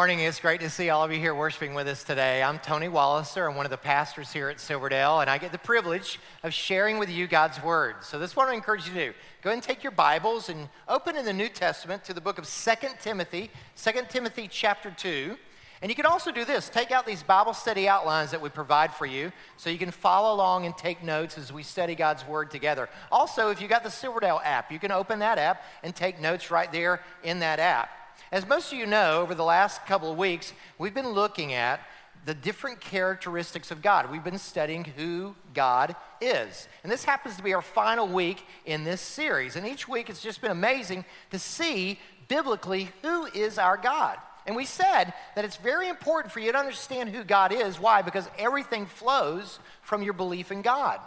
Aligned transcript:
Morning. 0.00 0.20
It's 0.20 0.40
great 0.40 0.62
to 0.62 0.70
see 0.70 0.88
all 0.88 1.04
of 1.04 1.12
you 1.12 1.18
here 1.18 1.34
worshiping 1.34 1.74
with 1.74 1.86
us 1.86 2.02
today. 2.02 2.42
I'm 2.42 2.58
Tony 2.58 2.88
Walliser. 2.88 3.46
I'm 3.46 3.54
one 3.54 3.66
of 3.66 3.70
the 3.70 3.76
pastors 3.76 4.32
here 4.32 4.48
at 4.48 4.58
Silverdale, 4.58 5.20
and 5.20 5.28
I 5.28 5.36
get 5.36 5.52
the 5.52 5.58
privilege 5.58 6.18
of 6.42 6.54
sharing 6.54 6.98
with 6.98 7.10
you 7.10 7.26
God's 7.26 7.62
Word. 7.62 7.96
So, 8.00 8.18
this 8.18 8.30
is 8.30 8.36
what 8.36 8.48
I 8.48 8.54
encourage 8.54 8.86
you 8.86 8.94
to 8.94 9.08
do. 9.08 9.12
Go 9.42 9.50
ahead 9.50 9.58
and 9.58 9.62
take 9.62 9.82
your 9.82 9.90
Bibles 9.90 10.48
and 10.48 10.70
open 10.88 11.18
in 11.18 11.26
the 11.26 11.34
New 11.34 11.50
Testament 11.50 12.02
to 12.04 12.14
the 12.14 12.20
book 12.22 12.38
of 12.38 12.48
2 12.48 12.70
Timothy, 13.02 13.50
2 13.76 13.90
Timothy 14.08 14.48
chapter 14.50 14.90
2. 14.90 15.36
And 15.82 15.90
you 15.90 15.94
can 15.94 16.06
also 16.06 16.32
do 16.32 16.46
this 16.46 16.70
take 16.70 16.92
out 16.92 17.04
these 17.04 17.22
Bible 17.22 17.52
study 17.52 17.86
outlines 17.86 18.30
that 18.30 18.40
we 18.40 18.48
provide 18.48 18.94
for 18.94 19.04
you 19.04 19.30
so 19.58 19.68
you 19.68 19.76
can 19.76 19.90
follow 19.90 20.34
along 20.34 20.64
and 20.64 20.74
take 20.78 21.04
notes 21.04 21.36
as 21.36 21.52
we 21.52 21.62
study 21.62 21.94
God's 21.94 22.26
Word 22.26 22.50
together. 22.50 22.88
Also, 23.12 23.50
if 23.50 23.60
you 23.60 23.68
got 23.68 23.82
the 23.82 23.90
Silverdale 23.90 24.40
app, 24.42 24.72
you 24.72 24.78
can 24.78 24.92
open 24.92 25.18
that 25.18 25.36
app 25.36 25.62
and 25.82 25.94
take 25.94 26.18
notes 26.18 26.50
right 26.50 26.72
there 26.72 27.02
in 27.22 27.40
that 27.40 27.60
app. 27.60 27.90
As 28.32 28.46
most 28.46 28.72
of 28.72 28.78
you 28.78 28.86
know, 28.86 29.20
over 29.20 29.34
the 29.34 29.44
last 29.44 29.84
couple 29.86 30.10
of 30.10 30.18
weeks, 30.18 30.52
we've 30.78 30.94
been 30.94 31.10
looking 31.10 31.52
at 31.52 31.80
the 32.24 32.34
different 32.34 32.80
characteristics 32.80 33.70
of 33.70 33.82
God. 33.82 34.10
We've 34.10 34.22
been 34.22 34.38
studying 34.38 34.84
who 34.84 35.34
God 35.54 35.96
is. 36.20 36.68
And 36.82 36.92
this 36.92 37.04
happens 37.04 37.36
to 37.36 37.42
be 37.42 37.54
our 37.54 37.62
final 37.62 38.06
week 38.06 38.44
in 38.66 38.84
this 38.84 39.00
series. 39.00 39.56
And 39.56 39.66
each 39.66 39.88
week 39.88 40.10
it's 40.10 40.22
just 40.22 40.40
been 40.40 40.50
amazing 40.50 41.04
to 41.30 41.38
see 41.38 41.98
biblically 42.28 42.90
who 43.02 43.26
is 43.26 43.58
our 43.58 43.76
God. 43.76 44.18
And 44.46 44.54
we 44.54 44.64
said 44.64 45.12
that 45.34 45.44
it's 45.44 45.56
very 45.56 45.88
important 45.88 46.32
for 46.32 46.40
you 46.40 46.52
to 46.52 46.58
understand 46.58 47.10
who 47.10 47.24
God 47.24 47.52
is. 47.52 47.80
Why? 47.80 48.02
Because 48.02 48.28
everything 48.38 48.86
flows 48.86 49.58
from 49.82 50.02
your 50.02 50.12
belief 50.12 50.52
in 50.52 50.62
God 50.62 51.00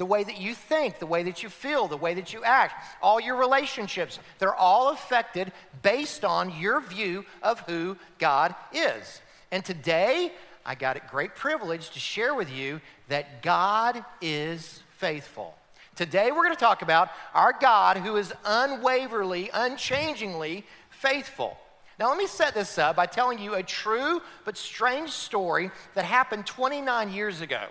the 0.00 0.06
way 0.06 0.24
that 0.24 0.40
you 0.40 0.54
think, 0.54 0.98
the 0.98 1.04
way 1.04 1.24
that 1.24 1.42
you 1.42 1.50
feel, 1.50 1.86
the 1.86 1.94
way 1.94 2.14
that 2.14 2.32
you 2.32 2.42
act, 2.42 2.72
all 3.02 3.20
your 3.20 3.36
relationships, 3.36 4.18
they're 4.38 4.54
all 4.54 4.88
affected 4.88 5.52
based 5.82 6.24
on 6.24 6.58
your 6.58 6.80
view 6.80 7.22
of 7.42 7.60
who 7.68 7.98
God 8.18 8.54
is. 8.72 9.20
And 9.52 9.62
today, 9.62 10.32
I 10.64 10.74
got 10.74 10.96
a 10.96 11.02
great 11.10 11.36
privilege 11.36 11.90
to 11.90 11.98
share 11.98 12.34
with 12.34 12.50
you 12.50 12.80
that 13.08 13.42
God 13.42 14.02
is 14.22 14.82
faithful. 14.96 15.54
Today, 15.96 16.30
we're 16.30 16.44
going 16.44 16.56
to 16.56 16.58
talk 16.58 16.80
about 16.80 17.10
our 17.34 17.52
God 17.52 17.98
who 17.98 18.16
is 18.16 18.32
unwaveringly, 18.46 19.50
unchangingly 19.52 20.64
faithful. 20.88 21.58
Now, 21.98 22.08
let 22.08 22.16
me 22.16 22.26
set 22.26 22.54
this 22.54 22.78
up 22.78 22.96
by 22.96 23.04
telling 23.04 23.38
you 23.38 23.52
a 23.52 23.62
true 23.62 24.22
but 24.46 24.56
strange 24.56 25.10
story 25.10 25.70
that 25.92 26.06
happened 26.06 26.46
29 26.46 27.12
years 27.12 27.42
ago. 27.42 27.66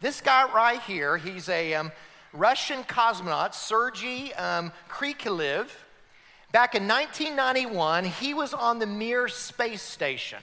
This 0.00 0.22
guy 0.22 0.50
right 0.50 0.80
here, 0.80 1.18
he's 1.18 1.50
a 1.50 1.74
um, 1.74 1.92
Russian 2.32 2.84
cosmonaut, 2.84 3.52
Sergei 3.52 4.32
um, 4.32 4.72
Krikalev. 4.88 5.68
Back 6.52 6.74
in 6.74 6.88
1991, 6.88 8.06
he 8.06 8.32
was 8.32 8.54
on 8.54 8.78
the 8.78 8.86
Mir 8.86 9.28
space 9.28 9.82
station. 9.82 10.38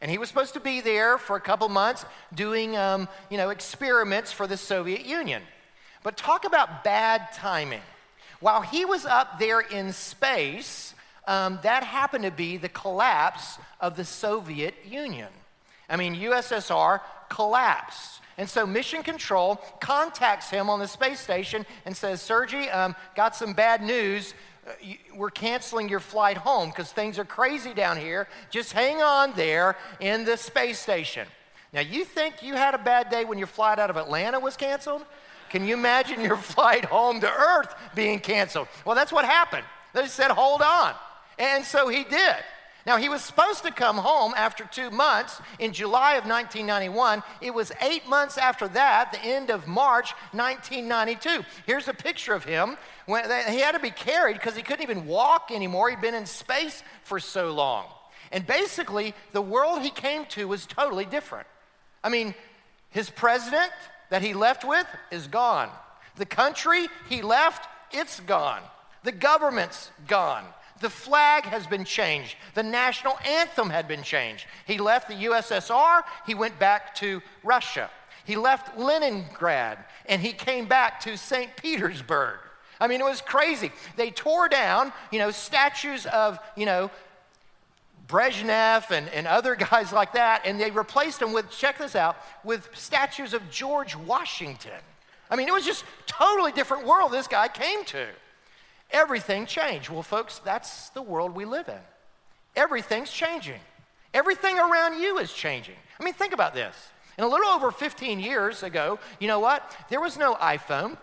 And 0.00 0.10
he 0.10 0.18
was 0.18 0.28
supposed 0.28 0.54
to 0.54 0.60
be 0.60 0.80
there 0.80 1.16
for 1.16 1.36
a 1.36 1.40
couple 1.40 1.68
months 1.68 2.04
doing, 2.34 2.76
um, 2.76 3.08
you 3.30 3.36
know, 3.36 3.50
experiments 3.50 4.32
for 4.32 4.48
the 4.48 4.56
Soviet 4.56 5.06
Union. 5.06 5.42
But 6.02 6.16
talk 6.16 6.44
about 6.44 6.82
bad 6.82 7.32
timing. 7.32 7.82
While 8.40 8.62
he 8.62 8.84
was 8.84 9.06
up 9.06 9.38
there 9.38 9.60
in 9.60 9.92
space, 9.92 10.92
um, 11.28 11.60
that 11.62 11.84
happened 11.84 12.24
to 12.24 12.32
be 12.32 12.56
the 12.56 12.68
collapse 12.68 13.58
of 13.80 13.94
the 13.94 14.04
Soviet 14.04 14.74
Union. 14.84 15.28
I 15.88 15.96
mean, 15.96 16.16
USSR 16.16 17.00
collapsed. 17.28 18.22
And 18.38 18.48
so 18.48 18.64
Mission 18.64 19.02
Control 19.02 19.56
contacts 19.80 20.48
him 20.48 20.70
on 20.70 20.78
the 20.78 20.86
space 20.86 21.18
station 21.18 21.66
and 21.84 21.96
says, 21.96 22.22
Sergey, 22.22 22.70
um, 22.70 22.94
got 23.16 23.34
some 23.34 23.52
bad 23.52 23.82
news. 23.82 24.32
Uh, 24.64 24.70
we're 25.16 25.30
canceling 25.30 25.88
your 25.88 25.98
flight 25.98 26.36
home 26.36 26.68
because 26.70 26.92
things 26.92 27.18
are 27.18 27.24
crazy 27.24 27.74
down 27.74 27.96
here. 27.96 28.28
Just 28.48 28.72
hang 28.72 29.02
on 29.02 29.32
there 29.32 29.76
in 29.98 30.24
the 30.24 30.36
space 30.36 30.78
station. 30.78 31.26
Now, 31.72 31.80
you 31.80 32.04
think 32.04 32.42
you 32.42 32.54
had 32.54 32.74
a 32.74 32.78
bad 32.78 33.10
day 33.10 33.24
when 33.24 33.38
your 33.38 33.48
flight 33.48 33.80
out 33.80 33.90
of 33.90 33.96
Atlanta 33.96 34.38
was 34.38 34.56
canceled? 34.56 35.04
Can 35.50 35.66
you 35.66 35.74
imagine 35.74 36.20
your 36.20 36.36
flight 36.54 36.84
home 36.84 37.20
to 37.20 37.30
Earth 37.30 37.74
being 37.96 38.20
canceled? 38.20 38.68
Well, 38.84 38.94
that's 38.94 39.12
what 39.12 39.24
happened. 39.24 39.64
They 39.94 40.06
said, 40.06 40.30
hold 40.30 40.62
on. 40.62 40.94
And 41.40 41.64
so 41.64 41.88
he 41.88 42.04
did. 42.04 42.36
Now, 42.88 42.96
he 42.96 43.10
was 43.10 43.20
supposed 43.20 43.64
to 43.64 43.70
come 43.70 43.98
home 43.98 44.32
after 44.34 44.64
two 44.64 44.90
months 44.90 45.42
in 45.58 45.74
July 45.74 46.12
of 46.12 46.24
1991. 46.24 47.22
It 47.42 47.52
was 47.52 47.70
eight 47.82 48.08
months 48.08 48.38
after 48.38 48.66
that, 48.68 49.12
the 49.12 49.22
end 49.22 49.50
of 49.50 49.66
March 49.66 50.12
1992. 50.32 51.44
Here's 51.66 51.86
a 51.86 51.92
picture 51.92 52.32
of 52.32 52.44
him. 52.44 52.78
When 53.04 53.24
he 53.50 53.60
had 53.60 53.72
to 53.72 53.78
be 53.78 53.90
carried 53.90 54.38
because 54.38 54.56
he 54.56 54.62
couldn't 54.62 54.84
even 54.84 55.06
walk 55.06 55.50
anymore. 55.50 55.90
He'd 55.90 56.00
been 56.00 56.14
in 56.14 56.24
space 56.24 56.82
for 57.04 57.20
so 57.20 57.52
long. 57.52 57.84
And 58.32 58.46
basically, 58.46 59.12
the 59.32 59.42
world 59.42 59.82
he 59.82 59.90
came 59.90 60.24
to 60.30 60.48
was 60.48 60.64
totally 60.64 61.04
different. 61.04 61.46
I 62.02 62.08
mean, 62.08 62.34
his 62.88 63.10
president 63.10 63.70
that 64.08 64.22
he 64.22 64.32
left 64.32 64.64
with 64.64 64.86
is 65.10 65.26
gone. 65.26 65.68
The 66.16 66.24
country 66.24 66.86
he 67.10 67.20
left, 67.20 67.68
it's 67.92 68.18
gone. 68.20 68.62
The 69.04 69.12
government's 69.12 69.90
gone. 70.06 70.46
The 70.80 70.90
flag 70.90 71.44
has 71.44 71.66
been 71.66 71.84
changed. 71.84 72.36
The 72.54 72.62
national 72.62 73.18
anthem 73.26 73.70
had 73.70 73.88
been 73.88 74.02
changed. 74.02 74.46
He 74.66 74.78
left 74.78 75.08
the 75.08 75.14
USSR, 75.14 76.02
he 76.26 76.34
went 76.34 76.58
back 76.58 76.94
to 76.96 77.22
Russia. 77.42 77.90
He 78.24 78.36
left 78.36 78.78
Leningrad 78.78 79.78
and 80.06 80.20
he 80.20 80.32
came 80.32 80.66
back 80.66 81.00
to 81.00 81.16
St. 81.16 81.56
Petersburg. 81.56 82.38
I 82.80 82.86
mean, 82.86 83.00
it 83.00 83.04
was 83.04 83.20
crazy. 83.20 83.72
They 83.96 84.10
tore 84.10 84.48
down, 84.48 84.92
you 85.10 85.18
know, 85.18 85.30
statues 85.30 86.06
of, 86.06 86.38
you 86.56 86.66
know, 86.66 86.90
Brezhnev 88.06 88.90
and, 88.90 89.08
and 89.08 89.26
other 89.26 89.54
guys 89.70 89.92
like 89.92 90.12
that, 90.12 90.42
and 90.44 90.60
they 90.60 90.70
replaced 90.70 91.20
them 91.20 91.32
with, 91.32 91.50
check 91.50 91.78
this 91.78 91.96
out, 91.96 92.16
with 92.44 92.68
statues 92.74 93.34
of 93.34 93.50
George 93.50 93.96
Washington. 93.96 94.80
I 95.30 95.36
mean, 95.36 95.48
it 95.48 95.52
was 95.52 95.64
just 95.64 95.84
totally 96.06 96.52
different 96.52 96.86
world 96.86 97.12
this 97.12 97.26
guy 97.26 97.48
came 97.48 97.84
to. 97.86 98.06
Everything 98.90 99.46
changed. 99.46 99.90
Well, 99.90 100.02
folks, 100.02 100.38
that's 100.38 100.90
the 100.90 101.02
world 101.02 101.34
we 101.34 101.44
live 101.44 101.68
in. 101.68 101.80
Everything's 102.56 103.10
changing. 103.10 103.60
Everything 104.14 104.58
around 104.58 105.00
you 105.00 105.18
is 105.18 105.32
changing. 105.32 105.76
I 106.00 106.04
mean, 106.04 106.14
think 106.14 106.32
about 106.32 106.54
this. 106.54 106.74
In 107.18 107.24
a 107.24 107.28
little 107.28 107.48
over 107.48 107.70
15 107.70 108.20
years 108.20 108.62
ago, 108.62 108.98
you 109.18 109.28
know 109.28 109.40
what? 109.40 109.76
There 109.90 110.00
was 110.00 110.16
no 110.16 110.34
iPhone, 110.34 110.96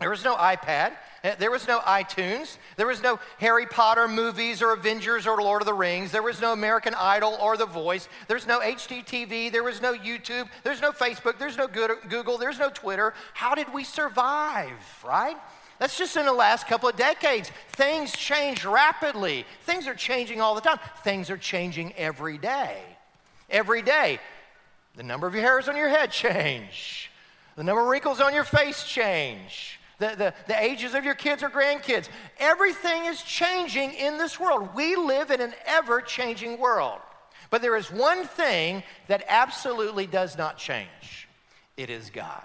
there 0.00 0.10
was 0.10 0.24
no 0.24 0.34
iPad, 0.34 0.92
eh, 1.22 1.36
there 1.38 1.52
was 1.52 1.68
no 1.68 1.78
iTunes, 1.80 2.58
there 2.76 2.88
was 2.88 3.00
no 3.00 3.20
Harry 3.38 3.64
Potter 3.64 4.08
movies 4.08 4.60
or 4.60 4.72
Avengers 4.72 5.26
or 5.26 5.40
Lord 5.40 5.62
of 5.62 5.66
the 5.66 5.74
Rings, 5.74 6.10
there 6.10 6.22
was 6.22 6.40
no 6.40 6.52
American 6.52 6.94
Idol 6.94 7.38
or 7.40 7.56
The 7.56 7.66
Voice, 7.66 8.08
there's 8.26 8.48
no 8.48 8.58
HDTV, 8.58 9.52
there 9.52 9.62
was 9.62 9.80
no 9.80 9.94
YouTube, 9.94 10.48
there's 10.64 10.82
no 10.82 10.90
Facebook, 10.90 11.38
there's 11.38 11.56
no 11.56 11.68
Google, 11.68 12.36
there's 12.36 12.58
no 12.58 12.70
Twitter. 12.70 13.14
How 13.32 13.54
did 13.54 13.72
we 13.72 13.84
survive, 13.84 14.72
right? 15.06 15.36
That's 15.78 15.98
just 15.98 16.16
in 16.16 16.24
the 16.24 16.32
last 16.32 16.66
couple 16.66 16.88
of 16.88 16.96
decades. 16.96 17.50
Things 17.70 18.12
change 18.12 18.64
rapidly. 18.64 19.44
Things 19.62 19.86
are 19.86 19.94
changing 19.94 20.40
all 20.40 20.54
the 20.54 20.60
time. 20.60 20.78
Things 21.02 21.30
are 21.30 21.36
changing 21.36 21.92
every 21.94 22.38
day. 22.38 22.82
Every 23.50 23.82
day. 23.82 24.20
The 24.96 25.02
number 25.02 25.26
of 25.26 25.34
your 25.34 25.42
hairs 25.42 25.68
on 25.68 25.76
your 25.76 25.88
head 25.88 26.10
change. 26.10 27.10
The 27.56 27.64
number 27.64 27.82
of 27.82 27.88
wrinkles 27.88 28.20
on 28.20 28.34
your 28.34 28.44
face 28.44 28.84
change. 28.84 29.80
The, 29.98 30.14
the, 30.16 30.34
the 30.46 30.60
ages 30.60 30.94
of 30.94 31.04
your 31.04 31.14
kids 31.14 31.42
or 31.42 31.50
grandkids. 31.50 32.08
Everything 32.38 33.06
is 33.06 33.22
changing 33.22 33.94
in 33.94 34.18
this 34.18 34.38
world. 34.38 34.70
We 34.74 34.96
live 34.96 35.30
in 35.30 35.40
an 35.40 35.54
ever 35.66 36.00
changing 36.00 36.58
world. 36.58 37.00
But 37.50 37.62
there 37.62 37.76
is 37.76 37.90
one 37.90 38.24
thing 38.24 38.82
that 39.08 39.24
absolutely 39.28 40.06
does 40.06 40.36
not 40.36 40.56
change 40.56 41.28
it 41.76 41.90
is 41.90 42.10
God. 42.10 42.44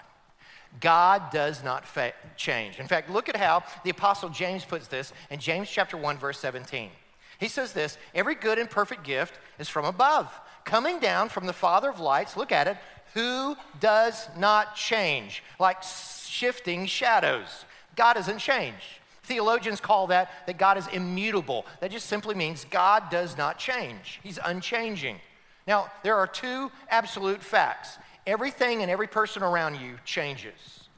God 0.78 1.30
does 1.32 1.64
not 1.64 1.86
fa- 1.86 2.12
change. 2.36 2.78
In 2.78 2.86
fact, 2.86 3.10
look 3.10 3.28
at 3.28 3.36
how 3.36 3.64
the 3.82 3.90
apostle 3.90 4.28
James 4.28 4.64
puts 4.64 4.86
this 4.86 5.12
in 5.30 5.40
James 5.40 5.68
chapter 5.68 5.96
1 5.96 6.18
verse 6.18 6.38
17. 6.38 6.90
He 7.38 7.48
says 7.48 7.72
this 7.72 7.98
every 8.14 8.34
good 8.34 8.58
and 8.58 8.70
perfect 8.70 9.02
gift 9.02 9.38
is 9.58 9.68
from 9.68 9.84
above, 9.84 10.32
coming 10.64 11.00
down 11.00 11.28
from 11.28 11.46
the 11.46 11.52
Father 11.52 11.88
of 11.88 11.98
lights. 11.98 12.36
Look 12.36 12.52
at 12.52 12.68
it, 12.68 12.76
who 13.14 13.56
does 13.80 14.28
not 14.38 14.76
change, 14.76 15.42
like 15.58 15.82
shifting 15.82 16.86
shadows. 16.86 17.64
God 17.96 18.14
doesn't 18.14 18.38
change. 18.38 19.00
Theologians 19.24 19.80
call 19.80 20.08
that 20.08 20.30
that 20.46 20.58
God 20.58 20.78
is 20.78 20.86
immutable. 20.88 21.66
That 21.80 21.90
just 21.90 22.06
simply 22.06 22.34
means 22.34 22.64
God 22.64 23.10
does 23.10 23.36
not 23.36 23.58
change. 23.58 24.20
He's 24.22 24.38
unchanging. 24.44 25.20
Now, 25.66 25.90
there 26.02 26.16
are 26.16 26.26
two 26.26 26.70
absolute 26.88 27.42
facts. 27.42 27.98
Everything 28.30 28.80
and 28.82 28.88
every 28.88 29.08
person 29.08 29.42
around 29.42 29.80
you 29.80 29.98
changes. 30.04 30.88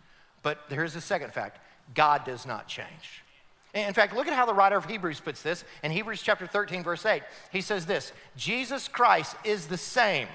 But 0.43 0.61
here's 0.69 0.93
the 0.93 1.00
second 1.00 1.32
fact. 1.32 1.58
God 1.94 2.26
does 2.26 2.44
not 2.44 2.69
change. 2.69 3.25
In 3.73 3.94
fact, 3.94 4.14
look 4.14 4.26
at 4.26 4.34
how 4.34 4.44
the 4.44 4.52
writer 4.52 4.76
of 4.76 4.84
Hebrews 4.84 5.20
puts 5.20 5.40
this. 5.40 5.64
In 5.82 5.90
Hebrews 5.90 6.20
chapter 6.20 6.46
13, 6.46 6.82
verse 6.82 7.06
8, 7.06 7.23
he 7.50 7.62
says 7.62 7.87
this 7.87 8.12
Jesus 8.37 8.87
Christ 8.87 9.34
is 9.44 9.67
the 9.67 9.79
same 9.79 10.29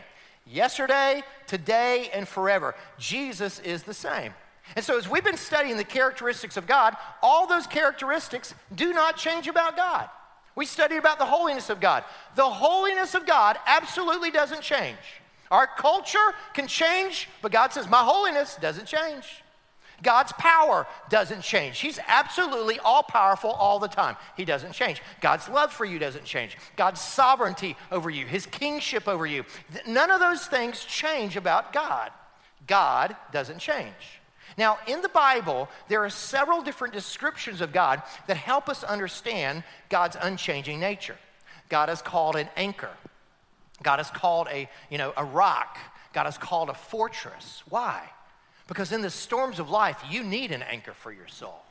yesterday, 0.47 1.21
today, 1.45 2.09
and 2.15 2.27
forever. 2.27 2.73
Jesus 2.97 3.59
is 3.59 3.83
the 3.83 3.93
same. 3.93 4.33
And 4.75 4.83
so, 4.83 4.97
as 4.97 5.07
we've 5.07 5.23
been 5.23 5.37
studying 5.37 5.77
the 5.77 5.83
characteristics 5.83 6.57
of 6.57 6.65
God, 6.65 6.97
all 7.21 7.45
those 7.45 7.67
characteristics 7.67 8.55
do 8.73 8.91
not 8.91 9.17
change 9.17 9.47
about 9.47 9.77
God. 9.77 10.09
We 10.55 10.65
studied 10.65 10.97
about 10.97 11.19
the 11.19 11.25
holiness 11.27 11.69
of 11.69 11.79
God. 11.79 12.03
The 12.33 12.49
holiness 12.49 13.13
of 13.13 13.27
God 13.27 13.59
absolutely 13.67 14.31
doesn't 14.31 14.61
change. 14.61 14.97
Our 15.51 15.67
culture 15.67 16.33
can 16.53 16.67
change, 16.67 17.29
but 17.41 17.51
God 17.51 17.73
says, 17.73 17.89
My 17.89 18.03
holiness 18.03 18.57
doesn't 18.59 18.85
change. 18.85 19.43
God's 20.03 20.31
power 20.33 20.85
doesn't 21.09 21.41
change. 21.41 21.79
He's 21.79 21.99
absolutely 22.07 22.79
all 22.79 23.01
powerful 23.01 23.51
all 23.51 23.79
the 23.79 23.87
time. 23.87 24.15
He 24.35 24.45
doesn't 24.45 24.73
change. 24.73 25.01
God's 25.21 25.49
love 25.49 25.73
for 25.73 25.85
you 25.85 25.97
doesn't 25.97 26.25
change. 26.25 26.55
God's 26.75 27.01
sovereignty 27.01 27.75
over 27.91 28.09
you, 28.09 28.25
His 28.25 28.45
kingship 28.45 29.07
over 29.07 29.25
you, 29.25 29.43
none 29.87 30.11
of 30.11 30.19
those 30.19 30.45
things 30.45 30.85
change 30.85 31.35
about 31.35 31.73
God. 31.73 32.11
God 32.67 33.15
doesn't 33.31 33.59
change. 33.59 34.21
Now, 34.57 34.79
in 34.87 35.01
the 35.01 35.09
Bible, 35.09 35.69
there 35.87 36.03
are 36.03 36.09
several 36.09 36.61
different 36.61 36.93
descriptions 36.93 37.61
of 37.61 37.71
God 37.71 38.01
that 38.27 38.37
help 38.37 38.69
us 38.69 38.83
understand 38.83 39.63
God's 39.89 40.17
unchanging 40.19 40.79
nature. 40.79 41.17
God 41.69 41.89
is 41.89 42.01
called 42.01 42.35
an 42.35 42.49
anchor. 42.55 42.89
God 43.83 43.99
is 43.99 44.09
called 44.09 44.47
a, 44.49 44.69
you 44.89 44.97
know, 44.97 45.13
a 45.15 45.23
rock. 45.23 45.77
God 46.13 46.27
is 46.27 46.37
called 46.37 46.69
a 46.69 46.73
fortress. 46.73 47.63
Why? 47.69 48.01
Because 48.67 48.91
in 48.91 49.01
the 49.01 49.09
storms 49.09 49.59
of 49.59 49.69
life, 49.69 50.01
you 50.09 50.23
need 50.23 50.51
an 50.51 50.61
anchor 50.63 50.93
for 50.93 51.11
your 51.11 51.27
soul. 51.27 51.63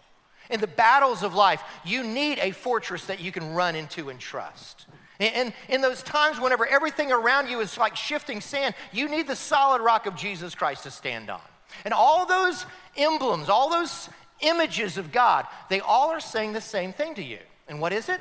In 0.48 0.60
the 0.60 0.66
battles 0.66 1.22
of 1.22 1.34
life, 1.34 1.62
you 1.84 2.04
need 2.04 2.38
a 2.38 2.52
fortress 2.52 3.06
that 3.06 3.20
you 3.20 3.32
can 3.32 3.54
run 3.54 3.74
into 3.74 4.08
and 4.08 4.20
trust. 4.20 4.86
And 5.18 5.52
in 5.68 5.80
those 5.80 6.02
times, 6.02 6.38
whenever 6.38 6.66
everything 6.66 7.10
around 7.10 7.48
you 7.48 7.60
is 7.60 7.78
like 7.78 7.96
shifting 7.96 8.40
sand, 8.40 8.74
you 8.92 9.08
need 9.08 9.26
the 9.26 9.36
solid 9.36 9.80
rock 9.80 10.06
of 10.06 10.14
Jesus 10.14 10.54
Christ 10.54 10.82
to 10.84 10.90
stand 10.90 11.30
on. 11.30 11.40
And 11.84 11.92
all 11.92 12.26
those 12.26 12.66
emblems, 12.96 13.48
all 13.48 13.70
those 13.70 14.08
images 14.40 14.98
of 14.98 15.12
God, 15.12 15.46
they 15.68 15.80
all 15.80 16.10
are 16.10 16.20
saying 16.20 16.52
the 16.52 16.60
same 16.60 16.92
thing 16.92 17.14
to 17.14 17.22
you. 17.22 17.38
And 17.66 17.80
what 17.80 17.92
is 17.92 18.08
it? 18.08 18.20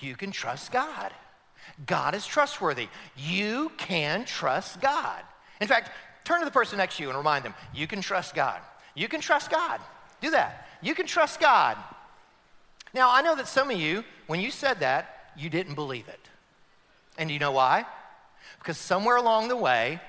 You 0.00 0.16
can 0.16 0.30
trust 0.30 0.72
God. 0.72 1.12
God 1.84 2.14
is 2.14 2.26
trustworthy. 2.26 2.88
You 3.16 3.70
can 3.76 4.24
trust 4.24 4.80
God. 4.80 5.22
In 5.60 5.68
fact, 5.68 5.90
turn 6.24 6.40
to 6.40 6.44
the 6.44 6.50
person 6.50 6.78
next 6.78 6.96
to 6.96 7.02
you 7.02 7.10
and 7.10 7.18
remind 7.18 7.44
them, 7.44 7.54
you 7.74 7.86
can 7.86 8.00
trust 8.00 8.34
God. 8.34 8.60
You 8.94 9.08
can 9.08 9.20
trust 9.20 9.50
God. 9.50 9.80
Do 10.20 10.30
that. 10.30 10.68
You 10.80 10.94
can 10.94 11.06
trust 11.06 11.40
God. 11.40 11.76
Now, 12.94 13.12
I 13.12 13.20
know 13.20 13.36
that 13.36 13.48
some 13.48 13.70
of 13.70 13.78
you, 13.78 14.04
when 14.26 14.40
you 14.40 14.50
said 14.50 14.80
that, 14.80 15.32
you 15.36 15.50
didn't 15.50 15.74
believe 15.74 16.08
it. 16.08 16.30
And 17.18 17.30
you 17.30 17.38
know 17.38 17.52
why? 17.52 17.84
Because 18.58 18.78
somewhere 18.78 19.16
along 19.16 19.48
the 19.48 19.56
way, 19.56 20.00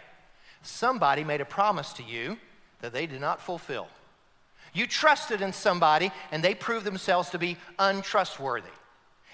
somebody 0.61 1.23
made 1.23 1.41
a 1.41 1.45
promise 1.45 1.93
to 1.93 2.03
you 2.03 2.37
that 2.81 2.93
they 2.93 3.07
did 3.07 3.19
not 3.21 3.41
fulfill. 3.41 3.87
You 4.73 4.87
trusted 4.87 5.41
in 5.41 5.53
somebody 5.53 6.11
and 6.31 6.43
they 6.43 6.53
proved 6.53 6.85
themselves 6.85 7.29
to 7.31 7.39
be 7.39 7.57
untrustworthy. 7.79 8.69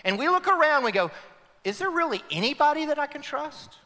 And 0.03 0.17
we 0.17 0.29
look 0.29 0.47
around, 0.47 0.83
we 0.83 0.91
go, 0.91 1.11
is 1.63 1.79
there 1.79 1.89
really 1.89 2.21
anybody 2.31 2.85
that 2.85 2.99
I 2.99 3.07
can 3.07 3.21
trust? 3.21 3.77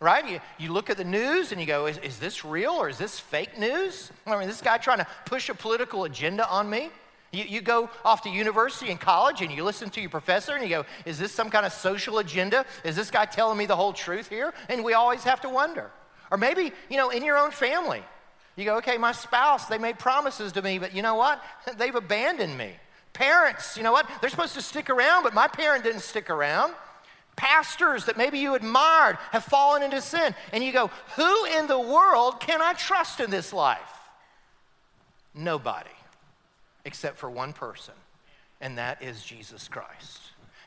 Right? 0.00 0.28
You, 0.28 0.40
you 0.58 0.72
look 0.72 0.90
at 0.90 0.96
the 0.96 1.04
news 1.04 1.52
and 1.52 1.60
you 1.60 1.66
go, 1.66 1.86
is, 1.86 1.98
is 1.98 2.18
this 2.18 2.44
real 2.44 2.72
or 2.72 2.88
is 2.88 2.98
this 2.98 3.18
fake 3.18 3.58
news? 3.58 4.10
I 4.26 4.38
mean, 4.38 4.48
this 4.48 4.60
guy 4.60 4.76
trying 4.78 4.98
to 4.98 5.06
push 5.24 5.48
a 5.48 5.54
political 5.54 6.04
agenda 6.04 6.48
on 6.48 6.68
me? 6.68 6.90
You, 7.32 7.44
you 7.44 7.60
go 7.60 7.90
off 8.04 8.22
to 8.22 8.30
university 8.30 8.90
and 8.90 9.00
college 9.00 9.42
and 9.42 9.50
you 9.50 9.64
listen 9.64 9.90
to 9.90 10.00
your 10.00 10.10
professor 10.10 10.54
and 10.54 10.62
you 10.62 10.68
go, 10.68 10.84
is 11.04 11.18
this 11.18 11.32
some 11.32 11.50
kind 11.50 11.66
of 11.66 11.72
social 11.72 12.18
agenda? 12.18 12.64
Is 12.84 12.96
this 12.96 13.10
guy 13.10 13.24
telling 13.24 13.58
me 13.58 13.66
the 13.66 13.76
whole 13.76 13.92
truth 13.92 14.28
here? 14.28 14.54
And 14.68 14.84
we 14.84 14.94
always 14.94 15.24
have 15.24 15.40
to 15.42 15.48
wonder. 15.48 15.90
Or 16.30 16.38
maybe, 16.38 16.72
you 16.88 16.96
know, 16.96 17.10
in 17.10 17.24
your 17.24 17.36
own 17.36 17.50
family, 17.50 18.02
you 18.56 18.64
go, 18.64 18.76
okay, 18.78 18.98
my 18.98 19.12
spouse, 19.12 19.66
they 19.66 19.78
made 19.78 19.98
promises 19.98 20.52
to 20.52 20.62
me, 20.62 20.78
but 20.78 20.94
you 20.94 21.02
know 21.02 21.16
what? 21.16 21.42
They've 21.76 21.94
abandoned 21.94 22.56
me. 22.56 22.72
Parents, 23.12 23.76
you 23.76 23.82
know 23.82 23.92
what? 23.92 24.08
They're 24.20 24.30
supposed 24.30 24.54
to 24.54 24.62
stick 24.62 24.90
around, 24.90 25.22
but 25.22 25.34
my 25.34 25.48
parent 25.48 25.84
didn't 25.84 26.00
stick 26.00 26.30
around. 26.30 26.74
Pastors 27.36 28.04
that 28.04 28.16
maybe 28.16 28.38
you 28.38 28.54
admired 28.54 29.18
have 29.32 29.44
fallen 29.44 29.82
into 29.82 30.00
sin. 30.00 30.34
And 30.52 30.62
you 30.62 30.72
go, 30.72 30.90
who 31.16 31.44
in 31.46 31.66
the 31.66 31.80
world 31.80 32.40
can 32.40 32.62
I 32.62 32.74
trust 32.74 33.20
in 33.20 33.30
this 33.30 33.52
life? 33.52 33.80
Nobody, 35.34 35.90
except 36.84 37.18
for 37.18 37.28
one 37.28 37.52
person, 37.52 37.94
and 38.60 38.78
that 38.78 39.02
is 39.02 39.22
Jesus 39.22 39.66
Christ. 39.66 40.20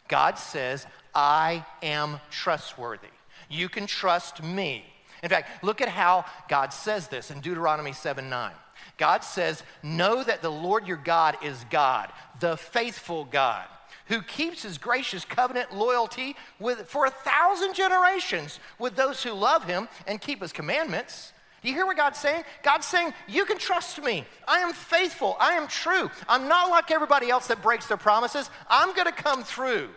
God 0.09 0.37
says, 0.37 0.85
I 1.15 1.65
am 1.81 2.19
trustworthy. 2.29 3.07
You 3.49 3.69
can 3.69 3.87
trust 3.87 4.43
me. 4.43 4.85
In 5.23 5.29
fact, 5.29 5.63
look 5.63 5.81
at 5.81 5.89
how 5.89 6.25
God 6.47 6.73
says 6.73 7.07
this 7.07 7.31
in 7.31 7.39
Deuteronomy 7.39 7.93
7 7.93 8.29
9. 8.29 8.51
God 8.97 9.23
says, 9.23 9.63
Know 9.83 10.23
that 10.23 10.41
the 10.41 10.51
Lord 10.51 10.87
your 10.87 10.97
God 10.97 11.37
is 11.43 11.65
God, 11.69 12.11
the 12.39 12.57
faithful 12.57 13.25
God, 13.25 13.65
who 14.07 14.21
keeps 14.21 14.63
his 14.63 14.77
gracious 14.77 15.25
covenant 15.25 15.75
loyalty 15.75 16.35
with, 16.59 16.89
for 16.89 17.05
a 17.05 17.09
thousand 17.09 17.73
generations 17.73 18.59
with 18.79 18.95
those 18.95 19.23
who 19.23 19.31
love 19.31 19.65
him 19.65 19.87
and 20.07 20.21
keep 20.21 20.41
his 20.41 20.51
commandments. 20.51 21.33
Do 21.61 21.69
you 21.69 21.75
hear 21.75 21.85
what 21.85 21.97
God's 21.97 22.19
saying? 22.19 22.43
God's 22.63 22.85
saying, 22.85 23.13
You 23.27 23.45
can 23.45 23.57
trust 23.57 24.01
me. 24.01 24.25
I 24.47 24.59
am 24.59 24.73
faithful. 24.73 25.35
I 25.39 25.53
am 25.53 25.67
true. 25.67 26.09
I'm 26.29 26.47
not 26.47 26.69
like 26.69 26.91
everybody 26.91 27.29
else 27.29 27.47
that 27.47 27.61
breaks 27.61 27.87
their 27.87 27.97
promises. 27.97 28.49
I'm 28.69 28.93
going 28.93 29.07
to 29.07 29.11
come 29.11 29.43
through. 29.43 29.89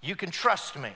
You 0.00 0.16
can 0.16 0.30
trust 0.30 0.76
me. 0.76 0.90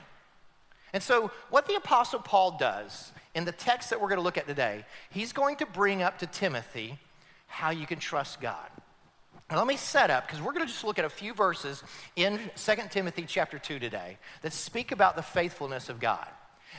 And 0.92 1.02
so, 1.02 1.30
what 1.50 1.66
the 1.66 1.74
Apostle 1.74 2.20
Paul 2.20 2.56
does 2.58 3.12
in 3.34 3.44
the 3.44 3.52
text 3.52 3.90
that 3.90 4.00
we're 4.00 4.08
going 4.08 4.18
to 4.18 4.24
look 4.24 4.38
at 4.38 4.46
today, 4.46 4.84
he's 5.10 5.32
going 5.32 5.56
to 5.56 5.66
bring 5.66 6.02
up 6.02 6.18
to 6.20 6.26
Timothy 6.26 6.98
how 7.46 7.70
you 7.70 7.86
can 7.86 7.98
trust 7.98 8.40
God. 8.40 8.68
Let 9.56 9.66
me 9.66 9.76
set 9.78 10.10
up, 10.10 10.26
because 10.26 10.42
we're 10.42 10.52
going 10.52 10.66
to 10.66 10.72
just 10.72 10.84
look 10.84 10.98
at 10.98 11.06
a 11.06 11.10
few 11.10 11.32
verses 11.32 11.82
in 12.16 12.38
2 12.56 12.72
Timothy 12.90 13.24
chapter 13.26 13.58
2 13.58 13.78
today 13.78 14.18
that 14.42 14.52
speak 14.52 14.92
about 14.92 15.16
the 15.16 15.22
faithfulness 15.22 15.88
of 15.88 15.98
God. 15.98 16.26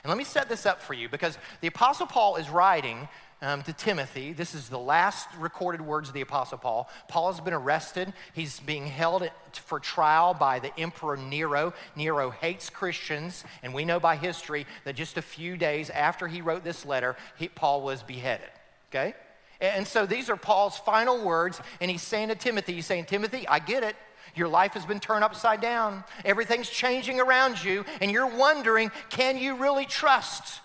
And 0.04 0.10
let 0.10 0.20
me 0.20 0.24
set 0.24 0.50
this 0.50 0.68
up 0.68 0.80
for 0.80 0.94
you, 0.94 1.10
because 1.10 1.40
the 1.62 1.68
Apostle 1.68 2.06
Paul 2.06 2.36
is 2.36 2.48
writing 2.48 3.08
um, 3.42 3.64
to 3.64 3.74
Timothy. 3.74 4.34
This 4.34 4.54
is 4.54 4.70
the 4.70 4.78
last 4.78 5.28
recorded 5.40 5.82
words 5.82 6.10
of 6.10 6.14
the 6.14 6.22
Apostle 6.22 6.60
Paul. 6.60 6.88
Paul 7.08 7.32
has 7.32 7.42
been 7.42 7.56
arrested. 7.56 8.14
He's 8.34 8.60
being 8.60 8.86
held 8.86 9.28
for 9.52 9.80
trial 9.80 10.36
by 10.36 10.60
the 10.60 10.78
Emperor 10.80 11.18
Nero. 11.18 11.74
Nero 11.96 12.30
hates 12.30 12.70
Christians, 12.70 13.46
and 13.64 13.74
we 13.74 13.84
know 13.84 14.00
by 14.00 14.16
history 14.16 14.68
that 14.84 14.96
just 14.96 15.18
a 15.18 15.24
few 15.24 15.58
days 15.58 15.90
after 15.90 16.28
he 16.28 16.42
wrote 16.42 16.64
this 16.64 16.86
letter, 16.86 17.16
he, 17.36 17.48
Paul 17.48 17.82
was 17.82 18.04
beheaded. 18.04 18.50
Okay? 18.92 19.16
And 19.62 19.88
so 19.88 20.06
these 20.06 20.30
are 20.30 20.38
Paul's 20.38 20.78
final 20.78 21.24
words, 21.24 21.62
and 21.82 21.92
he's 21.92 22.02
saying 22.02 22.30
to 22.30 22.36
Timothy, 22.36 22.74
he's 22.74 22.86
saying, 22.86 23.06
Timothy, 23.06 23.48
I 23.48 23.60
get 23.60 23.84
it. 23.84 23.96
Your 24.36 24.48
life 24.48 24.74
has 24.74 24.86
been 24.86 25.00
turned 25.00 25.24
upside 25.24 25.60
down. 25.60 26.04
Everything's 26.24 26.70
changing 26.70 27.20
around 27.20 27.64
you, 27.64 27.84
and 28.00 28.10
you're 28.12 28.28
wondering, 28.28 28.92
can 29.10 29.38
you 29.38 29.58
really 29.58 29.86
trust 29.86 30.62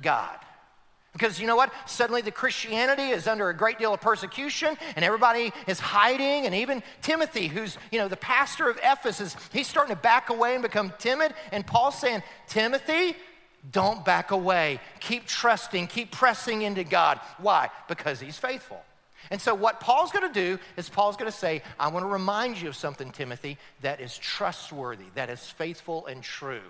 God? 0.00 0.38
Because 1.12 1.38
you 1.38 1.46
know 1.46 1.56
what? 1.56 1.70
Suddenly 1.86 2.22
the 2.22 2.30
Christianity 2.30 3.10
is 3.10 3.26
under 3.26 3.50
a 3.50 3.54
great 3.54 3.78
deal 3.78 3.92
of 3.92 4.00
persecution 4.00 4.78
and 4.96 5.04
everybody 5.04 5.52
is 5.66 5.78
hiding. 5.78 6.46
And 6.46 6.54
even 6.54 6.82
Timothy, 7.02 7.48
who's, 7.48 7.76
you 7.90 7.98
know, 7.98 8.08
the 8.08 8.16
pastor 8.16 8.70
of 8.70 8.78
Ephesus, 8.82 9.36
he's 9.52 9.66
starting 9.66 9.94
to 9.94 10.00
back 10.00 10.30
away 10.30 10.54
and 10.54 10.62
become 10.62 10.92
timid. 10.98 11.34
And 11.52 11.66
Paul's 11.66 11.98
saying, 11.98 12.22
Timothy, 12.48 13.14
don't 13.70 14.04
back 14.04 14.30
away. 14.30 14.80
Keep 15.00 15.26
trusting, 15.26 15.86
keep 15.86 16.10
pressing 16.10 16.62
into 16.62 16.84
God. 16.84 17.20
Why? 17.38 17.70
Because 17.88 18.20
he's 18.20 18.38
faithful. 18.38 18.82
And 19.30 19.40
so, 19.40 19.54
what 19.54 19.80
Paul's 19.80 20.10
going 20.10 20.26
to 20.26 20.34
do 20.34 20.58
is, 20.76 20.88
Paul's 20.88 21.16
going 21.16 21.30
to 21.30 21.36
say, 21.36 21.62
I 21.78 21.88
want 21.88 22.02
to 22.04 22.08
remind 22.08 22.60
you 22.60 22.68
of 22.68 22.76
something, 22.76 23.10
Timothy, 23.12 23.56
that 23.80 24.00
is 24.00 24.18
trustworthy, 24.18 25.04
that 25.14 25.30
is 25.30 25.40
faithful 25.48 26.06
and 26.06 26.22
true. 26.22 26.62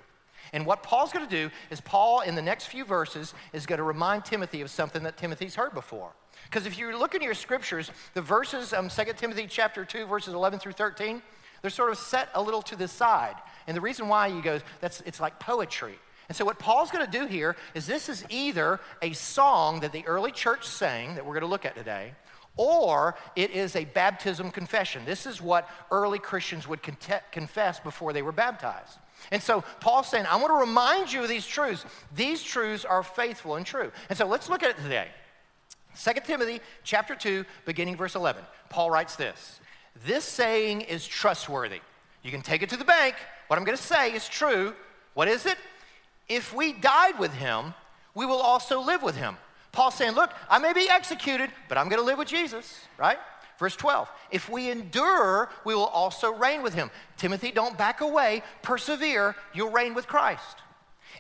And 0.53 0.67
what 0.67 0.83
Paul's 0.83 1.13
going 1.13 1.27
to 1.27 1.31
do 1.31 1.51
is, 1.71 1.81
Paul, 1.81 2.21
in 2.21 2.35
the 2.35 2.43
next 2.43 2.67
few 2.67 2.85
verses, 2.85 3.33
is 3.53 3.65
going 3.65 3.79
to 3.79 3.85
remind 3.85 4.25
Timothy 4.25 4.61
of 4.61 4.71
something 4.71 5.03
that 5.05 5.17
Timothy's 5.17 5.55
heard 5.55 5.73
before. 5.73 6.11
Because 6.45 6.67
if 6.67 6.79
you 6.79 6.97
look 6.97 7.15
in 7.15 7.23
your 7.23 7.35
scriptures, 7.35 7.91
the 8.15 8.21
verses, 8.21 8.73
um, 8.73 8.89
2 8.89 9.05
Timothy 9.17 9.47
chapter 9.49 9.85
2, 9.85 10.07
verses 10.07 10.35
11 10.35 10.59
through 10.59 10.73
13, 10.73 11.23
They're 11.63 11.71
sort 11.71 11.91
of 11.91 11.99
set 11.99 12.29
a 12.35 12.43
little 12.43 12.63
to 12.63 12.77
the 12.77 12.89
side. 12.89 13.37
And 13.67 13.77
the 13.77 13.81
reason 13.81 14.09
why 14.09 14.27
you 14.27 14.43
go, 14.43 14.61
that's 14.81 15.01
it's 15.03 15.21
like 15.21 15.39
poetry. 15.39 15.99
And 16.29 16.37
so 16.37 16.45
what 16.45 16.59
Paul's 16.59 16.91
going 16.91 17.05
to 17.05 17.19
do 17.19 17.27
here 17.27 17.57
is 17.75 17.87
this 17.87 18.09
is 18.09 18.25
either 18.29 18.81
a 19.01 19.13
song 19.13 19.81
that 19.81 19.93
the 19.93 20.07
early 20.07 20.33
church 20.33 20.67
sang 20.67 21.15
that 21.15 21.25
we're 21.27 21.35
going 21.35 21.43
to 21.43 21.49
look 21.49 21.65
at 21.65 21.75
today, 21.75 22.13
or 22.57 23.17
it 23.35 23.51
is 23.51 23.77
a 23.77 23.85
baptism 23.85 24.51
confession. 24.51 25.05
This 25.05 25.27
is 25.27 25.41
what 25.41 25.69
early 25.91 26.19
Christians 26.19 26.69
would 26.69 26.81
confess 26.83 27.81
before 27.81 28.13
they 28.13 28.23
were 28.23 28.33
baptized. 28.33 28.99
And 29.31 29.43
so 29.43 29.63
Paul's 29.81 30.09
saying, 30.09 30.27
I 30.27 30.37
want 30.37 30.49
to 30.49 30.55
remind 30.55 31.13
you 31.13 31.23
of 31.23 31.29
these 31.29 31.47
truths. 31.47 31.85
These 32.15 32.43
truths 32.43 32.85
are 32.85 33.03
faithful 33.03 33.57
and 33.57 33.65
true. 33.65 33.93
And 34.09 34.19
so 34.19 34.27
let's 34.27 34.49
look 34.49 34.63
at 34.63 34.71
it 34.71 34.83
today. 34.83 35.09
2 36.03 36.13
Timothy 36.25 36.61
chapter 36.85 37.15
2, 37.15 37.45
beginning 37.65 37.97
verse 37.97 38.15
11. 38.15 38.43
Paul 38.69 38.91
writes 38.91 39.17
this 39.17 39.61
This 40.07 40.25
saying 40.25 40.83
is 40.83 41.07
trustworthy. 41.07 41.81
You 42.23 42.31
can 42.31 42.43
take 42.43 42.63
it 42.63 42.69
to 42.71 42.77
the 42.77 42.85
bank. 42.85 43.15
What 43.49 43.59
I'm 43.59 43.65
going 43.65 43.77
to 43.77 43.83
say 43.83 44.13
is 44.13 44.29
true. 44.29 44.75
What 45.15 45.29
is 45.29 45.47
it? 45.47 45.59
If 46.33 46.55
we 46.55 46.73
died 46.73 47.19
with 47.19 47.35
him, 47.35 47.75
we 48.15 48.25
will 48.25 48.41
also 48.41 48.81
live 48.81 49.03
with 49.03 49.17
him. 49.17 49.37
Paul's 49.71 49.97
saying, 49.97 50.13
Look, 50.13 50.31
I 50.49 50.59
may 50.59 50.73
be 50.73 50.89
executed, 50.89 51.51
but 51.69 51.77
I'm 51.77 51.91
going 51.91 52.01
to 52.01 52.07
live 52.07 52.17
with 52.17 52.29
Jesus, 52.29 52.81
right? 52.97 53.19
Verse 53.59 53.77
12, 53.77 54.11
if 54.31 54.49
we 54.49 54.71
endure, 54.71 55.51
we 55.67 55.75
will 55.75 55.85
also 55.85 56.33
reign 56.33 56.63
with 56.63 56.73
him. 56.73 56.91
Timothy, 57.19 57.51
don't 57.51 57.77
back 57.77 58.01
away, 58.01 58.43
persevere, 58.63 59.37
you'll 59.53 59.71
reign 59.71 59.93
with 59.93 60.07
Christ. 60.07 60.57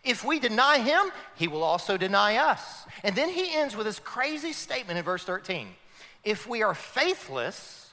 If 0.02 0.24
we 0.24 0.40
deny 0.40 0.78
him, 0.78 1.12
he 1.36 1.46
will 1.46 1.62
also 1.62 1.98
deny 1.98 2.36
us. 2.36 2.86
And 3.04 3.14
then 3.14 3.28
he 3.28 3.54
ends 3.54 3.76
with 3.76 3.84
this 3.84 3.98
crazy 3.98 4.54
statement 4.54 4.98
in 4.98 5.04
verse 5.04 5.24
13 5.24 5.68
If 6.24 6.48
we 6.48 6.62
are 6.62 6.74
faithless, 6.74 7.90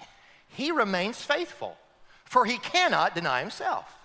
he 0.47 0.71
remains 0.71 1.21
faithful, 1.21 1.75
for 2.23 2.45
he 2.45 2.59
cannot 2.59 3.13
deny 3.13 3.41
himself. 3.41 3.98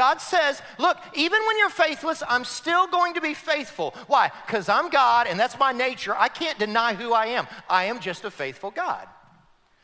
God 0.00 0.22
says, 0.22 0.62
Look, 0.78 0.96
even 1.12 1.38
when 1.46 1.58
you're 1.58 1.68
faithless, 1.68 2.22
I'm 2.26 2.46
still 2.46 2.86
going 2.86 3.12
to 3.14 3.20
be 3.20 3.34
faithful. 3.34 3.94
Why? 4.06 4.32
Because 4.46 4.66
I'm 4.66 4.88
God 4.88 5.26
and 5.26 5.38
that's 5.38 5.58
my 5.58 5.72
nature. 5.72 6.16
I 6.16 6.28
can't 6.28 6.58
deny 6.58 6.94
who 6.94 7.12
I 7.12 7.26
am. 7.26 7.46
I 7.68 7.84
am 7.84 8.00
just 8.00 8.24
a 8.24 8.30
faithful 8.30 8.70
God. 8.70 9.06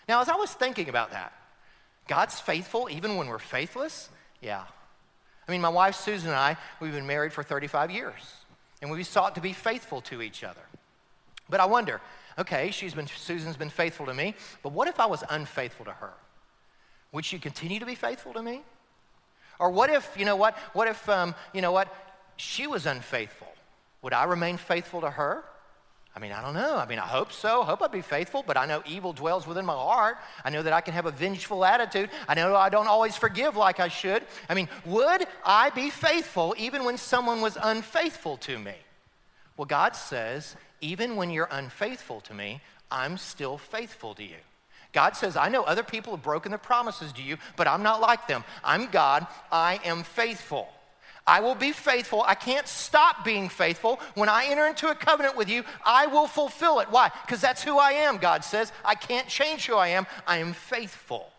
Now, 0.09 0.23
as 0.23 0.31
I 0.31 0.37
was 0.37 0.51
thinking 0.51 0.89
about 0.89 1.11
that, 1.11 1.35
God's 2.09 2.41
faithful 2.41 2.89
even 2.91 3.17
when 3.17 3.27
we're 3.27 3.39
faithless? 3.39 4.09
Yeah. 4.41 4.63
I 5.47 5.53
mean, 5.53 5.61
my 5.61 5.69
wife 5.69 5.97
Susan 5.97 6.31
and 6.31 6.39
I, 6.39 6.57
we've 6.81 6.93
been 6.93 7.07
married 7.07 7.35
for 7.35 7.43
35 7.43 7.91
years, 7.91 8.37
and 8.81 8.91
we've 8.91 9.07
sought 9.07 9.35
to 9.35 9.43
be 9.43 9.53
faithful 9.53 10.01
to 10.01 10.23
each 10.23 10.43
other. 10.43 10.63
But 11.51 11.61
I 11.61 11.67
wonder, 11.67 12.01
okay, 12.39 12.71
she's 12.71 12.95
been, 12.95 13.07
Susan's 13.07 13.59
been 13.59 13.69
faithful 13.69 14.07
to 14.07 14.15
me, 14.15 14.35
but 14.63 14.73
what 14.73 14.89
if 14.89 14.99
I 14.99 15.05
was 15.05 15.23
unfaithful 15.29 15.85
to 15.85 15.93
her? 15.93 16.15
Would 17.13 17.27
she 17.27 17.39
continue 17.39 17.81
to 17.81 17.87
be 17.87 17.95
faithful 17.95 18.33
to 18.33 18.43
me? 18.43 18.63
Or 19.59 19.71
what 19.71 19.91
if, 19.91 20.17
you 20.19 20.25
know 20.25 20.37
what, 20.37 20.57
what 20.73 20.89
if, 20.89 21.09
um, 21.09 21.35
you 21.53 21.63
know 21.63 21.73
what, 21.73 21.95
she 22.37 22.67
was 22.67 22.87
unfaithful? 22.87 23.49
Would 24.03 24.13
I 24.13 24.25
remain 24.25 24.57
faithful 24.57 25.01
to 25.01 25.11
her? 25.11 25.45
I 26.15 26.19
mean, 26.19 26.33
I 26.33 26.41
don't 26.41 26.55
know. 26.55 26.77
I 26.77 26.87
mean, 26.87 26.99
I 26.99 27.07
hope 27.07 27.31
so. 27.31 27.61
I 27.61 27.67
hope 27.67 27.83
I'd 27.83 27.93
be 27.93 28.01
faithful, 28.01 28.43
but 28.47 28.57
I 28.57 28.65
know 28.65 28.83
evil 28.87 29.13
dwells 29.13 29.47
within 29.47 29.67
my 29.67 29.75
heart. 29.75 30.17
I 30.45 30.49
know 30.49 30.63
that 30.63 30.73
I 30.73 30.81
can 30.81 30.95
have 30.95 31.05
a 31.05 31.11
vengeful 31.11 31.63
attitude. 31.63 32.09
I 32.27 32.35
know 32.35 32.57
I 32.57 32.71
don't 32.71 32.87
always 32.87 33.17
forgive 33.17 33.55
like 33.55 33.81
I 33.81 33.89
should. 33.89 34.23
I 34.49 34.55
mean, 34.55 34.71
would 34.87 35.27
I 35.45 35.69
be 35.71 35.91
faithful 35.91 36.55
even 36.57 36.85
when 36.85 36.97
someone 36.97 37.43
was 37.43 37.59
unfaithful 37.63 38.39
to 38.39 38.59
me? 38.59 38.73
Well, 39.59 39.67
God 39.67 39.95
says, 39.95 40.57
even 40.81 41.17
when 41.17 41.31
you're 41.31 41.49
unfaithful 41.51 42.23
to 42.23 42.35
me, 42.35 42.63
I'm 42.91 43.19
still 43.19 43.59
faithful 43.59 44.15
to 44.15 44.23
you. 44.23 44.37
God 44.97 45.15
says, 45.15 45.37
I 45.37 45.51
know 45.51 45.63
other 45.63 45.83
people 45.83 46.15
have 46.15 46.23
broken 46.23 46.51
their 46.51 46.59
promises 46.59 47.13
to 47.13 47.23
you, 47.23 47.37
but 47.57 47.69
I'm 47.69 47.83
not 47.83 48.01
like 48.01 48.27
them. 48.27 48.45
I'm 48.65 48.87
God. 48.87 49.27
I 49.53 49.79
am 49.85 50.05
faithful. 50.05 50.69
I 51.27 51.41
will 51.41 51.55
be 51.55 51.73
faithful. 51.73 52.25
I 52.27 52.35
can't 52.35 52.67
stop 52.67 53.23
being 53.23 53.51
faithful. 53.51 54.01
When 54.15 54.31
I 54.31 54.47
enter 54.47 54.67
into 54.67 54.89
a 54.89 54.95
covenant 54.95 55.37
with 55.37 55.51
you, 55.51 55.65
I 55.85 56.07
will 56.07 56.27
fulfill 56.27 56.81
it. 56.81 56.91
Why? 56.91 57.11
Because 57.27 57.43
that's 57.43 57.63
who 57.63 57.77
I 57.77 57.91
am, 57.91 58.17
God 58.17 58.43
says. 58.43 58.73
I 58.87 58.95
can't 58.95 59.29
change 59.29 59.67
who 59.67 59.75
I 59.75 59.89
am. 59.89 60.07
I 60.27 60.39
am 60.39 60.55
faithful. 60.55 61.31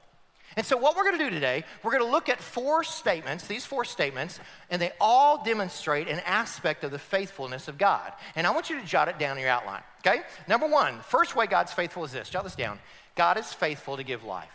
And 0.56 0.64
so, 0.64 0.78
what 0.78 0.96
we're 0.96 1.06
going 1.06 1.18
to 1.18 1.24
do 1.24 1.32
today, 1.32 1.64
we're 1.82 1.92
going 1.92 2.04
to 2.04 2.12
look 2.12 2.30
at 2.30 2.40
four 2.40 2.84
statements, 2.84 3.48
these 3.48 3.66
four 3.66 3.86
statements, 3.86 4.40
and 4.70 4.80
they 4.80 4.92
all 5.02 5.44
demonstrate 5.44 6.10
an 6.10 6.20
aspect 6.28 6.84
of 6.84 6.92
the 6.92 7.00
faithfulness 7.00 7.68
of 7.68 7.80
God. 7.80 8.14
And 8.36 8.46
I 8.46 8.52
want 8.52 8.70
you 8.70 8.80
to 8.80 8.86
jot 8.86 9.08
it 9.08 9.18
down 9.18 9.38
in 9.38 9.42
your 9.42 9.52
outline, 9.52 9.82
okay? 10.06 10.22
Number 10.48 10.68
one, 10.68 11.00
first 11.00 11.36
way 11.36 11.48
God's 11.48 11.74
faithful 11.74 12.04
is 12.06 12.12
this 12.12 12.30
jot 12.30 12.44
this 12.44 12.56
down 12.56 12.78
God 13.18 13.38
is 13.38 13.52
faithful 13.52 13.98
to 13.98 14.04
give 14.04 14.24
life. 14.24 14.48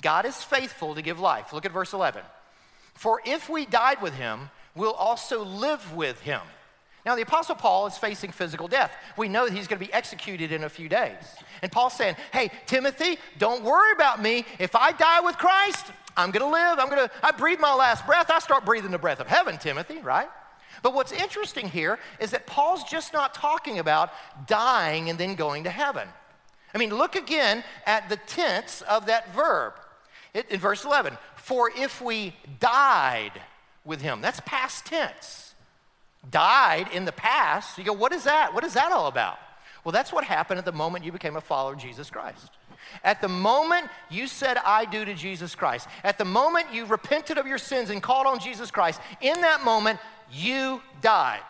God 0.00 0.24
is 0.24 0.42
faithful 0.42 0.94
to 0.94 1.02
give 1.02 1.20
life. 1.20 1.52
Look 1.52 1.66
at 1.66 1.72
verse 1.72 1.92
11. 1.92 2.22
For 2.94 3.20
if 3.26 3.50
we 3.50 3.66
died 3.66 4.00
with 4.00 4.14
him, 4.14 4.50
we'll 4.74 4.92
also 4.92 5.44
live 5.44 5.94
with 5.94 6.20
him. 6.20 6.40
Now, 7.04 7.16
the 7.16 7.22
Apostle 7.22 7.54
Paul 7.54 7.86
is 7.86 7.96
facing 7.96 8.32
physical 8.32 8.68
death. 8.68 8.92
We 9.16 9.28
know 9.28 9.46
that 9.46 9.54
he's 9.54 9.66
going 9.66 9.80
to 9.80 9.86
be 9.86 9.92
executed 9.92 10.52
in 10.52 10.64
a 10.64 10.68
few 10.68 10.88
days. 10.88 11.22
And 11.62 11.72
Paul's 11.72 11.94
saying, 11.94 12.16
Hey, 12.32 12.50
Timothy, 12.66 13.18
don't 13.38 13.64
worry 13.64 13.92
about 13.92 14.20
me. 14.20 14.44
If 14.58 14.76
I 14.76 14.92
die 14.92 15.20
with 15.20 15.38
Christ, 15.38 15.86
I'm 16.16 16.30
going 16.30 16.44
to 16.44 16.52
live. 16.52 16.78
I'm 16.78 16.90
going 16.90 17.08
to, 17.08 17.10
I 17.22 17.30
breathe 17.30 17.60
my 17.60 17.74
last 17.74 18.04
breath. 18.04 18.30
I 18.30 18.40
start 18.40 18.64
breathing 18.64 18.90
the 18.90 18.98
breath 18.98 19.20
of 19.20 19.26
heaven, 19.26 19.58
Timothy, 19.58 19.98
right? 20.00 20.28
But 20.82 20.94
what's 20.94 21.12
interesting 21.12 21.68
here 21.68 21.98
is 22.20 22.32
that 22.32 22.46
Paul's 22.46 22.84
just 22.84 23.12
not 23.12 23.34
talking 23.34 23.78
about 23.78 24.10
dying 24.46 25.08
and 25.08 25.18
then 25.18 25.34
going 25.34 25.64
to 25.64 25.70
heaven. 25.70 26.08
I 26.74 26.78
mean, 26.78 26.94
look 26.94 27.16
again 27.16 27.64
at 27.86 28.08
the 28.08 28.16
tense 28.16 28.82
of 28.82 29.06
that 29.06 29.34
verb 29.34 29.74
it, 30.34 30.50
in 30.50 30.60
verse 30.60 30.84
11. 30.84 31.16
For 31.36 31.70
if 31.74 32.00
we 32.02 32.34
died, 32.60 33.32
with 33.88 34.02
him. 34.02 34.20
That's 34.20 34.40
past 34.44 34.86
tense. 34.86 35.54
Died 36.30 36.88
in 36.92 37.06
the 37.06 37.12
past. 37.12 37.78
You 37.78 37.84
go, 37.84 37.92
what 37.92 38.12
is 38.12 38.24
that? 38.24 38.54
What 38.54 38.62
is 38.62 38.74
that 38.74 38.92
all 38.92 39.08
about? 39.08 39.38
Well, 39.82 39.92
that's 39.92 40.12
what 40.12 40.24
happened 40.24 40.58
at 40.58 40.64
the 40.64 40.72
moment 40.72 41.04
you 41.04 41.10
became 41.10 41.36
a 41.36 41.40
follower 41.40 41.72
of 41.72 41.78
Jesus 41.78 42.10
Christ. 42.10 42.50
At 43.02 43.20
the 43.20 43.28
moment 43.28 43.88
you 44.10 44.26
said, 44.26 44.58
I 44.64 44.84
do 44.84 45.04
to 45.04 45.14
Jesus 45.14 45.54
Christ, 45.54 45.88
at 46.04 46.18
the 46.18 46.24
moment 46.24 46.72
you 46.72 46.84
repented 46.84 47.38
of 47.38 47.46
your 47.46 47.58
sins 47.58 47.90
and 47.90 48.02
called 48.02 48.26
on 48.26 48.38
Jesus 48.38 48.70
Christ, 48.70 49.00
in 49.20 49.40
that 49.40 49.64
moment, 49.64 49.98
you 50.30 50.82
died 51.00 51.40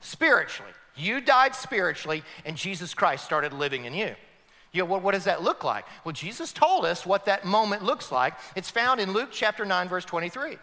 spiritually. 0.00 0.72
You 0.96 1.20
died 1.20 1.54
spiritually, 1.54 2.22
and 2.44 2.56
Jesus 2.56 2.94
Christ 2.94 3.24
started 3.24 3.52
living 3.52 3.84
in 3.84 3.94
you. 3.94 4.14
You 4.72 4.82
know, 4.82 4.86
well, 4.86 5.00
what 5.00 5.14
does 5.14 5.24
that 5.24 5.42
look 5.42 5.62
like? 5.62 5.84
Well, 6.04 6.12
Jesus 6.12 6.52
told 6.52 6.84
us 6.84 7.06
what 7.06 7.26
that 7.26 7.44
moment 7.44 7.84
looks 7.84 8.10
like. 8.10 8.34
It's 8.56 8.70
found 8.70 9.00
in 9.00 9.12
Luke 9.12 9.28
chapter 9.30 9.64
9, 9.64 9.88
verse 9.88 10.04
23. 10.04 10.58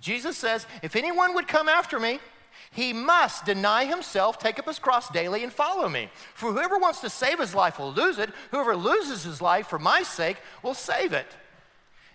Jesus 0.00 0.36
says, 0.36 0.66
If 0.82 0.94
anyone 0.94 1.34
would 1.34 1.48
come 1.48 1.68
after 1.68 1.98
me, 1.98 2.20
he 2.70 2.92
must 2.92 3.44
deny 3.44 3.84
himself, 3.84 4.38
take 4.38 4.58
up 4.58 4.66
his 4.66 4.78
cross 4.78 5.08
daily, 5.08 5.42
and 5.42 5.52
follow 5.52 5.88
me. 5.88 6.10
For 6.34 6.52
whoever 6.52 6.78
wants 6.78 7.00
to 7.00 7.10
save 7.10 7.38
his 7.38 7.54
life 7.54 7.78
will 7.78 7.92
lose 7.92 8.18
it. 8.18 8.30
Whoever 8.50 8.76
loses 8.76 9.24
his 9.24 9.40
life 9.42 9.66
for 9.66 9.78
my 9.78 10.02
sake 10.02 10.36
will 10.62 10.74
save 10.74 11.12
it. 11.12 11.26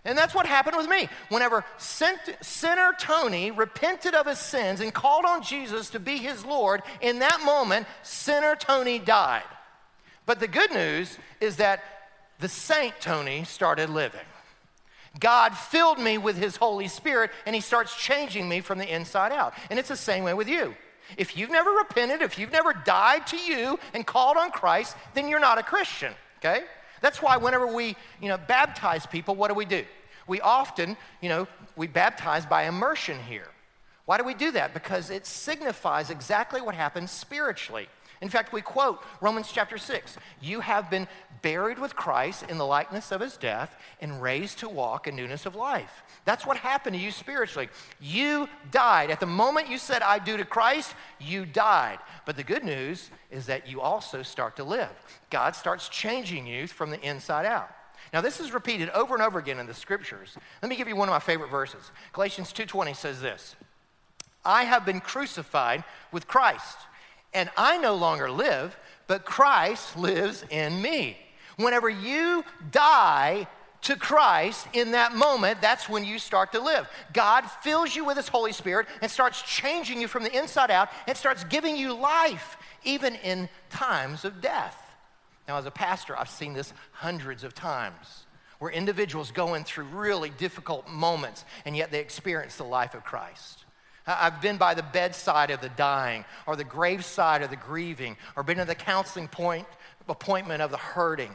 And 0.05 0.17
that's 0.17 0.36
what 0.36 0.45
happened 0.45 0.75
with 0.75 0.89
me. 0.89 1.07
Whenever 1.29 1.63
sinner 1.77 2.93
Tony 3.00 3.51
repented 3.51 4.13
of 4.13 4.25
his 4.25 4.39
sins 4.39 4.81
and 4.81 4.93
called 4.93 5.24
on 5.25 5.43
Jesus 5.43 5.89
to 5.91 6.00
be 6.00 6.17
his 6.17 6.43
Lord, 6.43 6.83
in 7.00 7.19
that 7.19 7.41
moment, 7.45 7.88
sinner 8.01 8.55
Tony 8.55 9.00
died. 9.00 9.43
But 10.25 10.39
the 10.39 10.48
good 10.48 10.72
news 10.72 11.17
is 11.39 11.57
that 11.57 11.83
the 12.39 12.50
saint 12.50 12.95
Tony 13.00 13.45
started 13.45 13.89
living. 13.89 14.19
God 15.19 15.55
filled 15.55 16.00
me 16.00 16.17
with 16.17 16.38
His 16.38 16.55
Holy 16.55 16.88
Spirit 16.88 17.31
and 17.45 17.55
He 17.55 17.62
starts 17.62 17.95
changing 17.95 18.50
me 18.50 18.62
from 18.62 18.79
the 18.79 18.93
inside 18.93 19.31
out. 19.31 19.53
And 19.69 19.77
it's 19.77 19.89
the 19.89 19.95
same 19.95 20.24
way 20.24 20.33
with 20.33 20.50
you. 20.50 20.75
If 21.17 21.38
you've 21.38 21.51
never 21.51 21.69
repented, 21.69 22.22
if 22.22 22.39
you've 22.39 22.51
never 22.51 22.74
died 22.74 23.27
to 23.27 23.38
you 23.38 23.77
and 23.93 24.05
called 24.05 24.38
on 24.38 24.51
Christ, 24.51 24.95
then 25.13 25.27
you're 25.27 25.39
not 25.39 25.57
a 25.57 25.63
Christian, 25.63 26.13
okay? 26.39 26.63
That's 27.03 27.22
why 27.22 27.36
whenever 27.36 27.67
we, 27.67 27.98
you 28.22 28.29
know, 28.29 28.38
baptize 28.38 29.05
people, 29.05 29.36
what 29.36 29.50
do 29.50 29.55
we 29.55 29.65
do? 29.65 29.83
We 30.25 30.39
often, 30.39 30.95
you 31.22 31.27
know, 31.27 31.50
we 31.75 31.86
baptize 31.86 32.45
by 32.45 32.63
immersion 32.63 33.19
here. 33.19 33.50
Why 34.05 34.17
do 34.17 34.24
we 34.24 34.33
do 34.33 34.51
that? 34.51 34.74
Because 34.74 35.10
it 35.10 35.25
signifies 35.25 36.10
exactly 36.10 36.62
what 36.62 36.75
happens 36.75 37.12
spiritually. 37.12 37.89
In 38.24 38.30
fact, 38.30 38.53
we 38.53 38.62
quote 38.62 39.03
Romans 39.20 39.51
chapter 39.51 39.77
6 39.77 40.18
You 40.42 40.62
have 40.62 40.89
been 40.89 41.10
buried 41.42 41.77
with 41.77 41.94
Christ 41.94 42.46
in 42.48 42.58
the 42.58 42.65
likeness 42.65 43.12
of 43.12 43.20
his 43.20 43.36
death 43.36 43.75
and 44.00 44.22
raised 44.22 44.60
to 44.60 44.70
walk 44.70 45.08
in 45.08 45.18
newness 45.18 45.46
of 45.46 45.56
life. 45.56 46.03
That's 46.24 46.46
what 46.46 46.56
happened 46.56 46.96
to 46.96 47.01
you 47.01 47.12
spiritually. 47.12 47.68
You 48.00 48.48
died. 48.72 49.12
At 49.12 49.20
the 49.20 49.25
moment 49.25 49.70
you 49.70 49.77
said, 49.77 50.01
I 50.01 50.20
do 50.20 50.38
to 50.38 50.46
Christ, 50.46 50.96
you 51.20 51.46
died. 51.46 52.00
But 52.25 52.38
the 52.38 52.46
good 52.46 52.63
news 52.63 53.10
is 53.30 53.46
that 53.48 53.68
you 53.68 53.82
also 53.82 54.24
start 54.24 54.56
to 54.56 54.63
live. 54.63 54.92
God 55.30 55.53
starts 55.53 55.89
changing 55.89 56.48
you 56.48 56.68
from 56.68 56.92
the 56.92 57.01
inside 57.01 57.46
out. 57.46 57.72
Now 58.13 58.22
this 58.22 58.39
is 58.39 58.53
repeated 58.53 58.89
over 58.92 59.15
and 59.15 59.24
over 59.24 59.38
again 59.38 59.60
in 59.60 59.68
the 59.68 59.74
scriptures. 59.74 60.38
Let 60.62 60.70
me 60.70 60.77
give 60.77 60.88
you 60.88 60.96
one 60.96 61.10
of 61.10 61.13
my 61.13 61.20
favorite 61.20 61.51
verses. 61.51 61.92
Galatians 62.13 62.53
2:20 62.53 62.94
says 62.94 63.20
this. 63.20 63.58
I 64.46 64.63
have 64.63 64.86
been 64.86 65.01
crucified 65.01 65.84
with 66.13 66.25
Christ. 66.25 66.77
And 67.34 67.50
I 67.58 67.78
no 67.78 67.96
longer 67.96 68.30
live, 68.30 68.78
but 69.08 69.25
Christ 69.25 69.98
lives 69.98 70.46
in 70.50 70.82
me. 70.82 71.18
Whenever 71.58 71.90
you 71.90 72.44
die 72.72 73.48
to 73.82 73.96
Christ 73.98 74.68
in 74.74 74.92
that 74.92 75.13
moment, 75.13 75.62
that's 75.62 75.90
when 75.90 76.06
you 76.06 76.18
start 76.18 76.54
to 76.54 76.60
live. 76.60 76.88
God 77.12 77.42
fills 77.42 77.96
you 77.96 78.06
with 78.06 78.18
His 78.18 78.28
Holy 78.28 78.54
Spirit 78.54 78.88
and 79.02 79.12
starts 79.12 79.42
changing 79.42 80.00
you 80.00 80.08
from 80.08 80.24
the 80.24 80.36
inside 80.36 80.72
out 80.72 80.90
and 81.08 81.18
starts 81.18 81.44
giving 81.44 81.75
you 81.75 81.94
life, 81.94 82.58
even 82.84 83.16
in 83.16 83.50
times 83.70 84.25
of 84.25 84.42
death. 84.42 84.80
Now, 85.48 85.58
as 85.58 85.66
a 85.66 85.72
pastor, 85.72 86.18
I've 86.18 86.30
seen 86.30 86.54
this 86.54 86.74
hundreds 86.94 87.44
of 87.44 87.54
times 87.54 88.25
where 88.60 88.72
individuals 88.72 89.32
going 89.32 89.66
through 89.66 89.84
really 89.86 90.30
difficult 90.30 90.88
moments 90.88 91.44
and 91.66 91.75
yet 91.75 91.92
they 91.92 92.00
experience 92.00 92.56
the 92.56 92.63
life 92.63 92.94
of 92.94 93.04
Christ. 93.04 93.62
I've 94.05 94.41
been 94.41 94.57
by 94.57 94.74
the 94.74 94.83
bedside 94.83 95.50
of 95.50 95.62
the 95.62 95.69
dying 95.69 96.25
or 96.45 96.55
the 96.55 96.63
graveside 96.63 97.41
of 97.41 97.50
the 97.50 97.55
grieving 97.55 98.17
or 98.36 98.43
been 98.43 98.60
at 98.60 98.67
the 98.67 98.75
counseling 98.75 99.27
point, 99.29 99.67
appointment 100.07 100.62
of 100.62 100.72
the 100.72 100.77
hurting. 100.77 101.31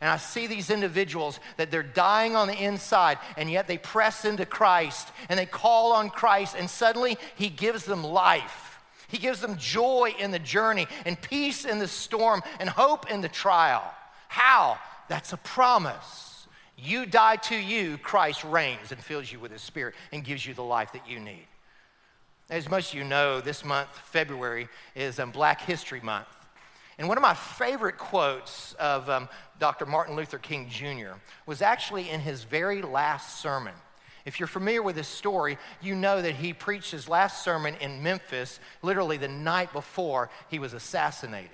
And 0.00 0.10
I 0.10 0.16
see 0.18 0.46
these 0.46 0.70
individuals 0.70 1.40
that 1.56 1.70
they're 1.70 1.82
dying 1.82 2.36
on 2.36 2.48
the 2.48 2.62
inside, 2.62 3.18
and 3.36 3.50
yet 3.50 3.66
they 3.66 3.78
press 3.78 4.24
into 4.24 4.44
Christ 4.44 5.08
and 5.28 5.38
they 5.38 5.46
call 5.46 5.92
on 5.92 6.10
Christ, 6.10 6.56
and 6.58 6.68
suddenly 6.68 7.16
He 7.36 7.48
gives 7.48 7.84
them 7.84 8.04
life. 8.04 8.80
He 9.08 9.18
gives 9.18 9.40
them 9.40 9.56
joy 9.56 10.14
in 10.18 10.30
the 10.30 10.38
journey, 10.38 10.86
and 11.06 11.20
peace 11.20 11.64
in 11.64 11.78
the 11.78 11.88
storm, 11.88 12.42
and 12.58 12.68
hope 12.68 13.10
in 13.10 13.20
the 13.20 13.28
trial. 13.28 13.84
How? 14.28 14.78
That's 15.08 15.32
a 15.32 15.36
promise. 15.36 16.46
You 16.76 17.06
die 17.06 17.36
to 17.36 17.56
you, 17.56 17.98
Christ 17.98 18.42
reigns 18.44 18.90
and 18.90 19.00
fills 19.00 19.30
you 19.30 19.38
with 19.38 19.52
His 19.52 19.62
Spirit 19.62 19.94
and 20.12 20.24
gives 20.24 20.44
you 20.44 20.54
the 20.54 20.64
life 20.64 20.92
that 20.92 21.08
you 21.08 21.20
need. 21.20 21.46
As 22.50 22.68
most 22.68 22.92
of 22.92 22.98
you 22.98 23.04
know, 23.04 23.40
this 23.40 23.64
month, 23.64 23.88
February, 23.88 24.68
is 24.94 25.18
um, 25.18 25.30
Black 25.30 25.62
History 25.62 26.00
Month. 26.00 26.28
And 26.98 27.08
one 27.08 27.16
of 27.16 27.22
my 27.22 27.32
favorite 27.32 27.96
quotes 27.96 28.74
of 28.74 29.08
um, 29.08 29.28
Dr. 29.58 29.86
Martin 29.86 30.14
Luther 30.14 30.38
King 30.38 30.68
Jr. 30.68 31.14
was 31.46 31.62
actually 31.62 32.10
in 32.10 32.20
his 32.20 32.44
very 32.44 32.82
last 32.82 33.40
sermon. 33.40 33.72
If 34.26 34.38
you're 34.38 34.46
familiar 34.46 34.82
with 34.82 34.96
his 34.96 35.08
story, 35.08 35.56
you 35.80 35.94
know 35.94 36.20
that 36.20 36.34
he 36.34 36.52
preached 36.52 36.90
his 36.90 37.08
last 37.08 37.42
sermon 37.42 37.76
in 37.80 38.02
Memphis 38.02 38.60
literally 38.82 39.16
the 39.16 39.28
night 39.28 39.72
before 39.72 40.30
he 40.50 40.58
was 40.58 40.74
assassinated. 40.74 41.50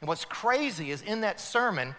And 0.00 0.08
what's 0.08 0.24
crazy 0.26 0.90
is 0.90 1.00
in 1.00 1.22
that 1.22 1.40
sermon, 1.40 1.94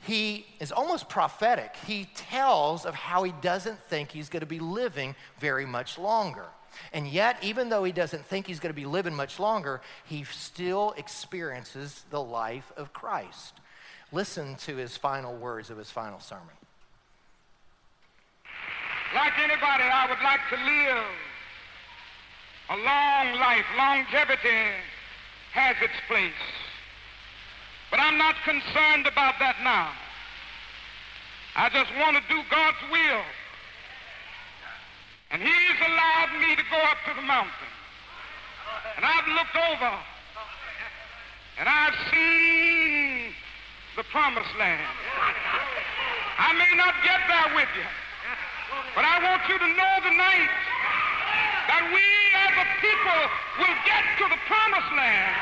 he 0.00 0.46
is 0.60 0.72
almost 0.72 1.10
prophetic. 1.10 1.74
He 1.86 2.08
tells 2.14 2.86
of 2.86 2.94
how 2.94 3.22
he 3.22 3.32
doesn't 3.42 3.78
think 3.88 4.10
he's 4.10 4.30
going 4.30 4.40
to 4.40 4.46
be 4.46 4.60
living 4.60 5.14
very 5.38 5.66
much 5.66 5.98
longer. 5.98 6.46
And 6.92 7.06
yet, 7.06 7.36
even 7.42 7.68
though 7.68 7.84
he 7.84 7.92
doesn't 7.92 8.24
think 8.26 8.46
he's 8.46 8.60
going 8.60 8.74
to 8.74 8.80
be 8.80 8.86
living 8.86 9.14
much 9.14 9.38
longer, 9.38 9.80
he 10.04 10.24
still 10.24 10.94
experiences 10.96 12.04
the 12.10 12.22
life 12.22 12.72
of 12.76 12.92
Christ. 12.92 13.54
Listen 14.12 14.56
to 14.56 14.76
his 14.76 14.96
final 14.96 15.36
words 15.36 15.70
of 15.70 15.78
his 15.78 15.90
final 15.90 16.20
sermon. 16.20 16.46
Like 19.14 19.38
anybody, 19.38 19.84
I 19.84 20.06
would 20.08 20.22
like 20.22 20.40
to 20.50 20.56
live 20.56 21.04
a 22.70 22.76
long 22.76 23.40
life. 23.40 23.64
Longevity 23.76 24.70
has 25.52 25.76
its 25.82 25.94
place. 26.06 26.32
But 27.90 27.98
I'm 27.98 28.16
not 28.16 28.36
concerned 28.44 29.06
about 29.06 29.34
that 29.40 29.56
now. 29.64 29.90
I 31.56 31.68
just 31.70 31.90
want 31.98 32.16
to 32.16 32.22
do 32.32 32.40
God's 32.48 32.78
will. 32.92 33.22
And 35.30 35.42
he's 35.42 35.78
allowed 35.86 36.32
me 36.40 36.56
to 36.56 36.62
go 36.70 36.76
up 36.90 36.98
to 37.06 37.14
the 37.14 37.22
mountain. 37.22 37.70
And 38.96 39.04
I've 39.04 39.28
looked 39.28 39.56
over 39.56 39.92
and 41.58 41.68
I've 41.68 41.94
seen 42.10 43.32
the 43.96 44.02
promised 44.04 44.54
land. 44.58 44.86
I 46.38 46.52
may 46.54 46.72
not 46.76 46.94
get 47.04 47.20
there 47.28 47.54
with 47.54 47.68
you, 47.76 47.88
but 48.96 49.04
I 49.04 49.22
want 49.22 49.42
you 49.48 49.58
to 49.58 49.68
know 49.68 49.94
tonight 50.02 50.50
that 51.68 51.84
we 51.92 52.06
as 52.34 52.54
a 52.58 52.66
people 52.80 53.20
will 53.60 53.76
get 53.86 54.02
to 54.18 54.24
the 54.26 54.40
promised 54.48 54.92
land. 54.96 55.36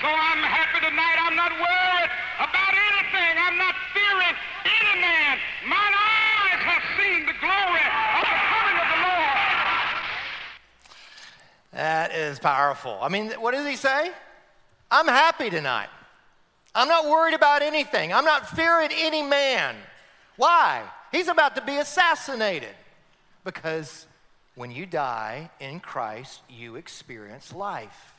So 0.00 0.06
I'm 0.06 0.42
happy 0.46 0.78
tonight. 0.86 1.18
I'm 1.26 1.34
not 1.34 1.50
worried 1.50 2.10
about 2.38 2.72
anything. 2.72 3.34
I'm 3.42 3.58
not 3.58 3.74
fearing 3.90 4.36
any 4.62 4.94
man. 5.02 5.34
Mine 5.66 5.94
eyes 5.98 6.62
have 6.62 6.84
seen 6.94 7.26
the 7.26 7.34
glory 7.42 7.82
of 7.82 8.22
the 8.22 8.38
coming 8.54 8.78
of 8.78 8.88
the 8.94 9.00
Lord. 9.02 9.38
That 11.78 12.12
is 12.12 12.40
powerful. 12.40 12.98
I 13.00 13.08
mean, 13.08 13.30
what 13.38 13.54
does 13.54 13.64
he 13.64 13.76
say? 13.76 14.10
I'm 14.90 15.06
happy 15.06 15.48
tonight. 15.48 15.86
I'm 16.74 16.88
not 16.88 17.04
worried 17.04 17.34
about 17.34 17.62
anything. 17.62 18.12
I'm 18.12 18.24
not 18.24 18.48
fearing 18.48 18.90
any 18.92 19.22
man. 19.22 19.76
Why? 20.36 20.82
He's 21.12 21.28
about 21.28 21.54
to 21.54 21.62
be 21.62 21.76
assassinated. 21.76 22.74
Because 23.44 24.08
when 24.56 24.72
you 24.72 24.86
die 24.86 25.50
in 25.60 25.78
Christ, 25.78 26.40
you 26.50 26.74
experience 26.74 27.54
life. 27.54 28.12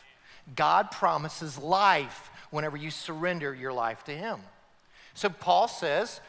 God 0.56 0.90
promises 0.92 1.58
life 1.58 2.32
whenever 2.52 2.78
you 2.78 2.90
surrender 2.90 3.54
your 3.54 3.74
life 3.74 4.06
to 4.06 4.16
Him. 4.16 4.40
So 5.16 5.28
Paul 5.28 5.68
says, 5.68 6.22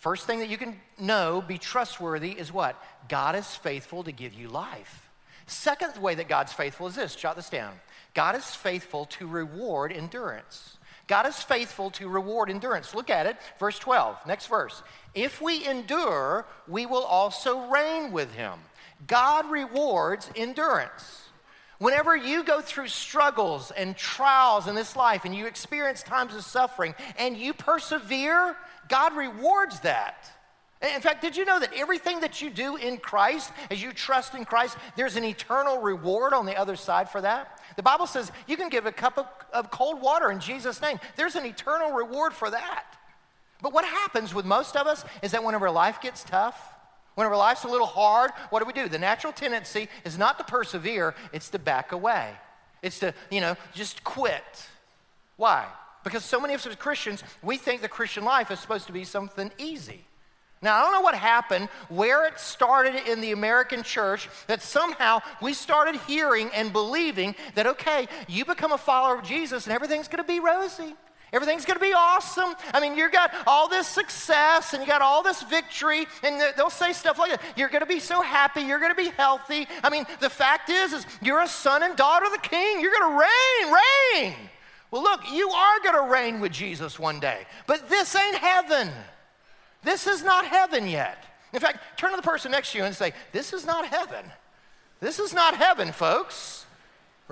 first 0.00 0.26
thing 0.26 0.40
that 0.40 0.48
you 0.48 0.58
can 0.58 0.80
know, 0.98 1.44
be 1.46 1.58
trustworthy, 1.58 2.32
is 2.32 2.52
what? 2.52 2.74
God 3.08 3.36
is 3.36 3.54
faithful 3.54 4.02
to 4.02 4.10
give 4.10 4.34
you 4.34 4.48
life. 4.48 5.11
Second 5.46 6.00
way 6.00 6.14
that 6.14 6.28
God's 6.28 6.52
faithful 6.52 6.86
is 6.86 6.94
this 6.94 7.14
jot 7.14 7.36
this 7.36 7.50
down 7.50 7.74
God 8.14 8.36
is 8.36 8.54
faithful 8.54 9.06
to 9.06 9.26
reward 9.26 9.92
endurance. 9.92 10.78
God 11.08 11.26
is 11.26 11.42
faithful 11.42 11.90
to 11.92 12.08
reward 12.08 12.48
endurance. 12.48 12.94
Look 12.94 13.10
at 13.10 13.26
it, 13.26 13.36
verse 13.58 13.78
12, 13.78 14.26
next 14.26 14.46
verse. 14.46 14.82
If 15.14 15.42
we 15.42 15.66
endure, 15.66 16.46
we 16.68 16.86
will 16.86 17.02
also 17.02 17.68
reign 17.68 18.12
with 18.12 18.32
him. 18.34 18.58
God 19.06 19.50
rewards 19.50 20.30
endurance. 20.36 21.22
Whenever 21.78 22.16
you 22.16 22.44
go 22.44 22.60
through 22.60 22.86
struggles 22.86 23.72
and 23.72 23.96
trials 23.96 24.68
in 24.68 24.76
this 24.76 24.94
life 24.94 25.24
and 25.24 25.34
you 25.34 25.46
experience 25.46 26.02
times 26.04 26.34
of 26.34 26.44
suffering 26.44 26.94
and 27.18 27.36
you 27.36 27.52
persevere, 27.52 28.56
God 28.88 29.16
rewards 29.16 29.80
that. 29.80 30.30
In 30.82 31.00
fact, 31.00 31.22
did 31.22 31.36
you 31.36 31.44
know 31.44 31.60
that 31.60 31.70
everything 31.76 32.20
that 32.20 32.42
you 32.42 32.50
do 32.50 32.74
in 32.76 32.98
Christ, 32.98 33.52
as 33.70 33.80
you 33.80 33.92
trust 33.92 34.34
in 34.34 34.44
Christ, 34.44 34.76
there's 34.96 35.14
an 35.14 35.24
eternal 35.24 35.80
reward 35.80 36.32
on 36.32 36.44
the 36.44 36.56
other 36.56 36.74
side 36.74 37.08
for 37.08 37.20
that? 37.20 37.60
The 37.76 37.84
Bible 37.84 38.06
says 38.06 38.32
you 38.48 38.56
can 38.56 38.68
give 38.68 38.84
a 38.84 38.92
cup 38.92 39.16
of, 39.16 39.26
of 39.52 39.70
cold 39.70 40.02
water 40.02 40.30
in 40.32 40.40
Jesus' 40.40 40.82
name. 40.82 40.98
There's 41.16 41.36
an 41.36 41.46
eternal 41.46 41.92
reward 41.92 42.32
for 42.32 42.50
that. 42.50 42.84
But 43.62 43.72
what 43.72 43.84
happens 43.84 44.34
with 44.34 44.44
most 44.44 44.76
of 44.76 44.88
us 44.88 45.04
is 45.22 45.30
that 45.30 45.44
whenever 45.44 45.70
life 45.70 46.00
gets 46.00 46.24
tough, 46.24 46.72
Whenever 47.14 47.36
life's 47.36 47.64
a 47.64 47.68
little 47.68 47.86
hard, 47.86 48.30
what 48.50 48.60
do 48.60 48.66
we 48.66 48.72
do? 48.72 48.88
The 48.88 48.98
natural 48.98 49.32
tendency 49.32 49.88
is 50.04 50.16
not 50.16 50.38
to 50.38 50.44
persevere, 50.44 51.14
it's 51.32 51.50
to 51.50 51.58
back 51.58 51.92
away. 51.92 52.30
It's 52.80 53.00
to, 53.00 53.12
you 53.30 53.40
know, 53.40 53.56
just 53.74 54.02
quit. 54.02 54.66
Why? 55.36 55.66
Because 56.04 56.24
so 56.24 56.40
many 56.40 56.54
of 56.54 56.60
us 56.60 56.66
as 56.66 56.76
Christians, 56.76 57.22
we 57.42 57.56
think 57.58 57.82
the 57.82 57.88
Christian 57.88 58.24
life 58.24 58.50
is 58.50 58.58
supposed 58.60 58.86
to 58.86 58.92
be 58.92 59.04
something 59.04 59.52
easy. 59.58 60.04
Now, 60.62 60.76
I 60.76 60.82
don't 60.82 60.92
know 60.92 61.00
what 61.00 61.16
happened, 61.16 61.68
where 61.88 62.24
it 62.26 62.38
started 62.38 62.94
in 63.08 63.20
the 63.20 63.32
American 63.32 63.82
church, 63.82 64.28
that 64.46 64.62
somehow 64.62 65.20
we 65.40 65.52
started 65.52 65.96
hearing 66.06 66.50
and 66.54 66.72
believing 66.72 67.34
that, 67.56 67.66
okay, 67.66 68.06
you 68.28 68.44
become 68.44 68.72
a 68.72 68.78
follower 68.78 69.18
of 69.18 69.24
Jesus 69.24 69.66
and 69.66 69.74
everything's 69.74 70.08
gonna 70.08 70.24
be 70.24 70.38
rosy. 70.38 70.94
Everything's 71.32 71.64
to 71.64 71.78
be 71.78 71.94
awesome. 71.94 72.54
I 72.74 72.80
mean, 72.80 72.94
you 72.94 73.10
got 73.10 73.32
all 73.46 73.66
this 73.66 73.86
success 73.86 74.74
and 74.74 74.82
you 74.82 74.86
got 74.86 75.00
all 75.00 75.22
this 75.22 75.42
victory, 75.42 76.06
and 76.22 76.38
they'll 76.56 76.68
say 76.68 76.92
stuff 76.92 77.18
like 77.18 77.30
that. 77.30 77.40
You're 77.56 77.70
to 77.70 77.86
be 77.86 78.00
so 78.00 78.20
happy. 78.20 78.60
You're 78.60 78.86
to 78.86 78.94
be 78.94 79.08
healthy. 79.08 79.66
I 79.82 79.88
mean, 79.88 80.04
the 80.20 80.28
fact 80.28 80.68
is, 80.68 80.92
is 80.92 81.06
you're 81.22 81.40
a 81.40 81.48
son 81.48 81.82
and 81.82 81.96
daughter 81.96 82.26
of 82.26 82.32
the 82.32 82.46
King. 82.46 82.80
You're 82.80 82.98
to 82.98 83.18
reign, 83.18 83.74
reign. 84.14 84.34
Well, 84.90 85.02
look, 85.02 85.22
you 85.32 85.48
are 85.48 85.78
to 85.78 86.12
reign 86.12 86.38
with 86.38 86.52
Jesus 86.52 86.98
one 86.98 87.18
day, 87.18 87.46
but 87.66 87.88
this 87.88 88.14
ain't 88.14 88.36
heaven. 88.36 88.90
This 89.82 90.06
is 90.06 90.22
not 90.22 90.46
heaven 90.46 90.86
yet. 90.86 91.24
In 91.52 91.60
fact, 91.60 91.98
turn 91.98 92.10
to 92.10 92.16
the 92.16 92.22
person 92.22 92.50
next 92.50 92.72
to 92.72 92.78
you 92.78 92.84
and 92.84 92.94
say, 92.94 93.12
This 93.32 93.52
is 93.52 93.66
not 93.66 93.86
heaven. 93.86 94.24
This 95.00 95.18
is 95.18 95.34
not 95.34 95.56
heaven, 95.56 95.92
folks 95.92 96.62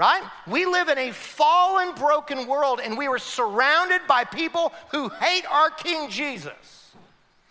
right? 0.01 0.23
We 0.47 0.65
live 0.65 0.89
in 0.89 0.97
a 0.97 1.13
fallen, 1.13 1.95
broken 1.95 2.47
world, 2.47 2.81
and 2.83 2.97
we 2.97 3.07
were 3.07 3.19
surrounded 3.19 4.01
by 4.09 4.25
people 4.25 4.73
who 4.93 5.11
hate 5.11 5.45
our 5.51 5.69
King 5.69 6.09
Jesus. 6.09 6.93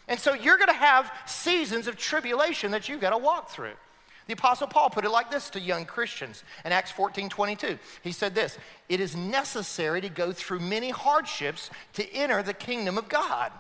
And 0.08 0.20
so 0.20 0.34
you're 0.34 0.58
going 0.58 0.70
to 0.70 0.74
have 0.74 1.12
seasons 1.28 1.86
of 1.86 1.96
tribulation 1.96 2.72
that 2.72 2.90
you've 2.90 3.02
got 3.02 3.12
to 3.12 3.20
walk 3.20 3.52
through. 3.52 3.74
The 4.26 4.34
Apostle 4.34 4.66
Paul 4.66 4.90
put 4.90 5.06
it 5.06 5.10
like 5.10 5.30
this 5.30 5.52
to 5.52 5.60
young 5.60 5.86
Christians 5.86 6.44
in 6.66 6.72
Acts 6.72 6.90
14 6.90 7.30
22. 7.30 7.78
He 8.04 8.12
said 8.12 8.34
this 8.34 8.58
It 8.88 9.00
is 9.00 9.16
necessary 9.16 10.02
to 10.02 10.10
go 10.10 10.32
through 10.32 10.60
many 10.60 10.90
hardships 10.90 11.70
to 11.94 12.14
enter 12.14 12.42
the 12.42 12.54
kingdom 12.56 12.98
of 12.98 13.10
God. 13.10 13.52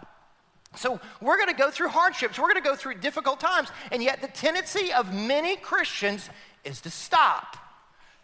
So 0.75 0.99
we're 1.19 1.37
going 1.37 1.49
to 1.49 1.55
go 1.55 1.71
through 1.71 1.89
hardships, 1.89 2.37
we're 2.37 2.49
going 2.49 2.61
to 2.61 2.69
go 2.69 2.75
through 2.75 2.95
difficult 2.95 3.39
times, 3.39 3.69
and 3.91 4.03
yet 4.03 4.21
the 4.21 4.27
tendency 4.27 4.93
of 4.93 5.13
many 5.13 5.55
Christians 5.55 6.29
is 6.63 6.81
to 6.81 6.89
stop 6.89 7.57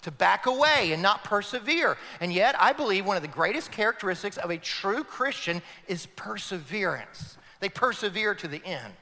to 0.05 0.11
back 0.11 0.45
away 0.45 0.91
and 0.91 1.01
not 1.01 1.23
persevere. 1.23 1.97
And 2.21 2.31
yet, 2.31 2.55
I 2.59 2.73
believe 2.73 3.07
one 3.07 3.17
of 3.17 3.23
the 3.23 3.27
greatest 3.27 3.71
characteristics 3.71 4.37
of 4.37 4.51
a 4.51 4.57
true 4.57 5.03
Christian 5.03 5.63
is 5.87 6.05
perseverance. 6.05 7.37
They 7.59 7.69
persevere 7.69 8.35
to 8.35 8.47
the 8.47 8.63
end. 8.63 8.93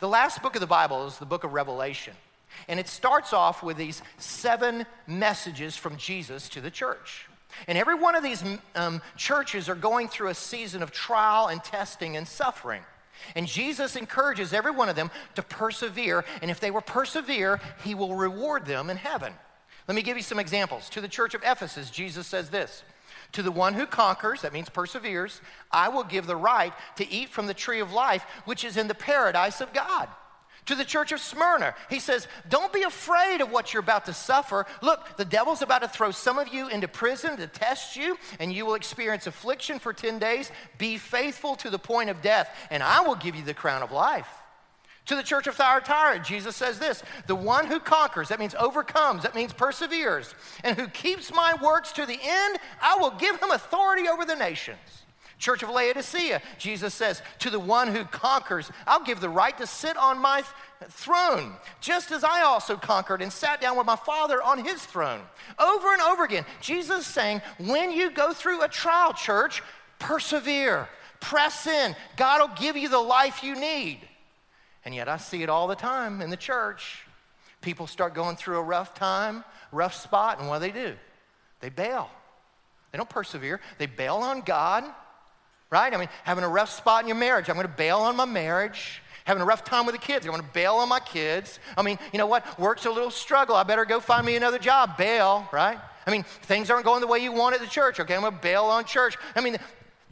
The 0.00 0.08
last 0.08 0.42
book 0.42 0.56
of 0.56 0.60
the 0.60 0.66
Bible 0.66 1.06
is 1.06 1.18
the 1.18 1.26
book 1.26 1.44
of 1.44 1.52
Revelation. 1.52 2.14
And 2.66 2.80
it 2.80 2.88
starts 2.88 3.32
off 3.32 3.62
with 3.62 3.76
these 3.76 4.02
seven 4.18 4.84
messages 5.06 5.76
from 5.76 5.96
Jesus 5.96 6.48
to 6.50 6.60
the 6.60 6.72
church. 6.72 7.28
And 7.66 7.76
every 7.76 7.94
one 7.94 8.14
of 8.14 8.22
these 8.22 8.42
um, 8.74 9.02
churches 9.16 9.68
are 9.68 9.74
going 9.74 10.08
through 10.08 10.28
a 10.28 10.34
season 10.34 10.82
of 10.82 10.90
trial 10.90 11.48
and 11.48 11.62
testing 11.62 12.16
and 12.16 12.26
suffering. 12.26 12.82
And 13.34 13.46
Jesus 13.46 13.96
encourages 13.96 14.52
every 14.52 14.70
one 14.70 14.88
of 14.88 14.96
them 14.96 15.10
to 15.34 15.42
persevere. 15.42 16.24
And 16.42 16.50
if 16.50 16.60
they 16.60 16.70
will 16.70 16.80
persevere, 16.80 17.60
he 17.84 17.94
will 17.94 18.14
reward 18.14 18.66
them 18.66 18.90
in 18.90 18.96
heaven. 18.96 19.32
Let 19.88 19.94
me 19.94 20.02
give 20.02 20.16
you 20.16 20.22
some 20.22 20.38
examples. 20.38 20.88
To 20.90 21.00
the 21.00 21.08
church 21.08 21.34
of 21.34 21.42
Ephesus, 21.44 21.90
Jesus 21.90 22.26
says 22.26 22.50
this 22.50 22.82
To 23.32 23.42
the 23.42 23.50
one 23.50 23.74
who 23.74 23.86
conquers, 23.86 24.42
that 24.42 24.52
means 24.52 24.68
perseveres, 24.68 25.40
I 25.70 25.88
will 25.88 26.04
give 26.04 26.26
the 26.26 26.36
right 26.36 26.72
to 26.96 27.10
eat 27.10 27.28
from 27.28 27.46
the 27.46 27.54
tree 27.54 27.80
of 27.80 27.92
life, 27.92 28.24
which 28.44 28.64
is 28.64 28.76
in 28.76 28.88
the 28.88 28.94
paradise 28.94 29.60
of 29.60 29.72
God. 29.72 30.08
To 30.66 30.74
the 30.74 30.84
church 30.84 31.12
of 31.12 31.20
Smyrna, 31.20 31.74
he 31.88 31.98
says, 31.98 32.28
Don't 32.48 32.72
be 32.72 32.82
afraid 32.82 33.40
of 33.40 33.50
what 33.50 33.72
you're 33.72 33.82
about 33.82 34.06
to 34.06 34.12
suffer. 34.12 34.66
Look, 34.82 35.16
the 35.16 35.24
devil's 35.24 35.62
about 35.62 35.82
to 35.82 35.88
throw 35.88 36.10
some 36.10 36.38
of 36.38 36.48
you 36.48 36.68
into 36.68 36.86
prison 36.86 37.36
to 37.38 37.46
test 37.46 37.96
you, 37.96 38.18
and 38.38 38.52
you 38.52 38.66
will 38.66 38.74
experience 38.74 39.26
affliction 39.26 39.78
for 39.78 39.92
10 39.92 40.18
days. 40.18 40.50
Be 40.78 40.98
faithful 40.98 41.56
to 41.56 41.70
the 41.70 41.78
point 41.78 42.10
of 42.10 42.22
death, 42.22 42.54
and 42.70 42.82
I 42.82 43.00
will 43.00 43.16
give 43.16 43.34
you 43.34 43.42
the 43.42 43.54
crown 43.54 43.82
of 43.82 43.90
life. 43.90 44.28
To 45.06 45.16
the 45.16 45.22
church 45.22 45.46
of 45.46 45.56
Thyatira, 45.56 46.20
Jesus 46.20 46.54
says 46.54 46.78
this 46.78 47.02
The 47.26 47.34
one 47.34 47.66
who 47.66 47.80
conquers, 47.80 48.28
that 48.28 48.38
means 48.38 48.54
overcomes, 48.54 49.22
that 49.24 49.34
means 49.34 49.52
perseveres, 49.52 50.34
and 50.62 50.78
who 50.78 50.88
keeps 50.88 51.32
my 51.32 51.56
works 51.60 51.92
to 51.92 52.06
the 52.06 52.18
end, 52.22 52.58
I 52.80 52.96
will 52.96 53.10
give 53.12 53.40
him 53.40 53.50
authority 53.50 54.08
over 54.08 54.24
the 54.24 54.36
nations. 54.36 54.78
Church 55.40 55.62
of 55.62 55.70
Laodicea, 55.70 56.42
Jesus 56.58 56.92
says, 56.92 57.22
To 57.40 57.50
the 57.50 57.58
one 57.58 57.88
who 57.88 58.04
conquers, 58.04 58.70
I'll 58.86 59.02
give 59.02 59.20
the 59.20 59.28
right 59.30 59.56
to 59.56 59.66
sit 59.66 59.96
on 59.96 60.18
my 60.18 60.42
th- 60.42 60.90
throne, 60.90 61.54
just 61.80 62.12
as 62.12 62.22
I 62.22 62.42
also 62.42 62.76
conquered 62.76 63.22
and 63.22 63.32
sat 63.32 63.60
down 63.60 63.78
with 63.78 63.86
my 63.86 63.96
Father 63.96 64.42
on 64.42 64.62
his 64.62 64.84
throne. 64.84 65.22
Over 65.58 65.94
and 65.94 66.02
over 66.02 66.24
again, 66.24 66.44
Jesus 66.60 67.00
is 67.00 67.06
saying, 67.06 67.40
When 67.58 67.90
you 67.90 68.10
go 68.10 68.34
through 68.34 68.62
a 68.62 68.68
trial, 68.68 69.14
church, 69.14 69.62
persevere, 69.98 70.88
press 71.20 71.66
in. 71.66 71.96
God 72.16 72.40
will 72.40 72.56
give 72.56 72.76
you 72.76 72.90
the 72.90 72.98
life 72.98 73.42
you 73.42 73.54
need. 73.54 74.00
And 74.84 74.94
yet 74.94 75.08
I 75.08 75.16
see 75.16 75.42
it 75.42 75.48
all 75.48 75.66
the 75.66 75.74
time 75.74 76.20
in 76.20 76.28
the 76.28 76.36
church. 76.36 77.04
People 77.62 77.86
start 77.86 78.14
going 78.14 78.36
through 78.36 78.58
a 78.58 78.62
rough 78.62 78.94
time, 78.94 79.44
rough 79.72 79.94
spot, 79.94 80.38
and 80.38 80.48
what 80.48 80.60
do 80.60 80.70
they 80.70 80.72
do? 80.72 80.96
They 81.60 81.70
bail. 81.70 82.10
They 82.92 82.98
don't 82.98 83.08
persevere. 83.08 83.60
They 83.78 83.86
bail 83.86 84.16
on 84.16 84.42
God 84.42 84.84
right? 85.70 85.92
I 85.92 85.96
mean, 85.96 86.08
having 86.24 86.44
a 86.44 86.48
rough 86.48 86.70
spot 86.70 87.02
in 87.02 87.08
your 87.08 87.16
marriage, 87.16 87.48
I'm 87.48 87.54
going 87.54 87.66
to 87.66 87.72
bail 87.72 87.98
on 87.98 88.16
my 88.16 88.24
marriage. 88.24 89.02
Having 89.24 89.42
a 89.42 89.46
rough 89.46 89.64
time 89.64 89.86
with 89.86 89.94
the 89.94 90.00
kids, 90.00 90.26
I'm 90.26 90.32
going 90.32 90.42
to 90.42 90.52
bail 90.52 90.74
on 90.74 90.88
my 90.88 90.98
kids. 90.98 91.60
I 91.76 91.82
mean, 91.82 91.98
you 92.12 92.18
know 92.18 92.26
what? 92.26 92.58
Work's 92.58 92.86
a 92.86 92.90
little 92.90 93.10
struggle. 93.10 93.54
I 93.54 93.62
better 93.62 93.84
go 93.84 94.00
find 94.00 94.26
me 94.26 94.34
another 94.34 94.58
job. 94.58 94.96
Bail, 94.96 95.48
right? 95.52 95.78
I 96.06 96.10
mean, 96.10 96.24
things 96.42 96.70
aren't 96.70 96.84
going 96.84 97.00
the 97.00 97.06
way 97.06 97.20
you 97.20 97.30
want 97.30 97.54
at 97.54 97.60
the 97.60 97.66
church. 97.66 98.00
Okay, 98.00 98.14
I'm 98.14 98.22
going 98.22 98.32
to 98.32 98.40
bail 98.40 98.64
on 98.64 98.84
church. 98.84 99.16
I 99.36 99.40
mean, 99.40 99.58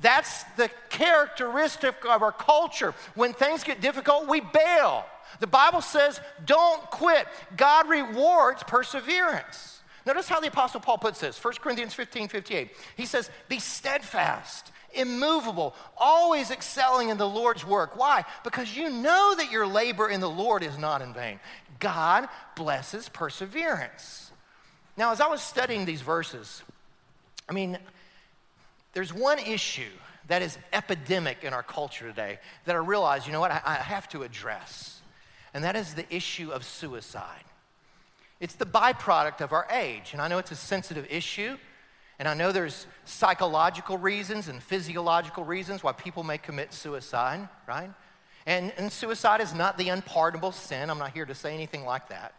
that's 0.01 0.45
the 0.57 0.71
characteristic 0.91 1.97
of 2.09 2.23
our 2.23 2.31
culture. 2.31 2.95
When 3.15 3.33
things 3.33 3.65
get 3.65 3.81
difficult, 3.81 4.29
we 4.29 4.41
bail. 4.41 5.05
The 5.41 5.47
Bible 5.47 5.81
says, 5.81 6.21
don't 6.45 6.83
quit. 6.91 7.27
God 7.57 7.89
rewards 7.89 8.63
perseverance. 8.63 9.81
Notice 10.07 10.29
how 10.29 10.41
the 10.41 10.49
Apostle 10.49 10.81
Paul 10.81 10.99
puts 10.99 11.21
this 11.21 11.43
1 11.43 11.55
Corinthians 11.61 11.93
15 11.93 12.29
58. 12.29 12.71
He 12.97 13.05
says, 13.05 13.31
Be 13.49 13.59
steadfast 13.59 14.71
immovable, 14.93 15.75
always 15.97 16.51
excelling 16.51 17.09
in 17.09 17.19
the 17.19 17.29
Lord's 17.29 17.65
work. 17.65 17.97
Why? 17.97 18.25
Because 18.45 18.77
you 18.77 18.91
know 18.91 19.35
that 19.37 19.51
your 19.51 19.67
labor 19.67 20.09
in 20.09 20.21
the 20.21 20.31
Lord 20.31 20.63
is 20.63 20.79
not 20.79 21.03
in 21.03 21.13
vain. 21.13 21.41
God 21.79 22.29
blesses 22.57 23.09
perseverance. 23.09 24.31
Now, 24.97 25.13
as 25.13 25.21
I 25.21 25.29
was 25.29 25.41
studying 25.41 25.85
these 25.85 26.03
verses, 26.03 26.63
I 27.49 27.53
mean, 27.53 27.79
there's 28.93 29.15
one 29.15 29.39
issue 29.39 29.91
that 30.27 30.43
is 30.43 30.59
epidemic 30.73 31.45
in 31.45 31.53
our 31.53 31.63
culture 31.63 32.07
today 32.09 32.39
that 32.65 32.75
I 32.75 32.79
realize, 32.79 33.27
you 33.27 33.33
know 33.33 33.41
what, 33.41 33.51
I, 33.51 33.61
I 33.65 33.75
have 33.75 34.09
to 34.11 34.23
address, 34.23 35.01
and 35.55 35.65
that 35.65 35.77
is 35.77 35.95
the 35.95 36.05
issue 36.15 36.51
of 36.51 36.65
suicide. 36.65 37.45
It's 38.41 38.55
the 38.55 38.67
byproduct 38.67 39.41
of 39.41 39.53
our 39.53 39.67
age, 39.71 40.11
and 40.13 40.21
I 40.21 40.29
know 40.29 40.39
it's 40.39 40.53
a 40.53 40.57
sensitive 40.57 41.07
issue. 41.11 41.57
And 42.19 42.27
I 42.27 42.35
know 42.35 42.51
there's 42.51 42.87
psychological 43.05 43.97
reasons 43.97 44.49
and 44.49 44.63
physiological 44.63 45.45
reasons 45.45 45.85
why 45.85 45.93
people 45.93 46.25
may 46.25 46.39
commit 46.39 46.75
suicide, 46.75 47.49
right? 47.67 47.91
And, 48.45 48.73
and 48.77 48.91
suicide 48.91 49.41
is 49.41 49.55
not 49.55 49.79
the 49.79 49.91
unpardonable 49.91 50.53
sin. 50.53 50.91
I'm 50.91 50.99
not 50.99 51.13
here 51.13 51.27
to 51.27 51.35
say 51.35 51.55
anything 51.55 51.85
like 51.85 52.09
that. 52.09 52.35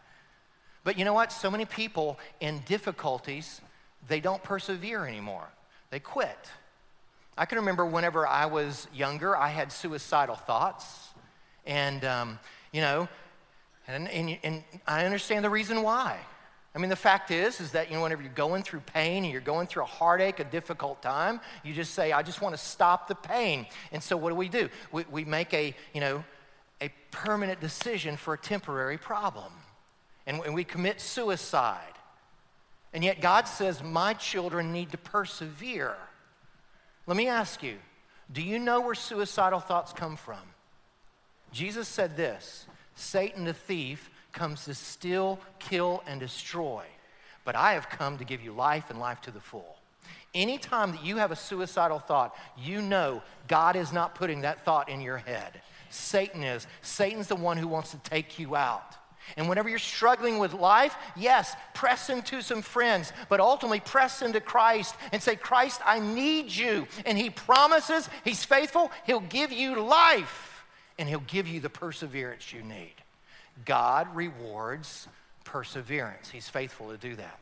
But 0.84 0.98
you 0.98 1.04
know 1.04 1.14
what? 1.14 1.32
So 1.32 1.50
many 1.50 1.64
people 1.64 2.18
in 2.40 2.60
difficulties, 2.66 3.60
they 4.08 4.20
don't 4.20 4.42
persevere 4.42 5.06
anymore. 5.06 5.48
They 5.90 6.00
quit. 6.00 6.50
I 7.38 7.46
can 7.46 7.58
remember 7.58 7.86
whenever 7.86 8.26
I 8.26 8.46
was 8.46 8.86
younger, 8.92 9.36
I 9.36 9.48
had 9.48 9.72
suicidal 9.72 10.34
thoughts. 10.34 11.08
And, 11.66 12.04
um, 12.04 12.38
you 12.72 12.80
know, 12.80 13.08
and, 13.88 14.08
and, 14.08 14.38
and 14.42 14.62
I 14.86 15.04
understand 15.04 15.44
the 15.44 15.50
reason 15.50 15.82
why. 15.82 16.18
I 16.74 16.78
mean, 16.78 16.90
the 16.90 16.96
fact 16.96 17.32
is, 17.32 17.60
is 17.60 17.72
that, 17.72 17.90
you 17.90 17.96
know, 17.96 18.02
whenever 18.02 18.22
you're 18.22 18.32
going 18.32 18.62
through 18.62 18.80
pain 18.80 19.24
and 19.24 19.32
you're 19.32 19.40
going 19.40 19.66
through 19.66 19.82
a 19.82 19.86
heartache, 19.86 20.38
a 20.38 20.44
difficult 20.44 21.02
time, 21.02 21.40
you 21.64 21.74
just 21.74 21.94
say, 21.94 22.12
I 22.12 22.22
just 22.22 22.40
want 22.40 22.54
to 22.54 22.60
stop 22.60 23.08
the 23.08 23.16
pain. 23.16 23.66
And 23.90 24.00
so 24.00 24.16
what 24.16 24.30
do 24.30 24.36
we 24.36 24.48
do? 24.48 24.68
We, 24.92 25.04
we 25.10 25.24
make 25.24 25.52
a, 25.52 25.74
you 25.92 26.00
know, 26.00 26.24
a 26.80 26.90
permanent 27.10 27.60
decision 27.60 28.16
for 28.16 28.34
a 28.34 28.38
temporary 28.38 28.98
problem. 28.98 29.52
And, 30.26 30.40
and 30.44 30.54
we 30.54 30.62
commit 30.62 31.00
suicide. 31.00 31.82
And 32.92 33.02
yet 33.02 33.20
God 33.20 33.48
says, 33.48 33.82
my 33.82 34.14
children 34.14 34.72
need 34.72 34.92
to 34.92 34.98
persevere. 34.98 35.96
Let 37.06 37.16
me 37.16 37.26
ask 37.26 37.64
you, 37.64 37.78
do 38.32 38.42
you 38.42 38.60
know 38.60 38.80
where 38.80 38.94
suicidal 38.94 39.58
thoughts 39.58 39.92
come 39.92 40.16
from? 40.16 40.38
Jesus 41.50 41.88
said 41.88 42.16
this 42.16 42.66
Satan 42.94 43.44
the 43.44 43.54
thief 43.54 44.08
comes 44.32 44.64
to 44.64 44.74
steal, 44.74 45.38
kill, 45.58 46.02
and 46.06 46.20
destroy. 46.20 46.84
But 47.44 47.56
I 47.56 47.72
have 47.72 47.88
come 47.88 48.18
to 48.18 48.24
give 48.24 48.42
you 48.42 48.52
life 48.52 48.90
and 48.90 49.00
life 49.00 49.20
to 49.22 49.30
the 49.30 49.40
full. 49.40 49.76
Anytime 50.34 50.92
that 50.92 51.04
you 51.04 51.16
have 51.16 51.32
a 51.32 51.36
suicidal 51.36 51.98
thought, 51.98 52.36
you 52.56 52.82
know 52.82 53.22
God 53.48 53.74
is 53.74 53.92
not 53.92 54.14
putting 54.14 54.42
that 54.42 54.64
thought 54.64 54.88
in 54.88 55.00
your 55.00 55.18
head. 55.18 55.60
Satan 55.88 56.44
is. 56.44 56.66
Satan's 56.82 57.26
the 57.26 57.36
one 57.36 57.56
who 57.56 57.66
wants 57.66 57.90
to 57.90 57.98
take 57.98 58.38
you 58.38 58.54
out. 58.54 58.96
And 59.36 59.48
whenever 59.48 59.68
you're 59.68 59.78
struggling 59.78 60.38
with 60.38 60.54
life, 60.54 60.96
yes, 61.16 61.54
press 61.74 62.10
into 62.10 62.42
some 62.42 62.62
friends, 62.62 63.12
but 63.28 63.40
ultimately 63.40 63.80
press 63.80 64.22
into 64.22 64.40
Christ 64.40 64.94
and 65.12 65.22
say, 65.22 65.36
Christ, 65.36 65.80
I 65.84 66.00
need 66.00 66.50
you. 66.50 66.86
And 67.04 67.16
He 67.18 67.30
promises, 67.30 68.08
He's 68.24 68.44
faithful, 68.44 68.90
He'll 69.04 69.20
give 69.20 69.52
you 69.52 69.80
life 69.80 70.64
and 70.98 71.08
He'll 71.08 71.20
give 71.20 71.46
you 71.46 71.60
the 71.60 71.70
perseverance 71.70 72.52
you 72.52 72.62
need. 72.62 72.94
God 73.64 74.14
rewards 74.14 75.08
perseverance. 75.44 76.30
He's 76.30 76.48
faithful 76.48 76.90
to 76.90 76.96
do 76.96 77.16
that. 77.16 77.38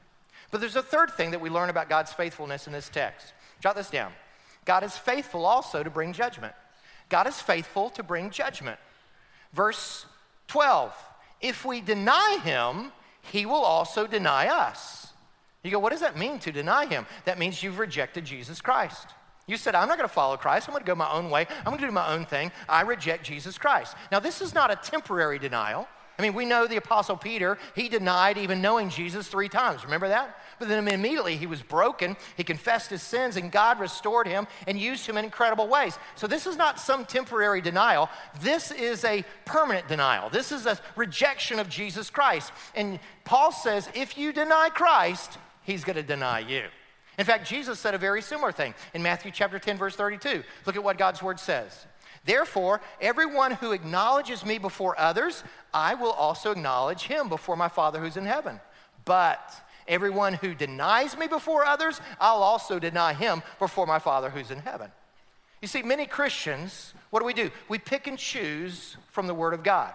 But 0.50 0.60
there's 0.60 0.76
a 0.76 0.82
third 0.82 1.10
thing 1.12 1.32
that 1.32 1.40
we 1.40 1.50
learn 1.50 1.70
about 1.70 1.88
God's 1.88 2.12
faithfulness 2.12 2.66
in 2.66 2.72
this 2.72 2.88
text. 2.88 3.32
Jot 3.60 3.76
this 3.76 3.90
down. 3.90 4.12
God 4.64 4.82
is 4.82 4.96
faithful 4.96 5.44
also 5.44 5.82
to 5.82 5.90
bring 5.90 6.12
judgment. 6.12 6.54
God 7.08 7.26
is 7.26 7.40
faithful 7.40 7.90
to 7.90 8.02
bring 8.02 8.30
judgment. 8.30 8.78
Verse 9.52 10.06
12 10.48 10.94
If 11.40 11.64
we 11.64 11.80
deny 11.80 12.38
him, 12.44 12.92
he 13.22 13.46
will 13.46 13.54
also 13.56 14.06
deny 14.06 14.48
us. 14.48 15.12
You 15.62 15.70
go, 15.70 15.78
what 15.78 15.90
does 15.90 16.00
that 16.00 16.16
mean 16.16 16.38
to 16.40 16.52
deny 16.52 16.86
him? 16.86 17.06
That 17.24 17.38
means 17.38 17.62
you've 17.62 17.78
rejected 17.78 18.24
Jesus 18.24 18.60
Christ. 18.60 19.08
You 19.46 19.56
said, 19.56 19.74
I'm 19.74 19.88
not 19.88 19.96
going 19.96 20.08
to 20.08 20.14
follow 20.14 20.36
Christ. 20.36 20.68
I'm 20.68 20.72
going 20.72 20.84
to 20.84 20.86
go 20.86 20.94
my 20.94 21.10
own 21.10 21.30
way. 21.30 21.46
I'm 21.58 21.64
going 21.64 21.78
to 21.78 21.86
do 21.86 21.92
my 21.92 22.12
own 22.12 22.26
thing. 22.26 22.52
I 22.68 22.82
reject 22.82 23.24
Jesus 23.24 23.58
Christ. 23.58 23.96
Now, 24.12 24.20
this 24.20 24.40
is 24.40 24.54
not 24.54 24.70
a 24.70 24.76
temporary 24.76 25.38
denial. 25.38 25.88
I 26.18 26.22
mean, 26.22 26.34
we 26.34 26.46
know 26.46 26.66
the 26.66 26.76
Apostle 26.76 27.16
Peter, 27.16 27.58
he 27.76 27.88
denied 27.88 28.38
even 28.38 28.60
knowing 28.60 28.90
Jesus 28.90 29.28
three 29.28 29.48
times. 29.48 29.84
Remember 29.84 30.08
that? 30.08 30.36
But 30.58 30.66
then 30.66 30.88
immediately 30.88 31.36
he 31.36 31.46
was 31.46 31.62
broken. 31.62 32.16
He 32.36 32.42
confessed 32.42 32.90
his 32.90 33.02
sins, 33.02 33.36
and 33.36 33.52
God 33.52 33.78
restored 33.78 34.26
him 34.26 34.48
and 34.66 34.80
used 34.80 35.06
him 35.06 35.16
in 35.16 35.24
incredible 35.24 35.68
ways. 35.68 35.96
So 36.16 36.26
this 36.26 36.46
is 36.46 36.56
not 36.56 36.80
some 36.80 37.04
temporary 37.04 37.60
denial. 37.60 38.10
This 38.40 38.72
is 38.72 39.04
a 39.04 39.24
permanent 39.44 39.86
denial. 39.86 40.28
This 40.28 40.50
is 40.50 40.66
a 40.66 40.80
rejection 40.96 41.60
of 41.60 41.68
Jesus 41.68 42.10
Christ. 42.10 42.52
And 42.74 42.98
Paul 43.24 43.52
says, 43.52 43.88
if 43.94 44.18
you 44.18 44.32
deny 44.32 44.70
Christ, 44.74 45.38
he's 45.62 45.84
going 45.84 45.96
to 45.96 46.02
deny 46.02 46.40
you. 46.40 46.64
In 47.16 47.24
fact, 47.24 47.48
Jesus 47.48 47.78
said 47.78 47.94
a 47.94 47.98
very 47.98 48.22
similar 48.22 48.50
thing 48.50 48.74
in 48.94 49.02
Matthew 49.02 49.30
chapter 49.30 49.58
10, 49.58 49.76
verse 49.76 49.94
32. 49.94 50.42
Look 50.66 50.74
at 50.74 50.82
what 50.82 50.98
God's 50.98 51.22
word 51.22 51.38
says. 51.38 51.86
Therefore, 52.28 52.80
everyone 53.00 53.52
who 53.52 53.72
acknowledges 53.72 54.44
me 54.44 54.58
before 54.58 54.98
others, 55.00 55.42
I 55.72 55.94
will 55.94 56.12
also 56.12 56.52
acknowledge 56.52 57.02
him 57.02 57.28
before 57.28 57.56
my 57.56 57.68
Father 57.68 57.98
who's 57.98 58.16
in 58.16 58.26
heaven. 58.26 58.60
But 59.04 59.40
Everyone 59.88 60.34
who 60.34 60.54
denies 60.54 61.16
me 61.16 61.26
before 61.26 61.64
others, 61.64 62.00
I'll 62.20 62.42
also 62.42 62.78
deny 62.78 63.14
him 63.14 63.42
before 63.58 63.86
my 63.86 63.98
Father 63.98 64.28
who's 64.28 64.50
in 64.50 64.58
heaven. 64.58 64.90
You 65.62 65.66
see, 65.66 65.82
many 65.82 66.04
Christians, 66.04 66.92
what 67.10 67.20
do 67.20 67.26
we 67.26 67.32
do? 67.32 67.50
We 67.68 67.78
pick 67.78 68.06
and 68.06 68.18
choose 68.18 68.98
from 69.10 69.26
the 69.26 69.34
Word 69.34 69.54
of 69.54 69.64
God. 69.64 69.92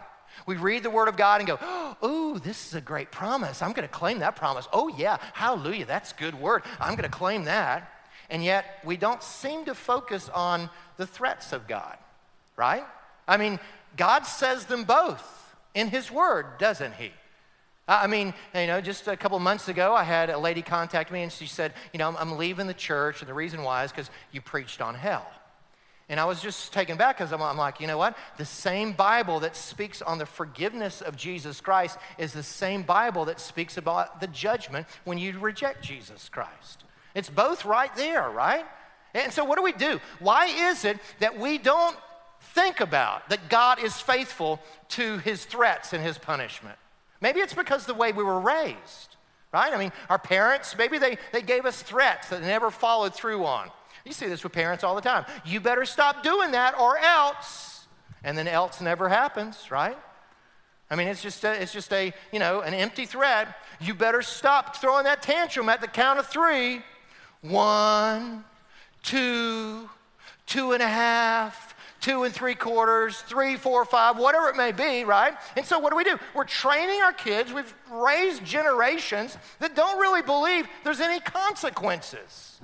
We 0.48 0.56
read 0.56 0.82
the 0.82 0.90
Word 0.90 1.08
of 1.10 1.16
God 1.16 1.42
and 1.42 1.48
go, 1.48 1.60
oh, 2.02 2.40
this 2.44 2.68
is 2.68 2.74
a 2.74 2.82
great 2.82 3.12
promise. 3.12 3.62
I'm 3.62 3.72
going 3.72 3.88
to 3.88 3.94
claim 3.94 4.20
that 4.20 4.36
promise. 4.36 4.68
Oh, 4.74 4.88
yeah, 4.88 5.18
hallelujah, 5.34 5.86
that's 5.86 6.12
good 6.12 6.34
word. 6.34 6.64
I'm 6.80 6.96
going 6.96 7.10
to 7.10 7.16
claim 7.16 7.44
that. 7.46 7.90
And 8.32 8.44
yet, 8.44 8.80
we 8.84 8.98
don't 8.98 9.22
seem 9.22 9.64
to 9.66 9.76
focus 9.76 10.28
on 10.30 10.72
the 10.98 11.06
threats 11.06 11.54
of 11.54 11.68
God, 11.68 11.98
right? 12.56 12.84
I 13.28 13.38
mean, 13.38 13.60
God 13.98 14.24
says 14.24 14.66
them 14.66 14.84
both 14.84 15.56
in 15.74 15.88
His 15.88 16.12
Word, 16.12 16.58
doesn't 16.60 16.96
He? 16.96 17.12
I 17.88 18.08
mean, 18.08 18.34
you 18.56 18.68
know, 18.68 18.80
just 18.80 19.08
a 19.08 19.18
couple 19.18 19.38
months 19.40 19.68
ago, 19.68 19.94
I 19.94 20.04
had 20.04 20.30
a 20.30 20.38
lady 20.38 20.62
contact 20.62 21.12
me 21.12 21.22
and 21.22 21.32
she 21.32 21.48
said, 21.48 21.74
You 21.92 22.00
know, 22.00 22.16
I'm, 22.18 22.38
leaving 22.38 22.68
the 22.68 22.74
church, 22.74 23.22
and 23.22 23.30
the 23.30 23.34
reason 23.34 23.62
why 23.64 23.84
is 23.84 23.92
because 23.92 24.10
you 24.32 24.40
preached 24.40 24.82
on 24.82 24.96
hell. 24.96 25.30
And 26.08 26.20
I 26.20 26.26
was 26.26 26.42
just 26.42 26.72
taken 26.72 26.98
back 26.98 27.18
because 27.18 27.34
I'm, 27.34 27.42
I'm, 27.42 27.58
like, 27.58 27.82
you 27.82 27.88
know 27.88 27.98
what? 27.98 28.18
The 28.38 28.46
same 28.46 28.94
Bible 28.94 29.42
that 29.42 29.56
speaks 29.56 30.02
on 30.02 30.18
the 30.18 30.26
forgiveness 30.26 31.02
of 31.02 31.18
Jesus 31.18 31.60
Christ 31.60 31.98
is 32.18 32.34
the 32.34 32.44
same 32.44 32.84
Bible 32.84 33.26
that 33.26 33.40
speaks 33.40 33.78
about 33.78 34.22
the 34.22 34.28
judgment 34.28 34.88
when 35.04 35.18
you 35.18 35.38
reject 35.40 35.84
Jesus 35.84 36.30
Christ. 36.30 36.84
It's 37.16 37.30
both 37.30 37.66
right 37.66 37.94
there, 37.96 38.30
right? 38.30 38.66
And 39.14 39.32
so, 39.32 39.44
what 39.44 39.58
do 39.58 39.64
we 39.64 39.74
do? 39.74 40.00
Why 40.20 40.46
is 40.46 40.86
it 40.86 41.00
that 41.20 41.38
we 41.38 41.58
don't 41.58 41.98
think 42.54 42.80
about 42.80 43.30
that 43.30 43.50
God 43.50 43.84
is 43.84 44.00
faithful 44.00 44.62
to 44.90 45.18
his 45.20 45.46
threats 45.46 45.94
and 45.94 46.04
his 46.04 46.18
punishment? 46.18 46.78
Maybe 47.22 47.40
it's 47.40 47.54
because 47.54 47.86
the 47.86 47.94
way 47.94 48.12
we 48.12 48.24
were 48.24 48.40
raised, 48.40 49.16
right? 49.52 49.74
I 49.74 49.78
mean, 49.78 49.92
our 50.10 50.20
parents, 50.20 50.76
maybe 50.78 50.98
they, 50.98 51.18
they 51.32 51.42
gave 51.42 51.66
us 51.66 51.82
threats 51.82 52.30
that 52.30 52.42
they 52.42 52.48
never 52.48 52.70
followed 52.70 53.14
through 53.14 53.46
on. 53.46 53.70
You 54.06 54.12
see 54.12 54.28
this 54.28 54.44
with 54.44 54.52
parents 54.52 54.84
all 54.84 54.96
the 54.96 55.02
time. 55.02 55.26
You 55.46 55.62
better 55.62 55.86
stop 55.86 56.24
doing 56.24 56.52
that 56.52 56.78
or 56.78 56.98
else. 56.98 57.88
And 58.24 58.38
then 58.38 58.48
else 58.48 58.82
never 58.82 59.10
happens, 59.10 59.72
right? 59.72 59.98
I 60.90 60.96
mean, 60.96 61.08
it's 61.08 61.22
just 61.22 61.44
a, 61.44 61.62
it's 61.62 61.74
just 61.74 61.92
a, 61.92 62.14
you 62.32 62.40
know, 62.40 62.62
an 62.62 62.74
empty 62.74 63.06
threat. 63.06 63.56
You 63.80 63.94
better 63.94 64.22
stop 64.22 64.76
throwing 64.76 65.06
that 65.06 65.22
tantrum 65.22 65.70
at 65.70 65.82
the 65.82 65.88
count 65.88 66.20
of 66.20 66.28
three. 66.28 66.82
One, 67.42 68.46
two, 69.02 69.90
two 70.46 70.74
and 70.74 70.84
a 70.84 70.88
half, 70.88 71.73
two 72.04 72.24
and 72.24 72.34
three 72.34 72.54
quarters, 72.54 73.22
three, 73.22 73.56
four, 73.56 73.86
five, 73.86 74.18
whatever 74.18 74.50
it 74.50 74.58
may 74.58 74.74
be, 74.74 75.06
right? 75.06 75.34
And 75.56 75.66
so 75.66 75.80
what 75.80 75.90
do 75.90 75.96
we 75.96 76.04
do? 76.04 76.20
We're 76.36 76.44
training 76.44 77.02
our 77.02 77.14
kids. 77.14 77.54
We've 77.54 77.74
raised 77.90 78.44
generations 78.44 79.38
that 79.60 79.74
don't 79.74 79.98
really 79.98 80.22
believe 80.22 80.68
there's 80.84 81.00
any 81.00 81.22
consequences. 81.22 82.60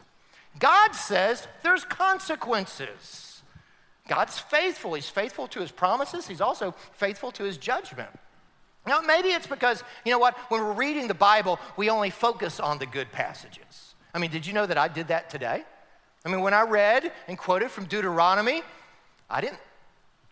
God 0.59 0.91
says 0.91 1.47
there's 1.63 1.85
consequences. 1.85 3.41
God's 4.09 4.37
faithful. 4.37 4.93
He's 4.95 5.07
faithful 5.07 5.47
to 5.47 5.61
his 5.61 5.71
promises, 5.71 6.27
he's 6.27 6.41
also 6.41 6.75
faithful 6.91 7.31
to 7.31 7.43
his 7.43 7.57
judgment. 7.57 8.09
Now, 8.85 8.99
maybe 8.99 9.29
it's 9.29 9.47
because, 9.47 9.83
you 10.03 10.11
know 10.11 10.19
what, 10.19 10.37
when 10.49 10.61
we're 10.61 10.73
reading 10.73 11.07
the 11.07 11.13
Bible, 11.13 11.59
we 11.77 11.89
only 11.89 12.09
focus 12.09 12.59
on 12.59 12.79
the 12.79 12.85
good 12.85 13.11
passages. 13.11 13.95
I 14.13 14.19
mean, 14.19 14.31
did 14.31 14.45
you 14.45 14.53
know 14.53 14.65
that 14.65 14.77
I 14.77 14.87
did 14.87 15.09
that 15.09 15.29
today? 15.29 15.63
I 16.25 16.29
mean, 16.29 16.41
when 16.41 16.53
I 16.53 16.63
read 16.63 17.11
and 17.27 17.37
quoted 17.37 17.71
from 17.71 17.85
Deuteronomy, 17.85 18.63
I 19.29 19.41
didn't 19.41 19.59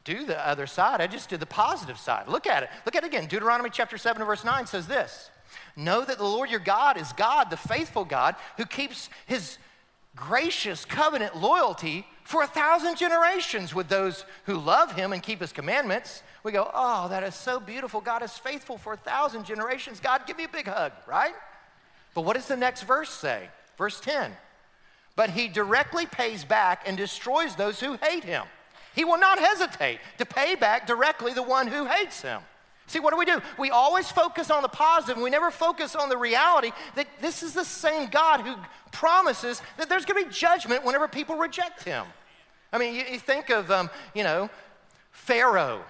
do 0.03 0.25
the 0.25 0.47
other 0.47 0.67
side, 0.67 1.01
I 1.01 1.07
just 1.07 1.29
did 1.29 1.41
the 1.41 1.45
positive 1.45 1.97
side. 1.97 2.27
Look 2.27 2.47
at 2.47 2.63
it. 2.63 2.69
Look 2.85 2.95
at 2.95 3.03
it 3.03 3.07
again. 3.07 3.27
Deuteronomy 3.27 3.69
chapter 3.69 3.97
7 3.97 4.25
verse 4.25 4.45
9 4.45 4.65
says 4.65 4.87
this 4.87 5.29
Know 5.75 6.03
that 6.03 6.17
the 6.17 6.23
Lord 6.23 6.49
your 6.49 6.59
God 6.59 6.97
is 6.97 7.11
God, 7.13 7.49
the 7.49 7.57
faithful 7.57 8.05
God, 8.05 8.35
who 8.55 8.65
keeps 8.65 9.09
his 9.25 9.57
gracious 10.15 10.83
covenant 10.83 11.37
loyalty 11.37 12.05
for 12.23 12.41
a 12.41 12.47
thousand 12.47 12.97
generations 12.97 13.73
with 13.73 13.87
those 13.87 14.25
who 14.45 14.57
love 14.57 14.93
him 14.93 15.13
and 15.13 15.21
keep 15.21 15.39
his 15.39 15.53
commandments. 15.53 16.23
We 16.43 16.51
go, 16.51 16.69
oh, 16.73 17.07
that 17.09 17.23
is 17.23 17.35
so 17.35 17.59
beautiful. 17.59 18.01
God 18.01 18.23
is 18.23 18.37
faithful 18.37 18.77
for 18.77 18.93
a 18.93 18.97
thousand 18.97 19.45
generations. 19.45 19.99
God, 19.99 20.25
give 20.25 20.37
me 20.37 20.43
a 20.43 20.49
big 20.49 20.67
hug, 20.67 20.91
right? 21.05 21.33
But 22.13 22.21
what 22.21 22.35
does 22.35 22.47
the 22.47 22.57
next 22.57 22.83
verse 22.83 23.09
say? 23.09 23.49
Verse 23.77 23.99
10. 23.99 24.31
But 25.15 25.29
he 25.29 25.47
directly 25.47 26.05
pays 26.05 26.43
back 26.43 26.83
and 26.85 26.97
destroys 26.97 27.55
those 27.55 27.79
who 27.79 27.97
hate 27.97 28.23
him. 28.23 28.43
He 28.97 29.05
will 29.05 29.19
not 29.19 29.37
hesitate 29.37 29.99
to 30.17 30.25
pay 30.25 30.55
back 30.55 30.87
directly 30.87 31.31
the 31.31 31.43
one 31.43 31.67
who 31.67 31.85
hates 31.85 32.23
him. 32.23 32.41
See, 32.87 32.99
what 32.99 33.11
do 33.11 33.17
we 33.19 33.25
do? 33.25 33.39
We 33.59 33.69
always 33.69 34.09
focus 34.09 34.49
on 34.49 34.63
the 34.63 34.69
positive, 34.69 35.21
we 35.21 35.29
never 35.29 35.51
focus 35.51 35.95
on 35.95 36.09
the 36.09 36.17
reality 36.17 36.71
that 36.95 37.05
this 37.21 37.43
is 37.43 37.53
the 37.53 37.63
same 37.63 38.09
God 38.09 38.41
who 38.41 38.55
promises 38.91 39.61
that 39.77 39.87
there's 39.87 40.03
going 40.03 40.23
to 40.23 40.27
be 40.27 40.33
judgment 40.33 40.83
whenever 40.83 41.07
people 41.07 41.35
reject 41.35 41.83
him. 41.83 42.07
I 42.73 42.79
mean, 42.79 42.95
you, 42.95 43.03
you 43.11 43.19
think 43.19 43.51
of, 43.51 43.69
um, 43.69 43.91
you 44.15 44.23
know, 44.23 44.49
Pharaoh. 45.11 45.83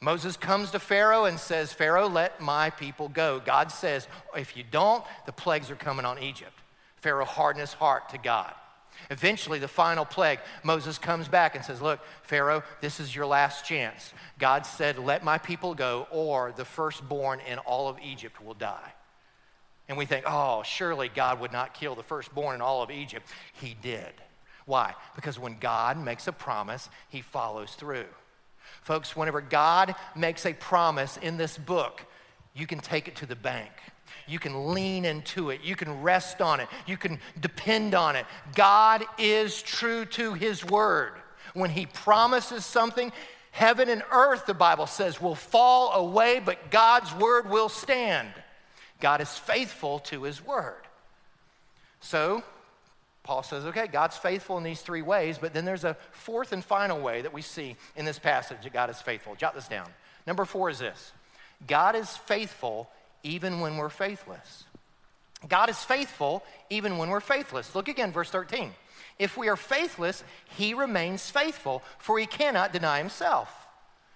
Moses 0.00 0.34
comes 0.38 0.70
to 0.70 0.78
Pharaoh 0.78 1.26
and 1.26 1.38
says, 1.38 1.74
Pharaoh, 1.74 2.08
let 2.08 2.40
my 2.40 2.70
people 2.70 3.10
go. 3.10 3.38
God 3.44 3.70
says, 3.70 4.08
if 4.34 4.56
you 4.56 4.64
don't, 4.70 5.04
the 5.26 5.32
plagues 5.32 5.70
are 5.70 5.76
coming 5.76 6.06
on 6.06 6.18
Egypt. 6.22 6.58
Pharaoh 7.02 7.26
hardened 7.26 7.60
his 7.60 7.74
heart 7.74 8.08
to 8.08 8.18
God. 8.18 8.54
Eventually, 9.12 9.58
the 9.58 9.68
final 9.68 10.06
plague, 10.06 10.40
Moses 10.62 10.96
comes 10.96 11.28
back 11.28 11.54
and 11.54 11.62
says, 11.62 11.82
Look, 11.82 12.00
Pharaoh, 12.22 12.62
this 12.80 12.98
is 12.98 13.14
your 13.14 13.26
last 13.26 13.66
chance. 13.66 14.14
God 14.38 14.64
said, 14.64 14.98
Let 14.98 15.22
my 15.22 15.36
people 15.36 15.74
go, 15.74 16.06
or 16.10 16.54
the 16.56 16.64
firstborn 16.64 17.40
in 17.40 17.58
all 17.58 17.90
of 17.90 17.98
Egypt 18.02 18.42
will 18.42 18.54
die. 18.54 18.94
And 19.86 19.98
we 19.98 20.06
think, 20.06 20.24
Oh, 20.26 20.62
surely 20.64 21.10
God 21.14 21.40
would 21.40 21.52
not 21.52 21.74
kill 21.74 21.94
the 21.94 22.02
firstborn 22.02 22.54
in 22.54 22.62
all 22.62 22.82
of 22.82 22.90
Egypt. 22.90 23.28
He 23.52 23.76
did. 23.82 24.14
Why? 24.64 24.94
Because 25.14 25.38
when 25.38 25.58
God 25.58 26.02
makes 26.02 26.26
a 26.26 26.32
promise, 26.32 26.88
he 27.10 27.20
follows 27.20 27.74
through. 27.74 28.06
Folks, 28.80 29.14
whenever 29.14 29.42
God 29.42 29.94
makes 30.16 30.46
a 30.46 30.54
promise 30.54 31.18
in 31.18 31.36
this 31.36 31.58
book, 31.58 32.06
you 32.54 32.66
can 32.66 32.78
take 32.78 33.08
it 33.08 33.16
to 33.16 33.26
the 33.26 33.36
bank. 33.36 33.72
You 34.26 34.38
can 34.38 34.74
lean 34.74 35.04
into 35.04 35.50
it. 35.50 35.62
You 35.62 35.76
can 35.76 36.02
rest 36.02 36.40
on 36.40 36.60
it. 36.60 36.68
You 36.86 36.96
can 36.96 37.18
depend 37.40 37.94
on 37.94 38.16
it. 38.16 38.26
God 38.54 39.04
is 39.18 39.62
true 39.62 40.04
to 40.06 40.34
his 40.34 40.64
word. 40.64 41.14
When 41.54 41.70
he 41.70 41.86
promises 41.86 42.64
something, 42.64 43.12
heaven 43.50 43.88
and 43.88 44.02
earth, 44.10 44.46
the 44.46 44.54
Bible 44.54 44.86
says, 44.86 45.20
will 45.20 45.34
fall 45.34 45.92
away, 45.92 46.40
but 46.44 46.70
God's 46.70 47.14
word 47.14 47.48
will 47.48 47.68
stand. 47.68 48.28
God 49.00 49.20
is 49.20 49.36
faithful 49.36 49.98
to 50.00 50.22
his 50.22 50.44
word. 50.44 50.82
So, 52.00 52.42
Paul 53.22 53.42
says, 53.42 53.64
okay, 53.66 53.86
God's 53.86 54.16
faithful 54.16 54.58
in 54.58 54.64
these 54.64 54.80
three 54.80 55.02
ways, 55.02 55.38
but 55.38 55.54
then 55.54 55.64
there's 55.64 55.84
a 55.84 55.96
fourth 56.10 56.52
and 56.52 56.64
final 56.64 57.00
way 57.00 57.22
that 57.22 57.32
we 57.32 57.42
see 57.42 57.76
in 57.94 58.04
this 58.04 58.18
passage 58.18 58.58
that 58.62 58.72
God 58.72 58.90
is 58.90 59.00
faithful. 59.00 59.34
Jot 59.34 59.54
this 59.54 59.68
down. 59.68 59.88
Number 60.26 60.44
four 60.44 60.70
is 60.70 60.78
this 60.78 61.12
God 61.66 61.94
is 61.94 62.16
faithful 62.16 62.88
even 63.22 63.60
when 63.60 63.76
we're 63.76 63.88
faithless. 63.88 64.64
God 65.48 65.68
is 65.68 65.78
faithful 65.78 66.44
even 66.70 66.98
when 66.98 67.08
we're 67.08 67.20
faithless. 67.20 67.74
Look 67.74 67.88
again, 67.88 68.12
verse 68.12 68.30
13. 68.30 68.72
If 69.18 69.36
we 69.36 69.48
are 69.48 69.56
faithless, 69.56 70.24
he 70.56 70.74
remains 70.74 71.28
faithful, 71.30 71.82
for 71.98 72.18
he 72.18 72.26
cannot 72.26 72.72
deny 72.72 72.98
himself. 72.98 73.50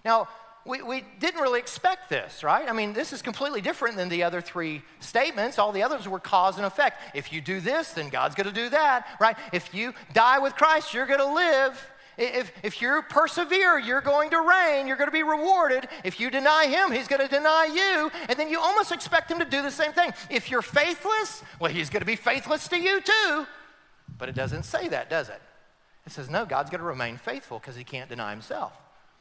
Now, 0.05 0.29
we, 0.65 0.83
we 0.83 1.05
didn't 1.21 1.41
really 1.41 1.61
expect 1.61 2.09
this, 2.09 2.43
right? 2.43 2.69
I 2.69 2.73
mean, 2.73 2.93
this 2.93 3.13
is 3.13 3.23
completely 3.23 3.61
different 3.61 3.97
than 3.97 4.09
the 4.09 4.25
other 4.25 4.41
three 4.41 4.83
statements. 5.01 5.59
All 5.59 5.73
the 5.73 5.83
others 5.83 6.09
were 6.09 6.19
cause 6.19 6.57
and 6.57 6.67
effect. 6.67 7.01
If 7.15 7.33
you 7.33 7.41
do 7.41 7.61
this, 7.61 7.93
then 7.93 8.09
God's 8.09 8.35
going 8.35 8.49
to 8.49 8.53
do 8.53 8.69
that, 8.71 9.07
right? 9.21 9.37
If 9.53 9.75
you 9.75 9.95
die 10.13 10.41
with 10.41 10.57
Christ, 10.57 10.93
you're 10.93 11.07
going 11.07 11.21
to 11.21 11.33
live. 11.33 11.91
If, 12.19 12.53
if 12.63 12.81
you 12.81 13.03
persevere, 13.09 13.79
you're 13.79 14.01
going 14.01 14.31
to 14.31 14.41
reign, 14.41 14.87
you're 14.87 14.97
going 14.97 15.09
to 15.09 15.13
be 15.13 15.23
rewarded. 15.23 15.87
If 16.03 16.19
you 16.19 16.31
deny 16.31 16.67
him, 16.67 16.91
he's 16.91 17.09
going 17.09 17.21
to 17.21 17.29
deny 17.29 17.69
you. 17.73 18.11
And 18.29 18.39
then 18.39 18.49
you 18.49 18.59
almost 18.59 18.91
expect 18.91 19.31
him 19.31 19.39
to 19.39 19.45
do 19.45 19.61
the 19.63 19.71
same 19.71 19.93
thing. 19.93 20.13
If 20.31 20.51
you're 20.51 20.63
faithless, 20.63 21.43
well, 21.61 21.71
he's 21.71 21.91
going 21.91 22.01
to 22.01 22.07
be 22.07 22.17
faithless 22.17 22.69
to 22.69 22.79
you 22.79 23.01
too. 23.03 23.47
But 24.19 24.31
it 24.31 24.35
doesn't 24.35 24.63
say 24.63 24.89
that, 24.89 25.11
does 25.11 25.29
it? 25.29 25.43
It 26.07 26.13
says, 26.13 26.31
no, 26.31 26.47
God's 26.47 26.71
going 26.71 26.81
to 26.81 26.87
remain 26.87 27.19
faithful 27.19 27.59
because 27.59 27.77
he 27.77 27.85
can't 27.85 28.09
deny 28.09 28.31
himself. 28.31 28.73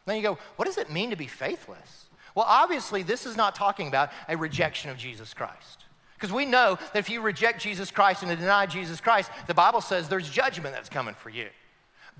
Then 0.05 0.17
you 0.17 0.21
go, 0.21 0.37
what 0.55 0.65
does 0.65 0.77
it 0.77 0.91
mean 0.91 1.09
to 1.09 1.15
be 1.15 1.27
faithless? 1.27 2.09
Well, 2.35 2.45
obviously, 2.47 3.01
this 3.01 3.25
is 3.25 3.35
not 3.35 3.55
talking 3.55 3.87
about 3.87 4.11
a 4.29 4.37
rejection 4.37 4.91
of 4.91 4.97
Jesus 4.97 5.33
Christ. 5.33 5.83
Because 6.13 6.31
we 6.31 6.45
know 6.45 6.77
that 6.93 6.99
if 6.99 7.09
you 7.09 7.21
reject 7.21 7.61
Jesus 7.61 7.91
Christ 7.91 8.23
and 8.23 8.39
deny 8.39 8.65
Jesus 8.67 9.01
Christ, 9.01 9.31
the 9.47 9.53
Bible 9.53 9.81
says 9.81 10.07
there's 10.07 10.29
judgment 10.29 10.75
that's 10.75 10.89
coming 10.89 11.15
for 11.15 11.29
you. 11.29 11.47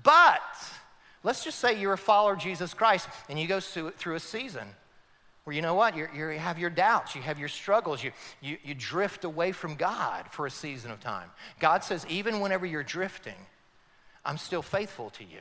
But 0.02 0.42
let's 1.22 1.44
just 1.44 1.58
say 1.58 1.80
you're 1.80 1.92
a 1.92 1.98
follower 1.98 2.34
of 2.34 2.38
Jesus 2.38 2.74
Christ 2.74 3.08
and 3.28 3.38
you 3.38 3.46
go 3.46 3.60
through 3.60 4.14
a 4.14 4.20
season 4.20 4.66
where 5.44 5.54
you 5.54 5.62
know 5.62 5.74
what? 5.74 5.96
You're, 5.96 6.12
you 6.12 6.38
have 6.38 6.58
your 6.58 6.70
doubts, 6.70 7.14
you 7.14 7.22
have 7.22 7.38
your 7.38 7.48
struggles, 7.48 8.02
you, 8.02 8.10
you, 8.40 8.58
you 8.64 8.74
drift 8.74 9.24
away 9.24 9.52
from 9.52 9.76
God 9.76 10.26
for 10.32 10.44
a 10.46 10.50
season 10.50 10.90
of 10.90 10.98
time. 10.98 11.30
God 11.60 11.84
says, 11.84 12.04
even 12.08 12.40
whenever 12.40 12.66
you're 12.66 12.82
drifting, 12.82 13.36
I'm 14.24 14.38
still 14.38 14.62
faithful 14.62 15.10
to 15.10 15.22
you. 15.22 15.38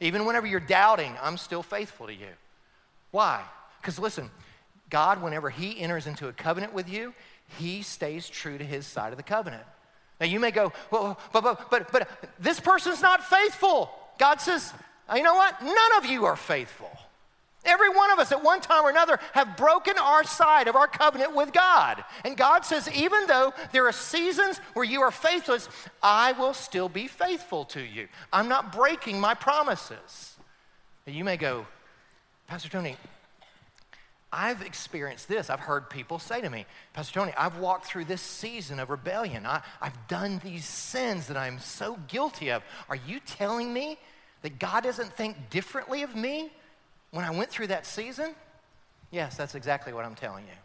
Even 0.00 0.26
whenever 0.26 0.46
you're 0.46 0.60
doubting, 0.60 1.14
I'm 1.22 1.38
still 1.38 1.62
faithful 1.62 2.06
to 2.06 2.14
you. 2.14 2.28
Why? 3.10 3.42
Because 3.80 3.98
listen, 3.98 4.30
God, 4.90 5.22
whenever 5.22 5.48
He 5.48 5.80
enters 5.80 6.06
into 6.06 6.28
a 6.28 6.32
covenant 6.32 6.74
with 6.74 6.88
you, 6.88 7.14
He 7.58 7.80
stays 7.80 8.28
true 8.28 8.58
to 8.58 8.64
His 8.64 8.86
side 8.86 9.12
of 9.12 9.16
the 9.16 9.22
covenant. 9.22 9.64
Now 10.20 10.26
you 10.26 10.40
may 10.40 10.50
go, 10.50 10.72
well, 10.90 11.18
but, 11.32 11.42
but, 11.42 11.70
but, 11.70 11.92
but 11.92 12.08
this 12.38 12.60
person's 12.60 13.00
not 13.00 13.22
faithful. 13.24 13.90
God 14.18 14.40
says, 14.40 14.72
uh, 15.08 15.14
you 15.16 15.22
know 15.22 15.36
what? 15.36 15.62
None 15.62 15.96
of 15.96 16.06
you 16.06 16.24
are 16.24 16.36
faithful. 16.36 16.90
Every 17.64 17.88
one 17.88 18.10
of 18.10 18.18
us 18.18 18.32
at 18.32 18.42
one 18.42 18.60
time 18.60 18.84
or 18.84 18.90
another 18.90 19.18
have 19.32 19.56
broken 19.56 19.98
our 19.98 20.24
side 20.24 20.68
of 20.68 20.76
our 20.76 20.86
covenant 20.86 21.34
with 21.34 21.52
God. 21.52 22.04
And 22.24 22.36
God 22.36 22.64
says, 22.64 22.88
even 22.92 23.26
though 23.26 23.52
there 23.72 23.86
are 23.86 23.92
seasons 23.92 24.58
where 24.74 24.84
you 24.84 25.02
are 25.02 25.10
faithless, 25.10 25.68
I 26.02 26.32
will 26.32 26.54
still 26.54 26.88
be 26.88 27.08
faithful 27.08 27.64
to 27.66 27.80
you. 27.80 28.08
I'm 28.32 28.48
not 28.48 28.72
breaking 28.72 29.20
my 29.20 29.34
promises. 29.34 30.36
And 31.06 31.14
you 31.14 31.24
may 31.24 31.36
go, 31.36 31.66
Pastor 32.46 32.68
Tony, 32.68 32.96
I've 34.32 34.60
experienced 34.60 35.26
this. 35.28 35.48
I've 35.48 35.60
heard 35.60 35.88
people 35.88 36.18
say 36.18 36.40
to 36.42 36.50
me, 36.50 36.66
Pastor 36.92 37.20
Tony, 37.20 37.32
I've 37.36 37.58
walked 37.58 37.86
through 37.86 38.04
this 38.04 38.20
season 38.20 38.78
of 38.78 38.90
rebellion. 38.90 39.46
I, 39.46 39.62
have 39.80 40.06
done 40.06 40.40
these 40.44 40.66
sins 40.66 41.28
that 41.28 41.36
I'm 41.36 41.58
so 41.58 41.98
guilty 42.08 42.50
of. 42.50 42.62
Are 42.90 42.96
you 42.96 43.20
telling 43.20 43.72
me 43.72 43.98
that 44.42 44.58
God 44.58 44.84
doesn't 44.84 45.12
think 45.14 45.48
differently 45.48 46.02
of 46.02 46.14
me 46.14 46.50
when 47.10 47.24
I 47.24 47.30
went 47.30 47.48
through 47.50 47.68
that 47.68 47.86
season? 47.86 48.34
Yes, 49.10 49.36
that's 49.36 49.54
exactly 49.54 49.94
what 49.94 50.04
I'm 50.04 50.14
telling 50.14 50.44
you. 50.44 50.58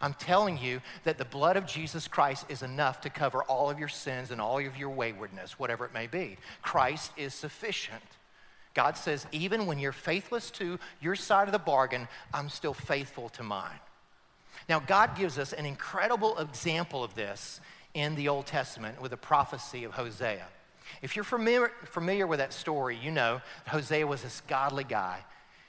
I'm 0.00 0.14
telling 0.14 0.58
you 0.58 0.80
that 1.04 1.18
the 1.18 1.24
blood 1.24 1.56
of 1.56 1.66
Jesus 1.66 2.06
Christ 2.06 2.46
is 2.48 2.62
enough 2.62 3.00
to 3.00 3.10
cover 3.10 3.42
all 3.44 3.70
of 3.70 3.78
your 3.78 3.88
sins 3.88 4.30
and 4.30 4.40
all 4.40 4.58
of 4.58 4.76
your 4.76 4.90
waywardness, 4.90 5.58
whatever 5.58 5.84
it 5.84 5.94
may 5.94 6.06
be. 6.06 6.36
Christ 6.62 7.12
is 7.16 7.34
sufficient. 7.34 8.02
God 8.74 8.96
says, 8.96 9.26
even 9.32 9.66
when 9.66 9.78
you're 9.78 9.92
faithless 9.92 10.50
to 10.52 10.78
your 11.00 11.16
side 11.16 11.48
of 11.48 11.52
the 11.52 11.58
bargain, 11.58 12.08
I'm 12.32 12.48
still 12.48 12.74
faithful 12.74 13.28
to 13.30 13.42
mine. 13.42 13.80
Now, 14.68 14.78
God 14.78 15.16
gives 15.16 15.38
us 15.38 15.52
an 15.52 15.66
incredible 15.66 16.38
example 16.38 17.02
of 17.02 17.14
this 17.14 17.60
in 17.94 18.14
the 18.14 18.28
Old 18.28 18.46
Testament 18.46 19.00
with 19.00 19.10
the 19.10 19.16
prophecy 19.16 19.84
of 19.84 19.92
Hosea. 19.92 20.46
If 21.02 21.16
you're 21.16 21.24
familiar, 21.24 21.72
familiar 21.84 22.26
with 22.26 22.38
that 22.38 22.52
story, 22.52 22.96
you 23.00 23.10
know 23.10 23.40
Hosea 23.66 24.06
was 24.06 24.22
this 24.22 24.42
godly 24.46 24.84
guy. 24.84 25.24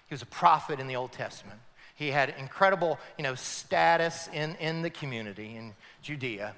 He 0.07 0.13
was 0.13 0.21
a 0.21 0.27
prophet 0.27 0.79
in 0.79 0.87
the 0.87 0.95
Old 0.95 1.11
Testament. 1.11 1.59
He 1.95 2.09
had 2.09 2.33
incredible, 2.37 2.99
you 3.17 3.23
know, 3.23 3.35
status 3.35 4.29
in, 4.33 4.55
in 4.55 4.81
the 4.81 4.89
community 4.89 5.55
in 5.55 5.73
Judea. 6.01 6.53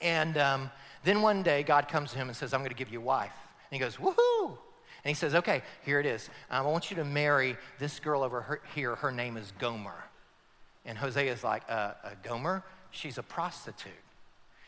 And 0.00 0.36
um, 0.36 0.70
then 1.04 1.22
one 1.22 1.42
day, 1.42 1.62
God 1.62 1.88
comes 1.88 2.12
to 2.12 2.18
him 2.18 2.28
and 2.28 2.36
says, 2.36 2.52
I'm 2.52 2.60
going 2.60 2.70
to 2.70 2.76
give 2.76 2.92
you 2.92 3.00
a 3.00 3.04
wife. 3.04 3.32
And 3.70 3.80
he 3.80 3.84
goes, 3.84 3.96
woohoo! 3.96 4.58
And 5.06 5.10
he 5.10 5.14
says, 5.14 5.36
okay, 5.36 5.62
here 5.84 6.00
it 6.00 6.06
is. 6.06 6.28
Um, 6.50 6.66
I 6.66 6.68
want 6.68 6.90
you 6.90 6.96
to 6.96 7.04
marry 7.04 7.56
this 7.78 8.00
girl 8.00 8.24
over 8.24 8.40
her, 8.40 8.60
here. 8.74 8.96
Her 8.96 9.12
name 9.12 9.36
is 9.36 9.52
Gomer. 9.60 9.94
And 10.84 10.98
Hosea 10.98 11.32
is 11.32 11.44
like, 11.44 11.62
uh, 11.68 11.92
uh, 12.02 12.10
Gomer? 12.24 12.64
She's 12.90 13.16
a 13.16 13.22
prostitute. 13.22 13.92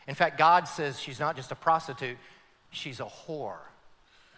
In 0.07 0.15
fact, 0.15 0.37
God 0.37 0.65
says 0.65 0.97
she's 0.97 1.19
not 1.19 1.35
just 1.35 1.51
a 1.51 1.55
prostitute, 1.55 2.15
she's 2.69 3.01
a 3.01 3.03
whore. 3.03 3.57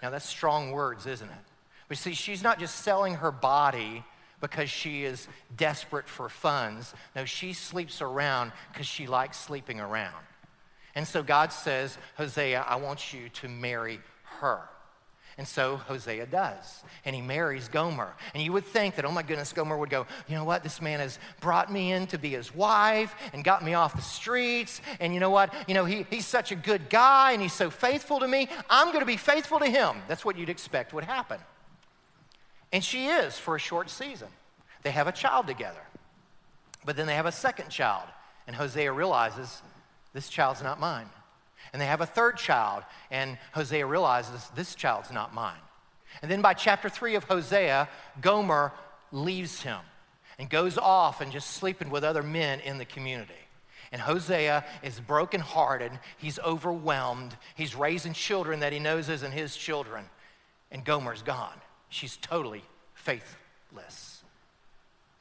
Now, 0.01 0.09
that's 0.09 0.25
strong 0.25 0.71
words, 0.71 1.05
isn't 1.05 1.29
it? 1.29 1.45
But 1.87 1.99
see, 1.99 2.15
she's 2.15 2.41
not 2.41 2.57
just 2.57 2.77
selling 2.77 3.13
her 3.13 3.31
body 3.31 4.03
because 4.39 4.71
she 4.71 5.05
is 5.05 5.27
desperate 5.55 6.07
for 6.07 6.29
funds. 6.29 6.95
No, 7.15 7.25
she 7.25 7.53
sleeps 7.53 8.01
around 8.01 8.53
because 8.73 8.87
she 8.87 9.05
likes 9.05 9.37
sleeping 9.37 9.79
around. 9.79 10.25
And 10.95 11.07
so 11.07 11.21
God 11.21 11.53
says, 11.53 11.99
Hosea, 12.17 12.65
I 12.67 12.77
want 12.77 13.13
you 13.13 13.29
to 13.29 13.47
marry 13.47 13.99
her. 14.39 14.61
And 15.37 15.47
so 15.47 15.77
Hosea 15.77 16.25
does. 16.25 16.83
And 17.05 17.15
he 17.15 17.21
marries 17.21 17.67
Gomer. 17.67 18.13
And 18.33 18.43
you 18.43 18.51
would 18.51 18.65
think 18.65 18.95
that, 18.95 19.05
oh 19.05 19.11
my 19.11 19.23
goodness, 19.23 19.53
Gomer 19.53 19.77
would 19.77 19.89
go, 19.89 20.05
you 20.27 20.35
know 20.35 20.43
what? 20.43 20.63
This 20.63 20.81
man 20.81 20.99
has 20.99 21.19
brought 21.39 21.71
me 21.71 21.91
in 21.93 22.07
to 22.07 22.17
be 22.17 22.29
his 22.29 22.53
wife 22.53 23.15
and 23.33 23.43
got 23.43 23.63
me 23.63 23.73
off 23.73 23.95
the 23.95 24.01
streets. 24.01 24.81
And 24.99 25.13
you 25.13 25.19
know 25.19 25.29
what? 25.29 25.53
You 25.67 25.73
know, 25.73 25.85
he, 25.85 26.05
he's 26.09 26.25
such 26.25 26.51
a 26.51 26.55
good 26.55 26.89
guy 26.89 27.31
and 27.31 27.41
he's 27.41 27.53
so 27.53 27.69
faithful 27.69 28.19
to 28.19 28.27
me. 28.27 28.49
I'm 28.69 28.87
going 28.87 28.99
to 28.99 29.05
be 29.05 29.17
faithful 29.17 29.59
to 29.59 29.67
him. 29.67 29.97
That's 30.07 30.25
what 30.25 30.37
you'd 30.37 30.49
expect 30.49 30.93
would 30.93 31.05
happen. 31.05 31.39
And 32.71 32.83
she 32.83 33.07
is 33.07 33.37
for 33.37 33.55
a 33.55 33.59
short 33.59 33.89
season. 33.89 34.29
They 34.83 34.91
have 34.91 35.07
a 35.07 35.11
child 35.11 35.47
together. 35.47 35.81
But 36.85 36.95
then 36.95 37.07
they 37.07 37.15
have 37.15 37.25
a 37.25 37.31
second 37.31 37.69
child. 37.69 38.07
And 38.47 38.55
Hosea 38.55 38.91
realizes 38.91 39.61
this 40.13 40.29
child's 40.29 40.63
not 40.63 40.79
mine. 40.79 41.07
And 41.73 41.81
they 41.81 41.85
have 41.85 42.01
a 42.01 42.05
third 42.05 42.37
child, 42.37 42.83
and 43.09 43.37
Hosea 43.53 43.85
realizes 43.85 44.49
this 44.55 44.75
child's 44.75 45.11
not 45.11 45.33
mine. 45.33 45.59
And 46.21 46.29
then 46.29 46.41
by 46.41 46.53
chapter 46.53 46.89
three 46.89 47.15
of 47.15 47.23
Hosea, 47.23 47.87
Gomer 48.19 48.73
leaves 49.11 49.61
him 49.61 49.79
and 50.37 50.49
goes 50.49 50.77
off 50.77 51.21
and 51.21 51.31
just 51.31 51.51
sleeping 51.51 51.89
with 51.89 52.03
other 52.03 52.23
men 52.23 52.59
in 52.59 52.77
the 52.77 52.85
community. 52.85 53.33
And 53.91 54.01
Hosea 54.01 54.65
is 54.83 54.99
brokenhearted. 54.99 55.91
He's 56.17 56.39
overwhelmed. 56.39 57.35
He's 57.55 57.75
raising 57.75 58.13
children 58.13 58.61
that 58.61 58.73
he 58.73 58.79
knows 58.79 59.09
isn't 59.09 59.31
his 59.31 59.55
children. 59.55 60.05
And 60.71 60.85
Gomer's 60.85 61.21
gone. 61.21 61.59
She's 61.89 62.15
totally 62.17 62.63
faithless. 62.93 64.23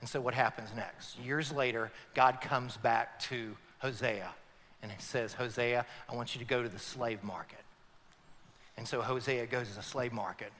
And 0.00 0.08
so 0.08 0.20
what 0.20 0.34
happens 0.34 0.70
next? 0.74 1.18
Years 1.18 1.52
later, 1.52 1.90
God 2.14 2.40
comes 2.40 2.76
back 2.76 3.18
to 3.20 3.56
Hosea 3.78 4.30
and 4.82 4.90
it 4.90 5.00
says, 5.00 5.34
Hosea, 5.34 5.84
I 6.08 6.14
want 6.14 6.34
you 6.34 6.38
to 6.38 6.46
go 6.46 6.62
to 6.62 6.68
the 6.68 6.78
slave 6.78 7.22
market. 7.22 7.60
And 8.76 8.88
so 8.88 9.02
Hosea 9.02 9.46
goes 9.46 9.68
to 9.68 9.74
the 9.74 9.82
slave 9.82 10.12
market. 10.12 10.52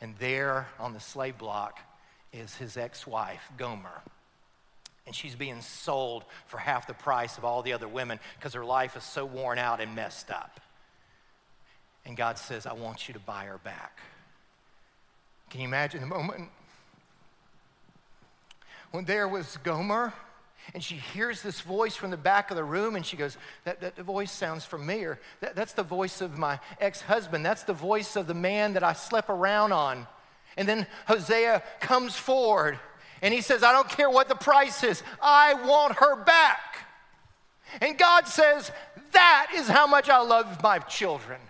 And 0.00 0.16
there 0.18 0.66
on 0.80 0.94
the 0.94 1.00
slave 1.00 1.38
block 1.38 1.78
is 2.32 2.56
his 2.56 2.76
ex 2.76 3.06
wife, 3.06 3.42
Gomer. 3.56 4.02
And 5.06 5.14
she's 5.14 5.34
being 5.34 5.60
sold 5.60 6.24
for 6.46 6.58
half 6.58 6.86
the 6.86 6.94
price 6.94 7.38
of 7.38 7.44
all 7.44 7.62
the 7.62 7.72
other 7.72 7.88
women 7.88 8.18
because 8.38 8.54
her 8.54 8.64
life 8.64 8.96
is 8.96 9.04
so 9.04 9.24
worn 9.24 9.58
out 9.58 9.80
and 9.80 9.94
messed 9.94 10.30
up. 10.30 10.60
And 12.04 12.16
God 12.16 12.38
says, 12.38 12.66
I 12.66 12.72
want 12.72 13.06
you 13.06 13.14
to 13.14 13.20
buy 13.20 13.44
her 13.44 13.58
back. 13.58 13.98
Can 15.50 15.60
you 15.60 15.68
imagine 15.68 16.00
the 16.00 16.06
moment 16.06 16.48
when 18.90 19.04
there 19.04 19.28
was 19.28 19.56
Gomer? 19.62 20.12
And 20.74 20.82
she 20.82 20.94
hears 20.94 21.42
this 21.42 21.60
voice 21.60 21.96
from 21.96 22.10
the 22.10 22.16
back 22.16 22.50
of 22.50 22.56
the 22.56 22.64
room 22.64 22.96
and 22.96 23.04
she 23.04 23.16
goes, 23.16 23.36
That, 23.64 23.80
that 23.80 23.96
voice 23.96 24.30
sounds 24.30 24.64
familiar. 24.64 25.18
That, 25.40 25.54
that's 25.54 25.72
the 25.72 25.82
voice 25.82 26.20
of 26.20 26.38
my 26.38 26.60
ex 26.80 27.02
husband. 27.02 27.44
That's 27.44 27.64
the 27.64 27.72
voice 27.72 28.16
of 28.16 28.26
the 28.26 28.34
man 28.34 28.74
that 28.74 28.82
I 28.82 28.92
slept 28.92 29.28
around 29.28 29.72
on. 29.72 30.06
And 30.56 30.68
then 30.68 30.86
Hosea 31.06 31.62
comes 31.80 32.16
forward 32.16 32.78
and 33.22 33.32
he 33.32 33.40
says, 33.40 33.62
I 33.62 33.72
don't 33.72 33.88
care 33.88 34.10
what 34.10 34.28
the 34.28 34.34
price 34.34 34.82
is, 34.82 35.02
I 35.20 35.54
want 35.54 35.96
her 35.98 36.22
back. 36.24 36.86
And 37.80 37.96
God 37.98 38.26
says, 38.28 38.70
That 39.12 39.48
is 39.54 39.68
how 39.68 39.86
much 39.86 40.08
I 40.08 40.20
love 40.20 40.62
my 40.62 40.78
children. 40.78 41.40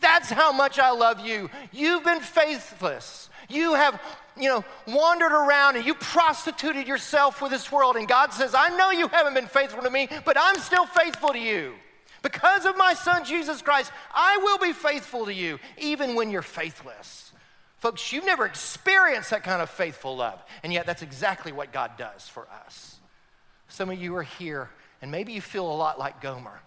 That's 0.00 0.30
how 0.30 0.52
much 0.52 0.78
I 0.78 0.90
love 0.90 1.20
you. 1.20 1.50
You've 1.72 2.04
been 2.04 2.20
faithless. 2.20 3.30
You 3.48 3.74
have 3.74 4.00
you 4.38 4.48
know, 4.48 4.64
wandered 4.86 5.32
around 5.32 5.76
and 5.76 5.84
you 5.84 5.94
prostituted 5.94 6.86
yourself 6.86 7.40
with 7.40 7.50
this 7.50 7.72
world. 7.72 7.96
And 7.96 8.06
God 8.06 8.32
says, 8.32 8.54
I 8.54 8.68
know 8.76 8.90
you 8.90 9.08
haven't 9.08 9.34
been 9.34 9.46
faithful 9.46 9.82
to 9.82 9.90
me, 9.90 10.08
but 10.24 10.36
I'm 10.38 10.58
still 10.58 10.86
faithful 10.86 11.30
to 11.30 11.38
you. 11.38 11.74
Because 12.22 12.66
of 12.66 12.76
my 12.76 12.94
son 12.94 13.24
Jesus 13.24 13.62
Christ, 13.62 13.92
I 14.14 14.38
will 14.38 14.58
be 14.58 14.72
faithful 14.72 15.26
to 15.26 15.32
you, 15.32 15.58
even 15.78 16.14
when 16.14 16.30
you're 16.30 16.42
faithless. 16.42 17.32
Folks, 17.78 18.12
you've 18.12 18.24
never 18.24 18.46
experienced 18.46 19.30
that 19.30 19.44
kind 19.44 19.62
of 19.62 19.70
faithful 19.70 20.16
love. 20.16 20.42
And 20.62 20.72
yet, 20.72 20.86
that's 20.86 21.02
exactly 21.02 21.52
what 21.52 21.72
God 21.72 21.92
does 21.96 22.26
for 22.26 22.48
us. 22.66 22.96
Some 23.68 23.90
of 23.90 24.00
you 24.00 24.16
are 24.16 24.22
here, 24.22 24.70
and 25.02 25.10
maybe 25.10 25.32
you 25.32 25.40
feel 25.40 25.70
a 25.70 25.76
lot 25.76 25.98
like 25.98 26.20
Gomer 26.20 26.60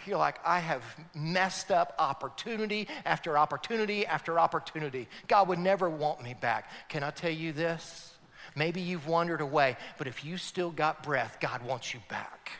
feel 0.00 0.18
like 0.18 0.38
I 0.44 0.58
have 0.58 0.82
messed 1.14 1.70
up 1.70 1.94
opportunity 1.98 2.88
after 3.04 3.36
opportunity 3.36 4.06
after 4.06 4.38
opportunity. 4.38 5.08
God 5.28 5.48
would 5.48 5.58
never 5.58 5.88
want 5.88 6.22
me 6.22 6.34
back. 6.34 6.70
Can 6.88 7.02
I 7.02 7.10
tell 7.10 7.30
you 7.30 7.52
this? 7.52 8.14
Maybe 8.56 8.80
you've 8.80 9.06
wandered 9.06 9.40
away, 9.40 9.76
but 9.98 10.06
if 10.06 10.24
you 10.24 10.36
still 10.36 10.70
got 10.70 11.02
breath, 11.02 11.36
God 11.40 11.62
wants 11.62 11.94
you 11.94 12.00
back. 12.08 12.50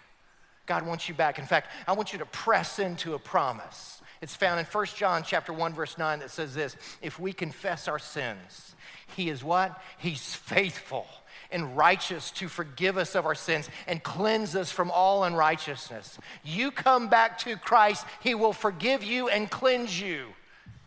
God 0.66 0.86
wants 0.86 1.08
you 1.08 1.14
back. 1.14 1.38
In 1.38 1.46
fact, 1.46 1.68
I 1.88 1.92
want 1.92 2.12
you 2.12 2.20
to 2.20 2.26
press 2.26 2.78
into 2.78 3.14
a 3.14 3.18
promise. 3.18 4.00
It's 4.20 4.36
found 4.36 4.60
in 4.60 4.66
1 4.66 4.86
John 4.96 5.22
chapter 5.26 5.52
1 5.52 5.74
verse 5.74 5.98
9 5.98 6.20
that 6.20 6.30
says 6.30 6.54
this, 6.54 6.76
if 7.02 7.18
we 7.18 7.32
confess 7.32 7.88
our 7.88 7.98
sins, 7.98 8.76
he 9.16 9.30
is 9.30 9.42
what? 9.42 9.80
He's 9.98 10.34
faithful 10.34 11.06
and 11.52 11.76
righteous 11.76 12.30
to 12.32 12.48
forgive 12.48 12.96
us 12.96 13.14
of 13.14 13.26
our 13.26 13.34
sins 13.34 13.68
and 13.86 14.02
cleanse 14.02 14.56
us 14.56 14.70
from 14.70 14.90
all 14.90 15.24
unrighteousness. 15.24 16.18
You 16.44 16.70
come 16.70 17.08
back 17.08 17.38
to 17.40 17.56
Christ, 17.56 18.04
He 18.20 18.34
will 18.34 18.52
forgive 18.52 19.02
you 19.02 19.28
and 19.28 19.50
cleanse 19.50 20.00
you 20.00 20.26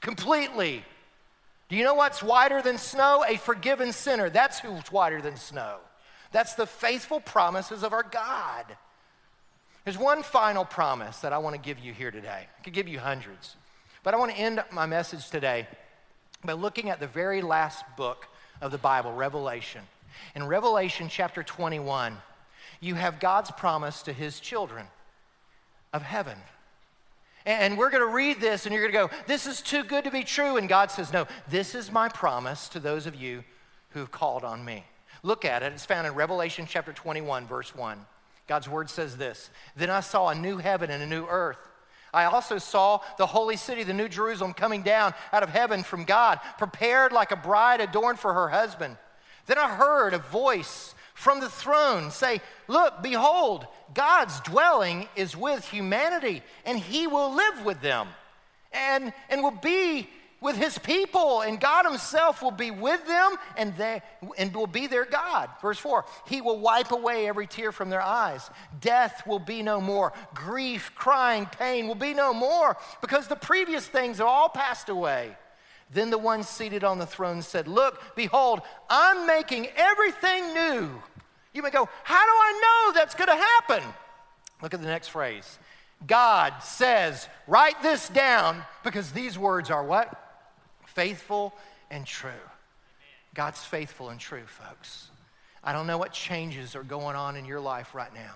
completely. 0.01 0.83
Do 1.69 1.75
you 1.75 1.83
know 1.83 1.95
what's 1.95 2.21
whiter 2.21 2.61
than 2.61 2.77
snow? 2.77 3.23
A 3.27 3.37
forgiven 3.37 3.93
sinner. 3.93 4.29
That's 4.29 4.59
who's 4.59 4.91
whiter 4.91 5.21
than 5.21 5.37
snow. 5.37 5.77
That's 6.31 6.53
the 6.55 6.67
faithful 6.67 7.19
promises 7.19 7.83
of 7.83 7.93
our 7.93 8.03
God. 8.03 8.65
There's 9.83 9.97
one 9.97 10.23
final 10.23 10.65
promise 10.65 11.19
that 11.19 11.33
I 11.33 11.39
want 11.39 11.55
to 11.55 11.61
give 11.61 11.79
you 11.79 11.93
here 11.93 12.11
today. 12.11 12.47
I 12.47 12.63
could 12.63 12.73
give 12.73 12.87
you 12.87 12.99
hundreds, 12.99 13.55
but 14.03 14.13
I 14.13 14.17
want 14.17 14.31
to 14.31 14.37
end 14.37 14.63
my 14.71 14.85
message 14.85 15.29
today 15.29 15.67
by 16.43 16.53
looking 16.53 16.89
at 16.89 16.99
the 16.99 17.07
very 17.07 17.41
last 17.41 17.83
book 17.97 18.27
of 18.61 18.71
the 18.71 18.77
Bible, 18.77 19.13
Revelation. 19.13 19.81
In 20.35 20.45
Revelation 20.45 21.09
chapter 21.09 21.43
21, 21.43 22.17
You 22.79 22.95
have 22.95 23.19
God's 23.19 23.51
promise 23.51 24.01
to 24.03 24.13
his 24.13 24.39
children 24.39 24.87
of 25.91 26.01
heaven. 26.01 26.37
And 27.45 27.77
we're 27.77 27.89
going 27.89 28.07
to 28.07 28.13
read 28.13 28.39
this, 28.39 28.65
and 28.65 28.73
you're 28.73 28.89
going 28.89 29.09
to 29.09 29.15
go, 29.15 29.23
This 29.27 29.47
is 29.47 29.61
too 29.61 29.83
good 29.83 30.05
to 30.05 30.11
be 30.11 30.23
true. 30.23 30.57
And 30.57 30.69
God 30.69 30.91
says, 30.91 31.11
No, 31.11 31.27
this 31.49 31.75
is 31.75 31.91
my 31.91 32.09
promise 32.09 32.69
to 32.69 32.79
those 32.79 33.05
of 33.05 33.15
you 33.15 33.43
who 33.89 33.99
have 33.99 34.11
called 34.11 34.43
on 34.43 34.63
me. 34.63 34.85
Look 35.23 35.45
at 35.45 35.63
it. 35.63 35.73
It's 35.73 35.85
found 35.85 36.07
in 36.07 36.13
Revelation 36.13 36.65
chapter 36.67 36.93
21, 36.93 37.47
verse 37.47 37.75
1. 37.75 38.05
God's 38.47 38.69
word 38.69 38.89
says 38.89 39.17
this 39.17 39.49
Then 39.75 39.89
I 39.89 40.01
saw 40.01 40.29
a 40.29 40.35
new 40.35 40.57
heaven 40.57 40.89
and 40.89 41.03
a 41.03 41.07
new 41.07 41.25
earth. 41.25 41.69
I 42.13 42.25
also 42.25 42.59
saw 42.59 42.99
the 43.17 43.25
holy 43.25 43.57
city, 43.57 43.83
the 43.83 43.93
new 43.93 44.07
Jerusalem, 44.07 44.53
coming 44.53 44.83
down 44.83 45.15
out 45.31 45.41
of 45.41 45.49
heaven 45.49 45.81
from 45.81 46.03
God, 46.03 46.39
prepared 46.59 47.11
like 47.11 47.31
a 47.31 47.35
bride 47.35 47.81
adorned 47.81 48.19
for 48.19 48.33
her 48.33 48.49
husband. 48.49 48.97
Then 49.45 49.57
I 49.57 49.69
heard 49.69 50.13
a 50.13 50.19
voice 50.19 50.95
from 51.13 51.39
the 51.39 51.49
throne 51.49 52.11
say, 52.11 52.41
Look, 52.67 53.01
behold, 53.01 53.67
God's 53.93 54.39
dwelling 54.41 55.07
is 55.15 55.35
with 55.35 55.67
humanity, 55.69 56.41
and 56.65 56.77
he 56.77 57.07
will 57.07 57.33
live 57.33 57.65
with 57.65 57.81
them 57.81 58.07
and, 58.71 59.13
and 59.29 59.43
will 59.43 59.51
be 59.51 60.09
with 60.43 60.57
his 60.57 60.77
people, 60.77 61.39
and 61.39 61.59
God 61.59 61.85
himself 61.85 62.43
will 62.43 62.51
be 62.51 62.69
with 62.69 63.07
them 63.07 63.35
and, 63.55 63.75
they, 63.77 64.01
and 64.37 64.53
will 64.53 64.67
be 64.67 64.87
their 64.87 65.05
God. 65.05 65.49
Verse 65.61 65.79
4 65.79 66.03
He 66.27 66.41
will 66.41 66.59
wipe 66.59 66.91
away 66.91 67.27
every 67.27 67.47
tear 67.47 67.71
from 67.71 67.89
their 67.89 68.01
eyes. 68.01 68.49
Death 68.81 69.25
will 69.25 69.39
be 69.39 69.63
no 69.63 69.79
more. 69.79 70.11
Grief, 70.33 70.91
crying, 70.95 71.45
pain 71.45 71.87
will 71.87 71.95
be 71.95 72.13
no 72.13 72.33
more 72.33 72.75
because 72.99 73.27
the 73.27 73.37
previous 73.37 73.87
things 73.87 74.17
have 74.17 74.27
all 74.27 74.49
passed 74.49 74.89
away. 74.89 75.35
Then 75.91 76.09
the 76.09 76.17
one 76.17 76.43
seated 76.43 76.83
on 76.83 76.99
the 76.99 77.05
throne 77.05 77.41
said, 77.41 77.67
Look, 77.67 78.01
behold, 78.15 78.61
I'm 78.89 79.27
making 79.27 79.67
everything 79.75 80.53
new. 80.53 80.89
You 81.53 81.61
may 81.61 81.69
go, 81.69 81.87
How 82.03 82.25
do 82.25 82.31
I 82.31 82.61
know 82.61 82.99
that's 82.99 83.15
going 83.15 83.29
to 83.29 83.35
happen? 83.35 83.83
Look 84.61 84.73
at 84.73 84.81
the 84.81 84.87
next 84.87 85.09
phrase. 85.09 85.59
God 86.05 86.53
says, 86.61 87.27
Write 87.47 87.81
this 87.81 88.09
down 88.09 88.63
because 88.83 89.11
these 89.11 89.37
words 89.37 89.69
are 89.69 89.83
what? 89.83 90.19
Faithful 90.85 91.53
and 91.91 92.05
true. 92.05 92.31
God's 93.33 93.63
faithful 93.63 94.09
and 94.09 94.19
true, 94.19 94.45
folks. 94.45 95.09
I 95.63 95.73
don't 95.73 95.87
know 95.87 95.97
what 95.97 96.11
changes 96.11 96.75
are 96.75 96.83
going 96.83 97.15
on 97.15 97.35
in 97.35 97.45
your 97.45 97.61
life 97.61 97.95
right 97.95 98.13
now. 98.13 98.35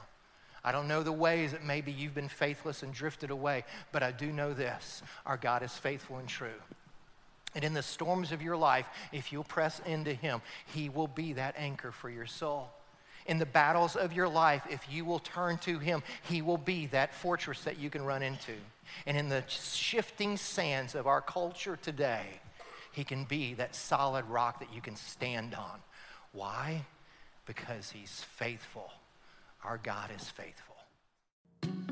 I 0.64 0.72
don't 0.72 0.88
know 0.88 1.04
the 1.04 1.12
ways 1.12 1.52
that 1.52 1.64
maybe 1.64 1.92
you've 1.92 2.16
been 2.16 2.30
faithless 2.30 2.84
and 2.84 2.94
drifted 2.94 3.32
away, 3.32 3.64
but 3.92 4.04
I 4.04 4.12
do 4.12 4.32
know 4.32 4.54
this 4.54 5.02
our 5.26 5.38
God 5.38 5.64
is 5.64 5.74
faithful 5.74 6.18
and 6.18 6.28
true. 6.28 6.50
And 7.58 7.66
in 7.66 7.74
the 7.74 7.82
storms 7.82 8.32
of 8.32 8.44
your 8.44 8.56
life, 8.56 8.86
if 9.12 9.34
you'll 9.34 9.44
press 9.44 9.82
into 9.88 10.14
Him, 10.14 10.42
He 10.76 10.90
will 10.90 11.08
be 11.08 11.34
that 11.34 11.56
anchor 11.58 11.92
for 11.92 12.08
your 12.08 12.28
soul. 12.28 12.70
In 13.26 13.40
the 13.40 13.48
battles 13.48 13.96
of 13.96 14.14
your 14.14 14.28
life, 14.28 14.62
if 14.70 14.86
you 14.92 15.04
will 15.04 15.18
turn 15.18 15.58
to 15.60 15.80
Him, 15.80 16.04
He 16.30 16.44
will 16.44 16.60
be 16.60 16.86
that 16.88 17.16
fortress 17.16 17.64
that 17.64 17.80
you 17.80 17.90
can 17.90 18.06
run 18.06 18.22
into. 18.22 18.54
And 19.08 19.18
in 19.18 19.28
the 19.28 19.44
shifting 19.48 20.38
sands 20.38 20.94
of 20.94 21.08
our 21.08 21.20
culture 21.20 21.80
today, 21.82 22.28
He 22.92 23.04
can 23.04 23.24
be 23.24 23.56
that 23.56 23.74
solid 23.74 24.26
rock 24.26 24.60
that 24.60 24.72
you 24.72 24.80
can 24.80 24.96
stand 24.96 25.56
on. 25.56 25.80
Why? 26.34 26.86
Because 27.48 27.90
He's 27.90 28.24
faithful. 28.36 28.92
Our 29.64 29.80
God 29.80 30.12
is 30.16 30.30
faithful. 30.30 30.77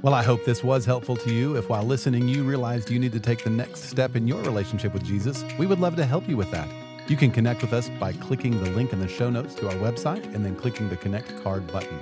Well, 0.02 0.14
I 0.14 0.24
hope 0.24 0.46
this 0.46 0.64
was 0.64 0.86
helpful 0.86 1.16
to 1.18 1.34
you. 1.34 1.56
If 1.56 1.70
while 1.70 1.84
listening 1.84 2.28
you 2.28 2.44
realized 2.44 2.92
you 2.92 3.00
need 3.00 3.14
to 3.14 3.20
take 3.20 3.44
the 3.44 3.50
next 3.50 3.86
step 3.86 4.16
in 4.16 4.28
your 4.28 4.42
relationship 4.42 4.94
with 4.94 5.04
Jesus, 5.04 5.44
we 5.58 5.66
would 5.66 5.80
love 5.80 5.96
to 5.96 6.06
help 6.06 6.28
you 6.28 6.38
with 6.38 6.52
that. 6.52 6.68
You 7.08 7.16
can 7.16 7.32
connect 7.32 7.62
with 7.62 7.74
us 7.74 7.90
by 8.00 8.14
clicking 8.14 8.62
the 8.64 8.70
link 8.72 8.94
in 8.94 9.00
the 9.00 9.08
show 9.08 9.30
notes 9.30 9.56
to 9.56 9.68
our 9.68 9.76
website 9.76 10.24
and 10.36 10.46
then 10.46 10.56
clicking 10.56 10.90
the 10.90 10.98
Connect 10.98 11.42
card 11.44 11.66
button. 11.68 12.00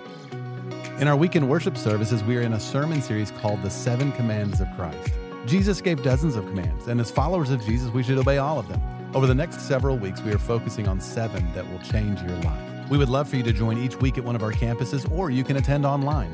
In 1.00 1.08
our 1.08 1.16
weekend 1.16 1.50
worship 1.50 1.78
services, 1.78 2.24
we 2.24 2.36
are 2.38 2.42
in 2.42 2.54
a 2.54 2.60
sermon 2.60 3.02
series 3.02 3.32
called 3.32 3.62
The 3.62 3.70
Seven 3.70 4.12
Commands 4.14 4.60
of 4.60 4.68
Christ. 4.76 5.14
Jesus 5.46 5.82
gave 5.82 6.04
dozens 6.04 6.36
of 6.36 6.46
commands, 6.46 6.88
and 6.88 7.00
as 7.00 7.12
followers 7.12 7.52
of 7.52 7.62
Jesus, 7.64 7.90
we 7.92 8.04
should 8.04 8.18
obey 8.18 8.38
all 8.38 8.60
of 8.60 8.68
them. 8.70 8.82
Over 9.14 9.28
the 9.28 9.36
next 9.36 9.62
several 9.62 9.98
weeks, 9.98 10.22
we 10.22 10.32
are 10.34 10.40
focusing 10.40 10.88
on 10.88 11.00
seven 11.00 11.46
that 11.54 11.70
will 11.70 11.80
change 11.80 12.22
your 12.22 12.38
life. 12.40 12.90
We 12.90 12.98
would 12.98 13.10
love 13.10 13.30
for 13.30 13.36
you 13.36 13.44
to 13.44 13.54
join 13.54 13.78
each 13.78 13.98
week 13.98 14.18
at 14.18 14.24
one 14.24 14.36
of 14.36 14.44
our 14.44 14.52
campuses, 14.52 15.10
or 15.12 15.30
you 15.30 15.44
can 15.44 15.58
attend 15.58 15.86
online. 15.86 16.34